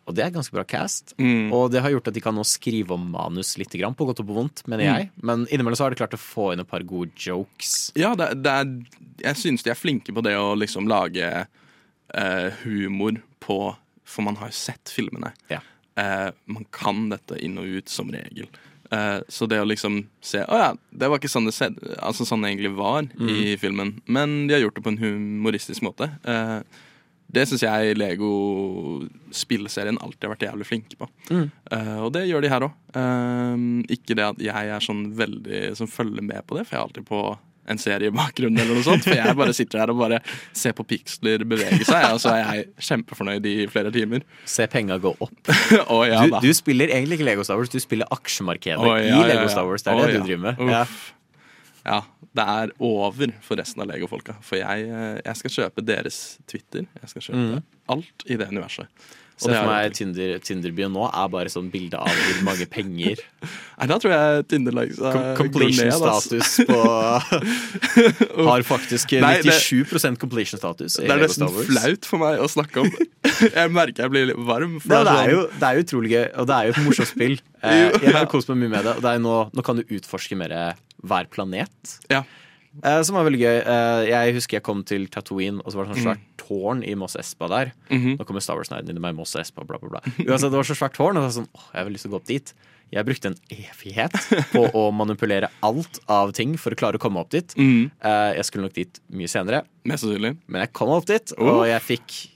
Og 0.07 0.15
det 0.15 0.23
er 0.25 0.31
ganske 0.33 0.51
bra 0.55 0.63
cast. 0.63 1.13
Mm. 1.19 1.51
Og 1.53 1.69
det 1.71 1.81
har 1.83 1.91
gjort 1.91 2.07
at 2.07 2.15
de 2.15 2.21
kan 2.23 2.33
nå 2.33 2.41
skrive 2.47 2.91
om 2.95 3.11
manus 3.11 3.57
litt, 3.59 3.69
på 3.69 4.05
godt 4.07 4.21
og 4.23 4.25
på 4.27 4.33
vondt, 4.39 4.63
mener 4.67 4.85
Mm. 4.85 4.95
jeg. 4.97 5.11
Men 5.21 5.45
innimellom 5.47 5.75
så 5.77 5.83
har 5.85 5.89
de 5.91 5.97
klart 5.97 6.15
å 6.15 6.17
få 6.17 6.53
inn 6.53 6.59
et 6.61 6.67
par 6.67 6.79
gode 6.81 7.11
jokes. 7.15 7.91
Ja, 7.95 8.15
det, 8.15 8.41
det 8.41 8.49
er, 8.49 8.65
jeg 9.21 9.35
syns 9.35 9.61
de 9.63 9.69
er 9.69 9.75
flinke 9.75 10.11
på 10.15 10.23
det 10.23 10.33
å 10.35 10.55
liksom 10.57 10.87
lage 10.87 11.47
eh, 12.15 12.49
humor 12.63 13.21
på 13.39 13.75
For 14.03 14.23
man 14.23 14.37
har 14.37 14.47
jo 14.47 14.53
sett 14.53 14.85
filmene. 14.89 15.33
Ja. 15.51 15.59
Eh, 15.95 16.31
man 16.47 16.65
kan 16.71 17.09
dette 17.09 17.37
inn 17.43 17.59
og 17.59 17.65
ut 17.65 17.87
som 17.89 18.09
regel. 18.09 18.47
Eh, 18.89 19.19
så 19.29 19.45
det 19.45 19.59
å 19.61 19.67
liksom 19.69 19.99
se 20.25 20.39
Å 20.41 20.55
ja, 20.57 20.69
det 20.89 21.09
var 21.11 21.21
ikke 21.21 21.29
sånn 21.29 21.45
det, 21.45 21.53
altså 22.01 22.25
sånn 22.25 22.41
det 22.41 22.55
egentlig 22.55 22.73
var 22.77 23.05
i 23.21 23.53
filmen. 23.61 23.99
Men 24.09 24.47
de 24.49 24.55
har 24.55 24.63
gjort 24.63 24.79
det 24.79 24.85
på 24.85 24.93
en 24.93 25.03
humoristisk 25.03 25.85
måte. 25.85 26.09
Eh, 26.23 26.59
det 27.29 27.43
syns 27.45 27.61
jeg 27.61 27.93
Lego-spillserien 27.99 29.99
alltid 30.01 30.25
har 30.25 30.33
vært 30.33 30.47
jævlig 30.47 30.65
flinke 30.65 30.97
på. 30.97 31.05
Mm. 31.29 31.51
Uh, 31.69 31.99
og 32.07 32.09
det 32.15 32.23
gjør 32.25 32.41
de 32.41 32.49
her 32.49 32.65
òg. 32.65 32.73
ikke 33.85 34.17
det 34.17 34.25
at 34.25 34.41
jeg 34.41 34.71
er 34.73 34.81
sånn 34.81 35.03
veldig 35.13 35.59
som 35.77 35.91
følger 35.91 36.25
med 36.25 36.41
på 36.49 36.57
det, 36.57 36.65
for 36.65 36.73
jeg 36.73 36.81
er 36.81 36.87
alltid 36.87 37.05
på 37.05 37.21
en 37.69 37.81
serie 37.81 38.09
i 38.09 38.13
bakgrunnen 38.15 38.59
eller 38.63 38.79
noe 38.79 38.85
sånt. 38.85 39.05
For 39.05 39.15
jeg 39.17 39.35
bare 39.39 39.53
sitter 39.57 39.83
her 39.83 39.93
og 39.93 39.99
bare 40.01 40.21
ser 40.57 40.73
på 40.77 40.85
piksler 40.89 41.45
bevege 41.49 41.85
seg, 41.87 42.07
og 42.13 42.21
så 42.23 42.33
er 42.35 42.41
jeg 42.41 42.65
kjempefornøyd 42.89 43.45
i 43.49 43.55
flere 43.71 43.93
timer. 43.95 44.25
Se 44.49 44.67
penga 44.71 44.97
gå 45.01 45.13
opp. 45.15 45.53
oh, 45.93 46.03
ja 46.09 46.25
du, 46.25 46.35
du 46.43 46.51
spiller 46.57 46.91
egentlig 46.95 47.19
ikke 47.19 47.29
Lego 47.31 47.45
Star 47.47 47.61
Wars, 47.61 47.71
du 47.73 47.79
spiller 47.83 48.09
aksjemarkedet 48.15 48.81
oh, 48.81 48.95
ja, 48.97 49.15
i 49.21 49.29
Lego 49.29 49.45
ja. 49.45 49.53
Star 49.53 49.69
Wars. 49.69 49.85
Det 49.85 49.93
er 49.93 50.01
oh, 50.01 50.05
det 50.09 50.19
du 50.19 50.27
driver 50.27 50.45
med. 50.49 50.75
Ja. 50.75 50.83
Ja, 51.89 52.01
det 52.35 52.43
er 52.51 52.71
over 52.83 53.31
for 53.45 53.57
resten 53.57 53.81
av 53.81 53.87
Lego-folka. 53.89 54.35
For 54.45 54.59
jeg, 54.59 54.89
eh, 54.91 55.21
jeg 55.25 55.39
skal 55.39 55.53
kjøpe 55.55 55.83
deres 55.87 56.19
Twitter. 56.49 56.85
Jeg 57.01 57.13
skal 57.13 57.25
kjøpe 57.29 57.45
Mm. 57.45 57.63
alt 57.95 58.25
i 58.27 58.35
det 58.37 58.49
universet. 58.51 58.91
Og 59.39 59.45
Se 59.45 59.51
det 59.53 59.59
for 59.61 59.69
meg 59.71 59.93
Tinder, 59.95 60.31
Tinder-byen 60.43 60.91
nå 60.91 61.05
er 61.07 61.29
bare 61.31 61.47
sånn 61.53 61.69
bilde 61.71 61.95
av 61.95 62.09
hvor 62.11 62.41
mange 62.43 62.65
penger 62.67 63.21
Nei, 63.79 63.85
da 63.87 63.95
tror 64.03 64.11
jeg 64.11 64.41
Tinder 64.51 64.75
likes 64.75 64.97
uh, 64.99 65.13
Com 65.15 65.29
Completion 65.39 65.87
ned, 65.87 65.95
status 66.03 66.57
på 66.67 66.79
Har 68.49 68.65
faktisk 68.67 69.13
Nei, 69.23 69.37
det- 69.45 69.55
97 69.55 70.19
completion 70.19 70.59
status 70.59 70.97
Det 70.99 71.07
er 71.09 71.23
nesten 71.23 71.47
flaut 71.69 72.09
for 72.09 72.19
meg 72.21 72.41
å 72.43 72.49
snakke 72.51 72.83
om. 72.83 72.91
Jeg 73.39 73.71
merker 73.71 74.03
jeg 74.03 74.11
blir 74.11 74.25
litt 74.33 74.39
varm. 74.43 74.73
for 74.83 74.91
det, 74.91 74.99
sånn- 75.07 75.21
er 75.23 75.31
jo, 75.31 75.41
det 75.55 75.67
er 75.69 75.77
jo 75.77 75.83
utrolig 75.85 76.09
gøy, 76.11 76.25
og 76.41 76.47
det 76.49 76.55
er 76.57 76.67
jo 76.67 76.73
et 76.73 76.79
morsomt 76.83 77.09
spill. 77.13 77.35
Eh, 77.63 77.77
jeg 78.03 78.13
har 78.15 78.27
kost 78.31 78.49
meg 78.51 78.59
mye 78.65 78.71
med 78.73 78.83
det, 78.87 78.93
og 78.99 79.05
det 79.05 79.09
er 79.13 79.15
jo 79.19 79.23
nå, 79.23 79.35
nå 79.55 79.63
kan 79.63 79.79
du 79.79 79.93
utforske 79.95 80.35
mer 80.39 80.53
hver 81.07 81.29
planet. 81.31 81.93
Ja. 82.11 82.21
Eh, 82.83 83.01
som 83.03 83.15
var 83.15 83.25
veldig 83.27 83.39
gøy. 83.41 83.57
Eh, 83.65 84.01
jeg 84.09 84.33
husker 84.35 84.57
jeg 84.59 84.63
kom 84.63 84.83
til 84.83 85.07
Tatooine, 85.07 85.59
og 85.65 85.71
så 85.71 85.75
var 85.79 85.85
det 85.85 85.95
sånn 85.97 86.03
Mhm. 86.03 86.07
svært 86.07 86.25
tårn 86.37 86.83
i 86.87 86.93
Moss 86.95 87.15
Espa 87.15 87.47
der. 87.49 87.73
Mhm. 87.89 88.17
Nå 88.17 88.25
kommer 88.25 88.41
Star 88.41 88.55
Wars-nerden 88.55 88.89
inn 88.89 88.97
i 88.97 88.99
meg, 88.99 89.15
Moss 89.15 89.35
Espa, 89.35 89.65
bla, 89.65 89.77
bla, 89.77 89.89
bla. 89.89 89.99
Uansett, 90.25 90.49
det 90.51 90.59
var 90.59 90.63
så 90.63 90.75
svært 90.77 90.93
tårn, 90.95 91.15
og 91.17 91.21
det 91.21 91.27
var 91.29 91.35
sånn, 91.43 91.49
åh, 91.55 91.67
jeg 91.73 91.83
har 91.83 91.89
lyst 91.91 92.01
til 92.03 92.11
å 92.11 92.13
gå 92.13 92.21
opp 92.21 92.25
dit. 92.25 92.53
Jeg 92.91 93.05
brukte 93.05 93.25
en 93.27 93.35
evighet 93.51 94.11
på 94.51 94.71
å 94.73 94.91
manipulere 95.01 95.49
alt 95.61 95.99
av 96.09 96.31
ting 96.33 96.57
for 96.57 96.71
å 96.71 96.75
klare 96.75 96.95
å 96.97 96.99
komme 96.99 97.17
opp 97.19 97.29
dit. 97.29 97.53
Mhm. 97.55 97.91
Eh, 98.01 98.33
jeg 98.35 98.45
skulle 98.45 98.63
nok 98.63 98.73
dit 98.73 98.99
mye 99.11 99.27
senere, 99.29 99.63
Mest 99.85 100.03
sannsynlig. 100.03 100.37
men 100.47 100.61
jeg 100.61 100.73
kom 100.73 100.89
opp 100.89 101.05
dit, 101.05 101.31
og 101.37 101.65
jeg 101.67 101.81
fikk 101.81 102.29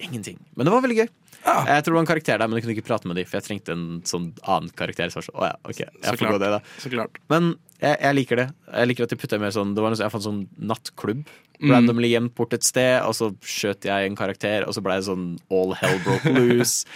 ingenting. 0.00 0.38
Men 0.56 0.66
det 0.66 0.72
var 0.72 0.80
veldig 0.82 0.96
gøy. 1.04 1.08
Jeg 1.40 1.84
tror 1.84 1.84
det 1.84 1.92
var 1.94 2.00
en 2.00 2.06
karakter 2.06 2.38
der, 2.38 2.48
men 2.48 2.58
jeg 2.58 2.64
kunne 2.64 2.76
ikke 2.76 2.86
prate 2.86 3.06
med 3.06 3.16
dem, 3.16 3.24
for 3.24 3.38
jeg 3.40 3.44
trengte 3.46 3.72
en 3.72 4.02
sånn 4.04 4.32
annen 4.44 4.68
karakter. 4.76 5.08
Så 5.08 5.22
så, 5.22 5.30
sånn, 5.30 5.40
å 5.40 5.46
ja, 5.48 5.54
okay, 5.64 5.86
jeg 5.88 6.02
Så 6.04 6.16
får 6.18 6.26
gå 6.26 6.36
klart. 6.36 6.40
det 6.40 6.50
da. 6.50 6.60
Så 6.78 6.90
klart. 6.90 7.16
Men 7.30 7.54
jeg, 7.80 7.96
jeg 8.00 8.14
liker 8.14 8.36
det. 8.36 8.48
Jeg 8.72 8.88
liker 8.90 9.04
at 9.06 9.10
de 9.12 9.16
putter 9.16 9.40
mer 9.40 9.50
sånn 9.54 9.74
Det 9.74 9.82
var 9.82 9.90
noe, 9.92 9.98
Jeg 10.00 10.12
fant 10.12 10.26
sånn 10.26 10.42
nattklubb 10.58 11.24
Mm. 11.60 11.68
randomly 11.74 12.08
gjemt 12.08 12.32
bort 12.34 12.54
et 12.56 12.64
sted, 12.64 13.02
og 13.04 13.12
så 13.12 13.26
skjøt 13.44 13.84
jeg 13.84 14.06
en 14.08 14.14
karakter, 14.16 14.62
og 14.66 14.72
så 14.72 14.80
ble 14.80 14.94
det 14.96 15.04
sånn 15.04 15.26
all 15.52 15.74
hell 15.76 15.98
broke 16.06 16.24
loose. 16.38 16.86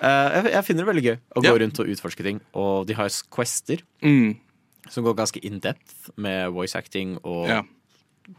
uh, 0.00 0.30
jeg, 0.40 0.52
jeg 0.54 0.64
finner 0.64 0.86
det 0.86 0.88
veldig 0.88 1.04
gøy 1.04 1.16
å 1.36 1.42
gå 1.44 1.50
Ja. 1.50 1.58
rundt 1.60 1.80
og 1.80 1.86
utforske 1.92 2.24
ting. 2.24 2.40
Og 2.56 2.86
de 2.88 2.94
har 2.96 3.10
quester 3.30 3.82
Mm. 4.00 4.38
som 4.88 5.04
går 5.04 5.18
ganske 5.18 5.44
in 5.44 5.58
depth 5.60 6.08
med 6.16 6.48
voice 6.56 6.74
acting 6.74 7.18
og 7.24 7.48
Ja. 7.50 7.60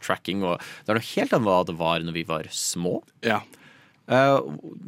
tracking. 0.01 0.41
Og 0.43 0.57
det 0.57 0.89
er 0.89 0.97
noe 0.97 1.09
helt 1.13 1.33
annet 1.37 1.45
hva 1.45 1.59
det 1.69 1.77
var 1.77 1.99
når 1.99 2.13
vi 2.13 2.23
var 2.23 2.43
små. 2.49 3.03
Ja. 3.21 3.41
Uh, 4.09 4.41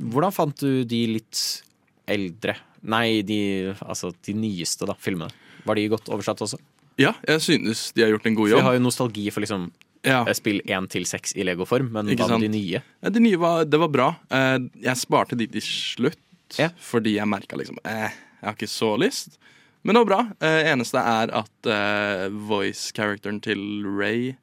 hvordan 0.09 0.33
fant 0.33 0.57
du 0.57 0.83
de 0.85 1.05
litt 1.19 1.61
eldre 2.07 2.55
Nei, 2.81 3.21
de, 3.21 3.75
altså 3.85 4.09
de 4.25 4.33
nyeste 4.33 4.87
da, 4.87 4.93
filmene. 4.97 5.29
Var 5.67 5.75
de 5.75 5.87
godt 5.91 6.09
oversatt 6.09 6.41
også? 6.41 6.57
Ja, 6.99 7.13
jeg 7.27 7.41
synes 7.45 7.85
de 7.95 8.03
har 8.03 8.11
gjort 8.13 8.27
en 8.29 8.35
god 8.37 8.49
For 8.51 8.57
jeg 8.59 8.67
har 8.67 8.77
jo 8.77 8.83
nostalgi 8.83 9.29
for 9.33 9.45
liksom 9.45 9.69
Ja. 10.05 10.21
eh, 10.25 10.33
spill 10.37 10.61
1 10.65 10.89
til 10.93 11.03
6 11.07 11.33
i 11.35 11.43
Lego-form, 11.47 11.89
men 11.91 12.07
hva 12.15 12.27
med 12.31 12.45
de 12.45 12.51
nye? 12.53 12.81
Ja, 13.03 13.09
de 13.11 13.19
nye 13.23 13.39
var, 13.39 13.65
det 13.67 13.79
var 13.81 13.89
bra. 13.91 14.09
Eh, 14.31 14.59
Jeg 14.81 14.95
sparte 15.01 15.35
de 15.39 15.47
til 15.47 15.61
slutt, 15.65 16.19
Ja. 16.57 16.69
fordi 16.79 17.15
jeg 17.17 17.27
merka 17.27 17.57
liksom 17.59 17.77
eh, 17.85 18.09
Jeg 18.41 18.47
har 18.47 18.55
ikke 18.55 18.69
så 18.71 18.97
lyst. 18.97 19.37
Men 19.83 19.95
det 19.95 20.05
var 20.05 20.09
bra. 20.11 20.21
Eh, 20.41 20.71
eneste 20.71 20.99
er 20.99 21.31
at 21.35 21.67
eh, 21.67 22.29
voice-characteren 22.29 23.41
til 23.41 23.83
Ray 23.85 24.35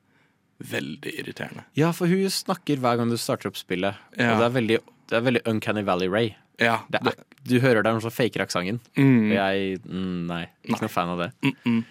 Veldig 0.56 1.12
irriterende. 1.20 1.64
Ja, 1.76 1.90
for 1.92 2.08
hun 2.08 2.30
snakker 2.32 2.78
hver 2.80 2.96
gang 2.96 3.10
du 3.12 3.18
starter 3.20 3.50
opp 3.50 3.58
spillet. 3.60 3.98
Ja. 4.16 4.30
Og 4.32 4.40
det 4.40 4.46
er 4.46 4.54
veldig, 4.54 4.78
det 5.10 5.16
er 5.18 5.24
veldig 5.26 5.42
Uncanny 5.52 5.82
Valley 5.84 6.08
Ray. 6.08 6.30
Ja, 6.58 6.78
Det 6.88 7.02
er, 7.04 7.18
du 7.44 7.58
hører 7.60 7.82
det 7.84 7.90
er 7.90 7.96
noen 7.98 8.00
som 8.06 8.14
faker 8.14 8.40
aksenten. 8.46 8.80
Mm. 8.96 9.26
Og 9.28 9.34
jeg 9.36 9.80
mm, 9.84 10.22
Nei, 10.30 10.46
ikke 10.64 10.80
noe 10.86 10.92
fan 10.94 11.12
av 11.12 11.18
det. 11.20 11.28
Mm 11.44 11.52
-mm. 11.66 11.84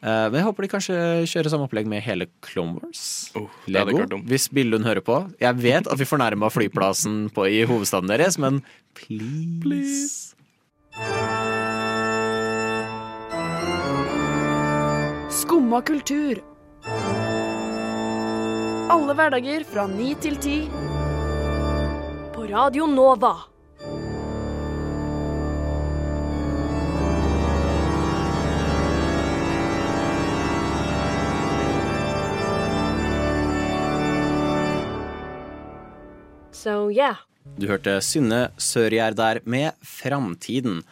Eh, 0.00 0.26
men 0.32 0.38
jeg 0.38 0.46
håper 0.46 0.64
de 0.64 0.70
kanskje 0.72 0.98
kjører 1.28 1.52
samme 1.52 1.66
opplegg 1.68 1.88
med 1.90 2.00
hele 2.00 2.26
Clone 2.44 2.78
Wars. 2.80 3.02
Oh, 3.36 3.50
Lego, 3.68 4.00
hvis 4.30 4.48
Billund 4.48 4.88
hører 4.88 5.04
på. 5.04 5.18
Jeg 5.42 5.60
vet 5.60 5.90
at 5.90 6.00
vi 6.00 6.08
fornærma 6.08 6.48
flyplassen 6.52 7.26
på, 7.36 7.44
i 7.44 7.64
hovedstaden 7.68 8.08
deres, 8.08 8.38
men 8.40 8.62
please. 8.96 10.32
Skumma 15.40 15.82
kultur. 15.84 16.40
Alle 18.90 19.14
hverdager 19.14 19.68
fra 19.68 19.84
ni 19.86 20.14
til 20.24 20.40
ti. 20.40 20.58
På 22.34 22.48
Radio 22.48 22.88
Nova. 22.88 23.36
So 36.60 36.90
yeah. 36.92 37.22
Du 37.56 37.70
hørte 37.70 37.94
Synne 38.04 38.50
Sørgjerd 38.60 39.16
der 39.16 39.38
med 39.48 39.72
Framtiden. 39.86 40.82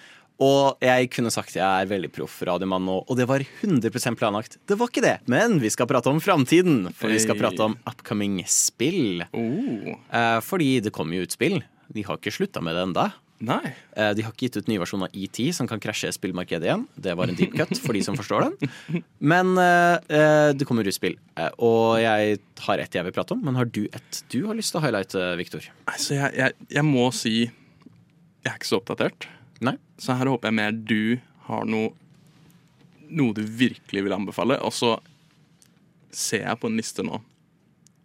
Og 0.40 0.78
jeg 0.80 1.10
kunne 1.12 1.32
sagt 1.34 1.56
jeg 1.58 1.66
er 1.66 1.90
veldig 1.90 2.08
proff 2.14 2.38
radiomann 2.46 2.86
nå, 2.86 2.94
og 3.02 3.18
det 3.18 3.26
var 3.28 3.42
100% 3.42 4.16
planlagt. 4.16 4.56
Det 4.70 4.78
var 4.78 4.88
ikke 4.88 5.02
det, 5.04 5.16
men 5.28 5.58
vi 5.60 5.68
skal 5.74 5.88
prate 5.90 6.08
om 6.08 6.22
framtiden. 6.24 6.86
For 6.96 7.12
vi 7.12 7.18
skal 7.20 7.36
prate 7.36 7.66
om 7.66 7.74
upcoming 7.90 8.38
spill. 8.48 9.26
Oh. 9.34 9.90
Eh, 9.92 10.38
fordi 10.46 10.70
det 10.86 10.94
kommer 10.94 11.18
jo 11.18 11.26
ut 11.26 11.36
spill. 11.36 11.58
De 11.92 12.06
har 12.06 12.16
ikke 12.16 12.32
slutta 12.38 12.62
med 12.64 12.78
det 12.78 12.86
enda. 12.88 13.08
Nei. 13.38 13.70
Eh, 13.94 14.10
De 14.18 14.24
har 14.26 14.32
ikke 14.32 14.48
gitt 14.48 14.56
ut 14.58 14.70
nye 14.70 14.80
versjoner 14.82 15.06
av 15.10 15.14
ET 15.14 15.38
som 15.54 15.68
kan 15.70 15.78
krasje 15.82 16.10
spillmarkedet 16.16 16.66
igjen. 16.66 16.86
Det 16.98 17.14
var 17.18 17.30
en 17.30 17.36
deep 17.38 17.54
cut 17.54 17.78
for 17.78 17.94
de 17.94 18.02
som 18.02 18.16
forstår 18.18 18.48
den. 18.48 19.04
Men 19.22 19.52
eh, 19.62 19.94
eh, 20.18 20.48
det 20.58 20.66
kommer 20.66 20.86
ut 20.88 20.96
spill, 20.96 21.14
eh, 21.38 21.52
og 21.62 22.00
jeg 22.02 22.40
har 22.66 22.82
ett 22.82 22.98
jeg 22.98 23.06
vil 23.06 23.14
prate 23.14 23.36
om. 23.36 23.44
Men 23.46 23.58
har 23.60 23.70
du 23.70 23.84
et 23.86 24.22
du 24.34 24.40
har 24.48 24.58
lyst 24.58 24.74
til 24.74 24.80
å 24.80 24.84
highlighte, 24.86 25.22
Victor? 25.38 25.70
Altså, 25.86 26.16
jeg, 26.18 26.34
jeg, 26.40 26.56
jeg 26.80 26.86
må 26.88 27.08
si 27.14 27.36
jeg 27.46 28.52
er 28.52 28.58
ikke 28.58 28.70
så 28.70 28.78
oppdatert. 28.80 29.28
Nei. 29.66 29.76
Så 30.00 30.14
her 30.18 30.30
håper 30.30 30.48
jeg 30.50 30.58
mer 30.58 30.74
du 30.74 31.00
har 31.48 31.66
noe 31.68 31.94
noe 33.08 33.32
du 33.32 33.40
virkelig 33.42 34.02
vil 34.04 34.14
anbefale. 34.14 34.58
Og 34.66 34.74
så 34.76 34.96
ser 36.14 36.44
jeg 36.46 36.60
på 36.60 36.68
en 36.70 36.78
liste 36.78 37.04
nå 37.06 37.20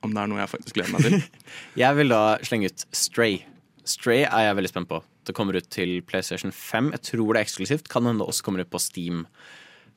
om 0.03 0.11
det 0.11 0.19
er 0.19 0.27
noe 0.27 0.41
jeg 0.41 0.51
faktisk 0.51 0.75
gleder 0.75 0.91
meg 0.91 1.05
til. 1.07 1.43
Jeg 1.79 1.95
vil 1.95 2.09
da 2.11 2.17
slenge 2.43 2.67
ut 2.67 2.81
Stray. 2.91 3.37
Stray 3.85 4.23
er 4.23 4.47
jeg 4.47 4.55
veldig 4.59 4.71
spent 4.71 4.89
på. 4.89 5.01
Det 5.27 5.35
kommer 5.35 5.55
ut 5.57 5.67
til 5.73 6.01
PlayStation 6.07 6.51
5. 6.51 6.91
Jeg 6.95 7.01
tror 7.09 7.33
det 7.33 7.41
er 7.41 7.45
eksklusivt. 7.47 7.89
Kan 7.91 8.05
hende 8.07 8.23
det 8.23 8.29
også 8.31 8.43
kommer 8.47 8.63
ut 8.63 8.71
på 8.71 8.79
Steam. 8.81 9.25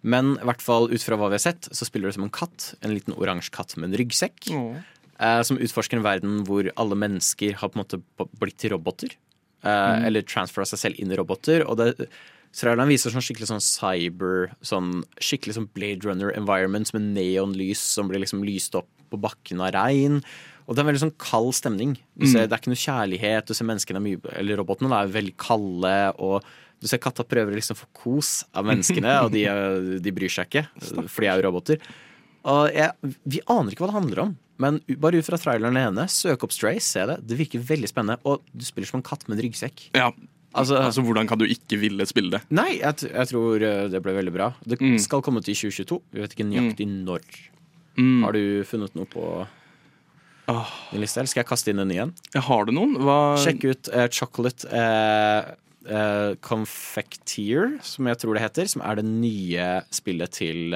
Men 0.07 0.34
i 0.37 0.47
hvert 0.47 0.62
fall 0.62 0.89
ut 0.93 1.03
fra 1.03 1.16
hva 1.18 1.28
vi 1.32 1.39
har 1.39 1.45
sett, 1.47 1.68
så 1.74 1.87
spiller 1.89 2.11
du 2.11 2.16
som 2.18 2.26
en 2.26 2.30
katt. 2.34 2.74
En 2.82 2.95
liten 2.95 3.14
oransje 3.16 3.51
katt 3.55 3.76
med 3.76 3.91
en 3.91 3.99
ryggsekk. 3.99 4.51
Eh, 5.18 5.43
som 5.49 5.57
utforsker 5.59 5.97
en 5.99 6.05
verden 6.05 6.43
hvor 6.47 6.68
alle 6.76 6.99
mennesker 6.99 7.55
har 7.62 7.70
på 7.72 7.78
en 7.78 7.84
måte 7.84 8.03
blitt 8.39 8.59
til 8.62 8.74
roboter. 8.76 9.14
Eh, 9.64 9.97
Mm. 9.97 10.05
Eller 10.07 10.22
transfera 10.22 10.66
seg 10.66 10.78
selv 10.78 11.01
inn 11.01 11.11
i 11.11 11.16
roboter. 11.16 11.64
Og 11.66 11.76
det 11.78 12.09
Traileren 12.57 12.89
viser 12.89 13.11
sånn 13.12 13.20
skikkelig 13.20 13.49
sånn 13.51 13.61
cyber 13.61 14.47
sånn 14.64 15.03
Skikkelig 15.20 15.57
sånn 15.59 15.68
Blade 15.74 16.07
Runner 16.07 16.30
environment 16.32 16.89
med 16.95 17.03
neonlys 17.12 17.78
som 17.78 18.09
blir 18.09 18.22
liksom 18.22 18.45
lyst 18.47 18.74
opp 18.78 18.89
på 19.11 19.18
bakken 19.20 19.61
av 19.61 19.74
regn. 19.74 20.22
Og 20.67 20.75
det 20.75 20.81
er 20.81 20.85
en 20.85 20.91
veldig 20.91 21.03
sånn 21.05 21.17
kald 21.23 21.53
stemning. 21.55 21.97
Du 22.19 22.27
Mm. 22.27 22.33
Det 22.49 22.53
er 22.53 22.59
ikke 22.59 22.73
noe 22.75 22.85
kjærlighet. 22.85 23.47
Du 23.47 23.55
ser 23.55 23.64
menneskene 23.69 24.01
mye 24.03 24.19
Eller 24.37 24.57
robotene 24.59 24.91
er 24.93 25.07
veldig 25.14 25.37
kalde. 25.39 26.14
Og 26.19 26.43
du 26.83 26.89
ser 26.91 26.99
katta 26.99 27.23
prøver 27.25 27.53
å 27.55 27.57
liksom 27.61 27.77
få 27.79 27.87
kos 27.95 28.45
av 28.53 28.64
menneskene, 28.67 29.12
og 29.25 29.31
de, 29.33 29.45
de 30.03 30.11
bryr 30.12 30.29
seg 30.29 30.47
ikke. 30.51 30.67
For 31.09 31.23
de 31.23 31.29
er 31.31 31.39
jo 31.41 31.47
roboter. 31.49 31.79
Jeg, 32.75 32.93
vi 33.27 33.41
aner 33.51 33.73
ikke 33.73 33.83
hva 33.87 33.91
det 33.93 33.99
handler 34.01 34.23
om. 34.27 34.35
Men 34.59 34.81
bare 35.03 35.19
ut 35.21 35.27
fra 35.27 35.37
traileren 35.39 35.77
ene, 35.77 36.07
søk 36.09 36.43
opp 36.47 36.53
Stray, 36.55 36.79
se 36.81 37.03
det. 37.07 37.19
Det 37.29 37.37
virker 37.39 37.61
veldig 37.61 37.89
spennende. 37.91 38.19
Og 38.25 38.43
du 38.57 38.64
spiller 38.64 38.89
som 38.89 38.99
en 39.01 39.07
katt 39.07 39.27
med 39.29 39.39
en 39.39 39.45
ryggsekk. 39.49 39.91
Ja, 39.97 40.11
Altså, 40.57 40.79
altså 40.81 41.03
Hvordan 41.05 41.29
kan 41.29 41.37
du 41.37 41.45
ikke 41.45 41.77
ville 41.77 42.07
spille 42.09 42.31
det? 42.33 42.39
Nei, 42.49 42.79
jeg, 42.79 43.11
jeg 43.12 43.29
tror 43.29 43.61
eh, 43.61 43.89
det 43.93 43.99
ble 44.01 44.14
veldig 44.17 44.33
bra. 44.33 44.47
Det 44.64 44.79
Mm. 44.81 44.95
skal 44.99 45.21
komme 45.21 45.43
til 45.45 45.53
2022. 45.53 45.99
Vi 46.14 46.23
vet 46.23 46.33
ikke 46.33 46.47
nøyaktig 46.49 46.87
når. 46.89 47.21
Mm. 47.99 48.23
Har 48.25 48.33
du 48.33 48.64
funnet 48.64 48.95
noe 48.97 49.05
på 49.05 49.27
din 50.47 51.01
liste, 51.03 51.18
eller 51.20 51.30
skal 51.32 51.42
jeg 51.42 51.49
kaste 51.51 51.72
inn 51.72 51.80
en 51.82 51.88
ny 51.90 51.97
en? 52.05 52.12
Har 52.47 52.66
du 52.68 52.72
noen? 52.76 52.94
Hva 53.03 53.16
Sjekk 53.42 53.64
ut 53.66 53.88
uh, 53.94 54.07
Chocolate 54.14 54.68
uh, 54.70 55.51
uh, 55.90 56.34
Confecteer, 56.47 57.76
som 57.82 58.07
jeg 58.11 58.20
tror 58.22 58.34
det 58.38 58.44
heter. 58.47 58.70
Som 58.70 58.84
er 58.86 59.01
det 59.01 59.07
nye 59.09 59.66
spillet 59.94 60.30
til 60.38 60.74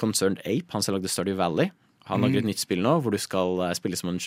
Concerned 0.00 0.42
Ape, 0.42 0.66
han 0.74 0.82
som 0.82 0.96
lagde 0.96 1.10
Stardew 1.12 1.36
Valley. 1.38 1.70
Han 2.10 2.20
lager 2.20 2.42
et 2.42 2.44
Mm. 2.44 2.50
nytt 2.50 2.60
spill 2.60 2.82
nå 2.84 2.98
hvor 3.00 3.14
du 3.14 3.16
skal 3.16 3.62
spille 3.78 3.96
som 3.96 4.10
en 4.10 4.18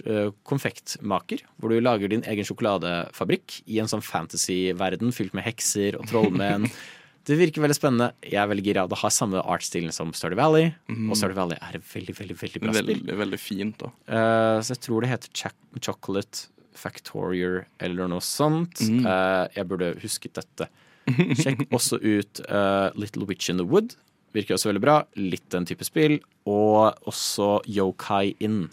konfektmaker. 0.50 1.44
Hvor 1.62 1.70
du 1.70 1.80
lager 1.80 2.10
din 2.10 2.24
egen 2.26 2.48
sjokoladefabrikk 2.48 3.60
i 3.70 3.78
en 3.84 3.86
sånn 3.92 4.02
fantasy-verden 4.02 5.12
fylt 5.14 5.36
med 5.38 5.44
hekser 5.46 6.00
og 6.00 6.08
trollmenn. 6.10 6.66
Det 7.28 7.36
virker 7.36 7.64
veldig 7.64 7.76
spennende. 7.76 8.12
Jeg 8.24 8.40
er 8.40 8.48
veldig 8.48 8.64
gira. 8.64 8.86
Det 8.88 9.00
har 9.02 9.12
samme 9.12 9.42
artstilen 9.44 9.92
som 9.96 10.14
Sturdy 10.16 10.38
Valley. 10.40 10.70
Mm. 10.88 11.10
Og 11.12 11.20
Sturdy 11.20 11.36
Valley 11.36 11.60
er 11.60 11.76
et 11.76 11.88
veldig, 11.90 12.16
veldig, 12.22 12.38
veldig 12.40 12.62
bra 12.64 12.76
spill. 12.78 12.92
Veldig, 12.94 13.18
veldig 13.24 13.40
fint. 13.42 13.84
da 13.84 13.92
Uh, 14.08 14.64
så 14.64 14.74
jeg 14.74 14.84
tror 14.86 15.04
det 15.04 15.10
heter 15.12 15.32
Ch 15.36 15.50
Chocolate 15.84 16.48
Factorier 16.78 17.66
eller 17.84 18.08
noe 18.08 18.24
sånt. 18.24 18.80
Mm. 18.80 19.04
Uh, 19.04 19.46
jeg 19.58 19.68
burde 19.68 19.92
husket 20.02 20.40
dette. 20.40 20.70
Sjekk 21.42 21.68
også 21.68 22.00
ut 22.00 22.42
uh, 22.48 22.96
Little 22.96 23.28
Witch 23.28 23.52
in 23.52 23.60
the 23.60 23.68
Wood. 23.68 23.98
Virker 24.36 24.56
også 24.56 24.72
veldig 24.72 24.86
bra. 24.86 24.98
Litt 25.20 25.50
den 25.52 25.68
type 25.68 25.84
spill. 25.88 26.22
Og 26.48 26.96
også 27.12 27.58
Yokai 27.68 28.38
Inn. 28.40 28.70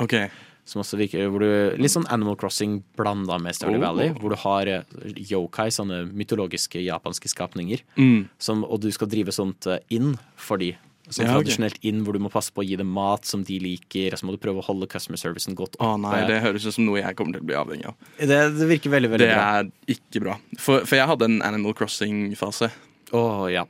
Ok 0.00 0.16
Som 0.66 0.80
også 0.82 0.98
virker 0.98 1.28
hvor 1.30 1.44
du, 1.44 1.76
Litt 1.78 1.92
sånn 1.94 2.08
Animal 2.10 2.34
Crossing 2.40 2.80
blanda 2.98 3.36
med 3.38 3.54
Stardew 3.54 3.78
Oh. 3.78 3.84
Valley. 3.86 4.08
Hvor 4.18 4.32
du 4.34 4.38
har 4.42 4.66
eh, 4.66 4.96
yokai, 5.30 5.68
sånne 5.70 6.00
mytologiske 6.10 6.82
japanske 6.82 7.30
skapninger. 7.30 7.84
Mm. 7.96 8.24
Som, 8.42 8.64
og 8.66 8.80
du 8.82 8.90
skal 8.90 9.06
drive 9.12 9.30
sånt 9.36 9.68
eh, 9.70 9.78
inn 9.94 10.16
for 10.34 10.58
de. 10.58 10.72
Sånn 11.06 11.22
Ja, 11.28 11.36
okay. 11.36 11.44
tradisjonelt 11.46 11.78
inn 11.86 12.00
hvor 12.02 12.16
du 12.16 12.18
må 12.18 12.32
passe 12.34 12.50
på 12.50 12.64
å 12.64 12.66
gi 12.66 12.74
dem 12.80 12.88
mat 12.90 13.22
som 13.30 13.44
de 13.46 13.60
liker, 13.62 14.10
og 14.10 14.18
så 14.18 14.26
må 14.26 14.34
du 14.34 14.40
prøve 14.42 14.58
å 14.58 14.66
holde 14.66 14.88
customer 14.90 15.20
servicen 15.22 15.54
godt 15.54 15.78
Å 15.78 15.92
oppe. 15.92 16.00
nei, 16.02 16.24
det 16.26 16.40
høres 16.42 16.66
ut 16.66 16.74
som 16.74 16.82
noe 16.88 16.98
jeg 16.98 17.14
kommer 17.14 17.38
til 17.38 17.44
å 17.44 17.46
bli 17.46 17.54
avhengig 17.60 17.86
av. 17.92 17.94
Det, 18.18 18.40
det 18.58 18.66
virker 18.72 18.90
veldig, 18.90 19.12
veldig 19.14 19.28
det 19.28 19.36
bra. 19.36 19.46
er 19.60 19.94
ikke 19.94 20.24
bra. 20.26 20.34
For, 20.58 20.82
for 20.82 20.98
jeg 20.98 21.06
hadde 21.06 21.28
en 21.30 21.38
Animal 21.46 21.78
Crossing-fase. 21.78 22.72
Å 23.14 23.22
ja. 23.54 23.62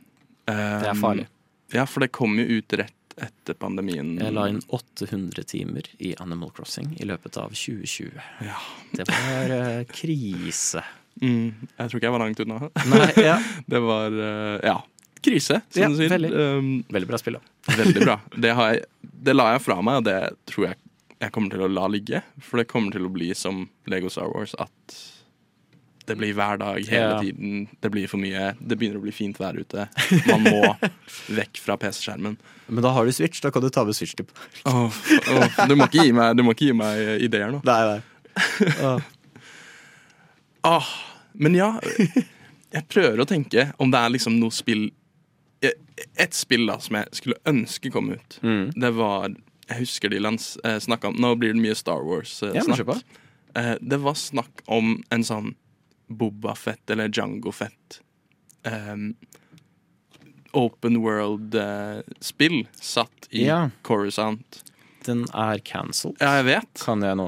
Det 0.48 0.88
er 0.88 0.96
farlig. 0.96 1.28
Ja, 1.76 1.84
for 1.84 2.00
det 2.06 2.08
kom 2.16 2.38
jo 2.40 2.46
ut 2.56 2.72
rett 2.80 2.95
etter 3.22 3.54
pandemien. 3.56 4.14
Jeg 4.20 4.34
la 4.36 4.46
inn 4.50 4.58
800 4.68 5.44
timer 5.48 5.86
i 6.04 6.12
Animal 6.20 6.50
Crossing 6.56 6.90
i 7.00 7.06
løpet 7.08 7.38
av 7.40 7.54
2020. 7.56 8.10
Det 8.98 9.06
var 9.08 9.54
uh, 9.56 9.84
krise. 9.88 10.82
Mm, 11.22 11.48
jeg 11.78 11.88
tror 11.88 11.96
ikke 11.96 12.08
jeg 12.10 12.14
var 12.16 12.24
langt 12.26 12.42
unna. 12.44 12.58
Nei, 12.92 13.08
ja. 13.24 13.38
Det 13.72 13.80
var 13.80 14.12
uh, 14.12 14.58
ja, 14.66 14.76
krise, 15.24 15.62
som 15.72 15.82
Ja, 15.82 15.88
du 15.88 15.96
sier. 15.96 16.12
veldig. 16.12 16.32
Um, 16.36 16.68
Veldig 16.92 17.08
bra 17.08 17.20
spill, 17.22 17.38
da. 17.40 17.76
veldig 17.80 18.02
bra. 18.04 18.18
Det, 18.44 18.52
har 18.58 18.74
jeg, 18.74 18.84
det 19.30 19.36
la 19.38 19.48
jeg 19.54 19.64
fra 19.64 19.78
meg, 19.80 20.02
og 20.02 20.08
det 20.10 20.18
tror 20.52 20.68
jeg 20.70 20.82
jeg 21.16 21.32
kommer 21.32 21.48
til 21.54 21.62
å 21.64 21.70
la 21.72 21.86
ligge. 21.88 22.18
For 22.44 22.60
det 22.60 22.66
kommer 22.68 22.92
til 22.92 23.06
å 23.08 23.12
bli 23.14 23.30
som 23.32 23.62
Lego 23.88 24.10
Star 24.12 24.28
Wars, 24.28 24.52
at 24.60 24.98
det 26.06 26.16
blir 26.18 26.34
hver 26.36 26.58
dag 26.60 26.78
hele 26.86 27.00
Ja. 27.12 27.20
tiden. 27.22 27.66
Det 27.80 27.90
blir 27.90 28.06
for 28.08 28.18
mye. 28.22 28.54
Det 28.60 28.78
begynner 28.78 29.00
å 29.00 29.04
bli 29.04 29.12
fint 29.14 29.38
vær 29.40 29.58
ute. 29.58 29.88
Man 30.26 30.46
må 30.46 30.60
vekk 31.38 31.58
fra 31.62 31.76
PC-skjermen. 31.80 32.36
Men 32.66 32.82
da 32.82 32.90
har 32.94 33.06
du 33.06 33.12
Switch, 33.12 33.40
da 33.42 33.50
kan 33.54 33.62
du 33.62 33.70
ta 33.70 33.84
med 33.84 33.96
Switch 33.96 34.14
til. 34.18 34.26
Åh, 34.66 34.86
oh, 34.86 35.66
du, 35.68 35.74
må 35.78 35.86
ikke 35.86 36.06
gi 36.06 36.14
meg, 36.14 36.36
du 36.38 36.42
må 36.46 36.54
ikke 36.56 36.70
gi 36.70 36.76
meg 36.76 37.22
ideer 37.26 37.52
nå. 37.54 37.60
Nei, 37.66 37.80
nei. 37.92 38.96
Ah, 40.66 40.86
men 41.32 41.54
ja, 41.54 41.72
jeg 42.74 42.86
prøver 42.90 43.22
å 43.22 43.28
tenke 43.28 43.68
om 43.78 43.90
det 43.92 44.00
er 44.02 44.14
liksom 44.16 44.38
noe 44.40 44.54
spill 44.54 44.88
Et 46.20 46.34
spill 46.36 46.66
da 46.68 46.76
som 46.82 46.98
jeg 46.98 47.16
skulle 47.16 47.38
ønske 47.48 47.90
kom 47.90 48.10
ut. 48.12 48.38
Mm. 48.44 48.66
Det 48.76 48.90
var 48.98 49.30
Jeg 49.32 49.78
husker 49.80 50.12
de 50.12 50.18
eh, 50.20 50.76
snakka 50.84 51.08
om 51.08 51.16
Nå 51.22 51.30
blir 51.40 51.54
det 51.56 51.62
mye 51.62 51.74
Star 51.74 52.04
Wars-snakk. 52.04 52.84
På. 52.86 52.98
eh, 53.56 53.74
det 53.80 53.98
var 54.04 54.14
snakk 54.20 54.60
om 54.66 54.98
en 55.10 55.24
sånn 55.24 55.54
Boba 56.06 56.54
Fett 56.54 56.90
eller 56.90 57.10
Jango 57.12 57.52
Fett 57.52 58.00
eh, 58.66 58.96
Open 60.56 61.00
world-spill 61.02 62.62
satt 62.80 63.28
i 63.30 63.46
Ja. 63.46 63.70
Coruscant. 63.82 64.62
Den 65.06 65.26
er 65.34 65.58
cancelled. 65.58 66.16
Ja, 66.18 66.38
jeg 66.40 66.46
vet. 66.48 66.80
Kan 66.82 67.02
jeg 67.04 67.18
nå 67.18 67.26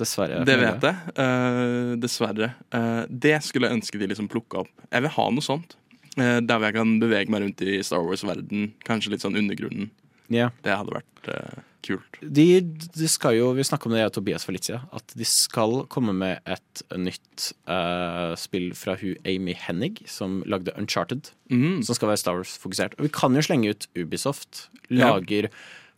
dessverre 0.00 0.40
Det 0.48 0.56
vet 0.58 0.82
jeg. 0.82 1.12
Uh, 1.14 1.92
dessverre. 2.00 2.54
Uh, 2.74 3.04
det 3.06 3.36
skulle 3.46 3.68
jeg 3.68 3.78
ønske 3.78 4.00
de 4.00 4.08
liksom 4.10 4.30
plukka 4.32 4.64
opp. 4.64 4.72
Jeg 4.90 5.04
vil 5.04 5.14
ha 5.14 5.26
noe 5.30 5.44
sånt. 5.44 5.76
Uh, 6.16 6.40
der 6.42 6.56
hvor 6.56 6.66
jeg 6.70 6.78
kan 6.80 6.96
bevege 7.02 7.30
meg 7.30 7.44
rundt 7.44 7.62
i 7.62 7.76
Star 7.86 8.02
Wars-verden. 8.06 8.72
Kanskje 8.88 9.12
litt 9.14 9.22
sånn 9.22 9.38
undergrunnen. 9.38 9.92
Ja. 10.32 10.48
Det 10.64 10.74
hadde 10.74 10.94
vært 10.94 11.30
eh, 11.34 11.62
kult. 11.86 12.18
De, 12.22 12.46
de 12.62 13.08
skal 13.10 13.36
jo, 13.38 13.50
Vi 13.56 13.64
snakka 13.66 13.88
om 13.88 13.94
det 13.94 14.00
jeg 14.02 14.10
og 14.10 14.14
Tobias 14.18 14.44
for 14.46 14.52
litt 14.56 14.68
siden, 14.68 14.84
at 14.96 15.14
de 15.16 15.26
skal 15.28 15.86
komme 15.92 16.12
med 16.16 16.40
et 16.46 16.82
nytt 16.96 17.50
uh, 17.70 18.34
spill 18.40 18.70
fra 18.78 18.96
hun 19.00 19.16
Amy 19.28 19.54
Hennig, 19.56 20.00
som 20.10 20.40
lagde 20.46 20.74
Uncharted. 20.78 21.32
Mm. 21.50 21.82
Som 21.86 21.94
skal 21.98 22.12
være 22.12 22.22
Star 22.22 22.38
Wars-fokusert. 22.40 22.96
Og 22.98 23.06
vi 23.08 23.12
kan 23.14 23.34
jo 23.36 23.44
slenge 23.46 23.70
ut 23.74 23.88
Ubisoft. 23.98 24.68
Ja. 24.90 25.14
Lager 25.16 25.50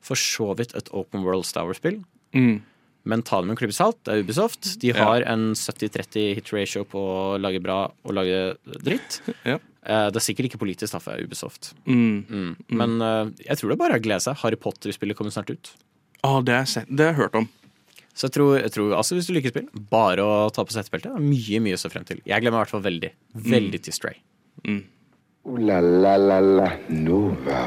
for 0.02 0.18
så 0.18 0.52
vidt 0.58 0.74
et 0.78 0.88
Open 0.92 1.22
World 1.26 1.46
Star 1.46 1.66
Wars-spill. 1.68 2.00
Mm. 2.34 2.62
Men 3.04 3.22
ta 3.26 3.40
det 3.42 3.48
med 3.48 3.56
en 3.56 3.58
klype 3.58 3.74
salt. 3.74 3.98
Det 4.06 4.14
er 4.14 4.22
Ubisoft. 4.22 4.76
De 4.82 4.92
Ja. 4.92 5.04
har 5.04 5.24
en 5.26 5.52
70-30 5.58 6.34
hit 6.38 6.52
ratio 6.54 6.84
på 6.86 7.00
å 7.02 7.38
lage 7.42 7.58
bra 7.62 7.90
og 8.04 8.14
lage 8.14 8.56
dritt. 8.84 9.20
Ja. 9.44 9.58
Eh, 9.82 10.08
Det 10.12 10.20
er 10.20 10.24
sikkert 10.24 10.50
ikke 10.50 10.60
politisk 10.62 10.94
da, 10.94 11.00
for 11.02 11.18
Ubisoft. 11.18 11.72
Mm. 11.86 12.22
Mm. 12.28 12.52
Men 12.78 13.00
eh, 13.02 13.32
jeg 13.48 13.58
tror 13.58 13.72
det 13.72 13.78
bare 13.80 13.96
er 13.96 14.02
å 14.02 14.04
glede 14.04 14.22
seg. 14.26 14.38
Harry 14.44 14.58
Potter-spillet 14.60 15.18
kommer 15.18 15.34
snart 15.34 15.50
ut. 15.50 15.72
Ah, 16.22 16.38
det, 16.40 16.54
har 16.54 16.62
jeg 16.62 16.72
sett, 16.76 16.90
det 16.92 17.08
har 17.08 17.14
jeg 17.16 17.22
hørt 17.24 17.38
om. 17.42 17.48
Så 18.12 18.28
jeg 18.28 18.34
tror, 18.36 18.50
jeg 18.60 18.72
tror 18.74 18.90
altså 18.98 19.16
hvis 19.16 19.26
du 19.26 19.32
liker 19.34 19.54
spill, 19.54 19.68
bare 19.90 20.22
å 20.22 20.50
ta 20.52 20.62
på 20.68 20.74
settebeltet. 20.74 21.14
Er 21.16 21.24
mye 21.24 21.62
mye 21.64 21.78
å 21.78 21.80
se 21.80 21.90
frem 21.90 22.04
til. 22.06 22.20
Jeg 22.28 22.44
glemmer 22.44 22.60
i 22.60 22.64
hvert 22.66 22.74
fall 22.74 22.84
veldig. 22.84 23.10
Veldig 23.48 23.80
til 23.86 23.96
Stray. 23.96 24.18
Mm. 24.68 24.82
Uh, 25.48 25.56
la 25.66 25.80
la 25.80 26.16
la 26.20 26.38
la 26.44 26.68
Nova. 26.92 27.64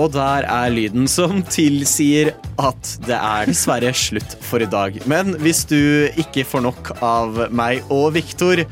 Og 0.00 0.12
der 0.14 0.46
er 0.48 0.70
lyden 0.72 1.06
som 1.10 1.42
tilsier 1.52 2.32
at 2.60 2.94
det 3.06 3.16
er 3.18 3.50
dessverre 3.50 3.92
slutt 3.96 4.38
for 4.46 4.62
i 4.64 4.68
dag. 4.70 4.96
Men 5.10 5.34
hvis 5.42 5.64
du 5.68 5.76
ikke 6.20 6.46
får 6.48 6.64
nok 6.64 6.94
av 7.04 7.44
meg 7.52 7.84
og 7.92 8.14
Viktor, 8.16 8.64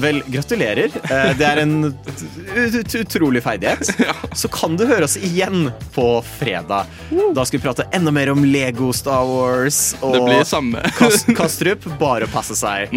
Vel, 0.00 0.22
gratulerer. 0.32 0.88
Eh, 1.04 1.32
Det 1.36 1.44
er 1.44 1.58
en 1.66 1.72
ut- 1.90 2.20
ut- 2.78 2.94
utrolig 3.02 3.42
ferdighet. 3.44 3.90
Så 4.40 4.48
kan 4.48 4.72
du 4.80 4.86
høre 4.88 5.04
oss 5.04 5.18
igjen 5.20 5.66
på 5.92 6.06
fredag. 6.38 6.86
Da 7.36 7.44
skal 7.44 7.58
vi 7.58 7.66
prate 7.66 7.84
enda 7.92 8.08
mer 8.14 8.30
om 8.32 8.40
Lego 8.46 8.88
Star 8.96 9.26
Wars 9.28 9.82
og 10.00 10.14
Det 10.16 10.22
blir 10.24 10.46
samme. 10.48 10.80
Kastrup. 11.36 11.84
Bare 12.00 12.24
passe 12.32 12.56
seg. 12.56 12.88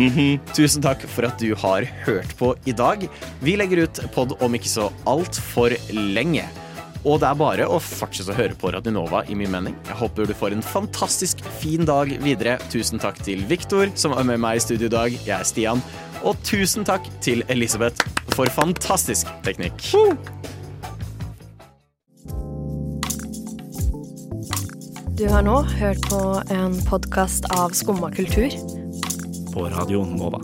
Tusen 0.55 0.85
takk 0.85 1.03
for 1.11 1.27
at 1.27 1.35
du 1.41 1.51
har 1.65 1.83
hørt 2.05 2.31
på 2.39 2.53
i 2.63 2.71
dag. 2.71 3.03
Vi 3.43 3.57
legger 3.59 3.83
ut 3.89 3.99
pod 4.15 4.37
om 4.39 4.55
ikke 4.55 4.71
så 4.71 4.87
altfor 5.09 5.75
lenge. 5.91 6.47
Og 7.05 7.19
det 7.21 7.27
er 7.29 7.37
bare 7.37 7.65
å 7.69 7.77
fortsette 7.77 8.33
å 8.33 8.37
høre 8.37 8.57
på 8.57 8.71
Radionova, 8.73 9.21
i 9.29 9.35
min 9.37 9.51
mening. 9.53 9.75
Jeg 9.85 9.97
håper 9.99 10.25
du 10.25 10.33
får 10.33 10.55
en 10.55 10.65
fantastisk 10.65 11.43
fin 11.61 11.85
dag 11.85 12.09
videre. 12.23 12.57
Tusen 12.73 13.01
takk 13.01 13.21
til 13.25 13.45
Viktor, 13.45 13.93
som 13.93 14.15
er 14.17 14.25
med 14.25 14.41
meg 14.41 14.57
i 14.57 14.63
studio 14.65 14.89
i 14.89 14.95
dag. 14.95 15.17
Jeg 15.21 15.35
er 15.37 15.45
Stian. 15.45 15.83
Og 16.25 16.39
tusen 16.47 16.87
takk 16.87 17.05
til 17.21 17.45
Elisabeth 17.53 18.01
for 18.33 18.49
fantastisk 18.49 19.29
teknikk. 19.45 19.85
Du 25.15 25.27
har 25.29 25.45
nå 25.45 25.61
hørt 25.77 26.09
på 26.09 26.23
en 26.51 26.81
podkast 26.89 27.45
av 27.53 27.77
Skumma 27.77 28.09
kultur. 28.17 28.49
På 29.53 29.69
radioen 29.69 30.17
Nova. 30.17 30.41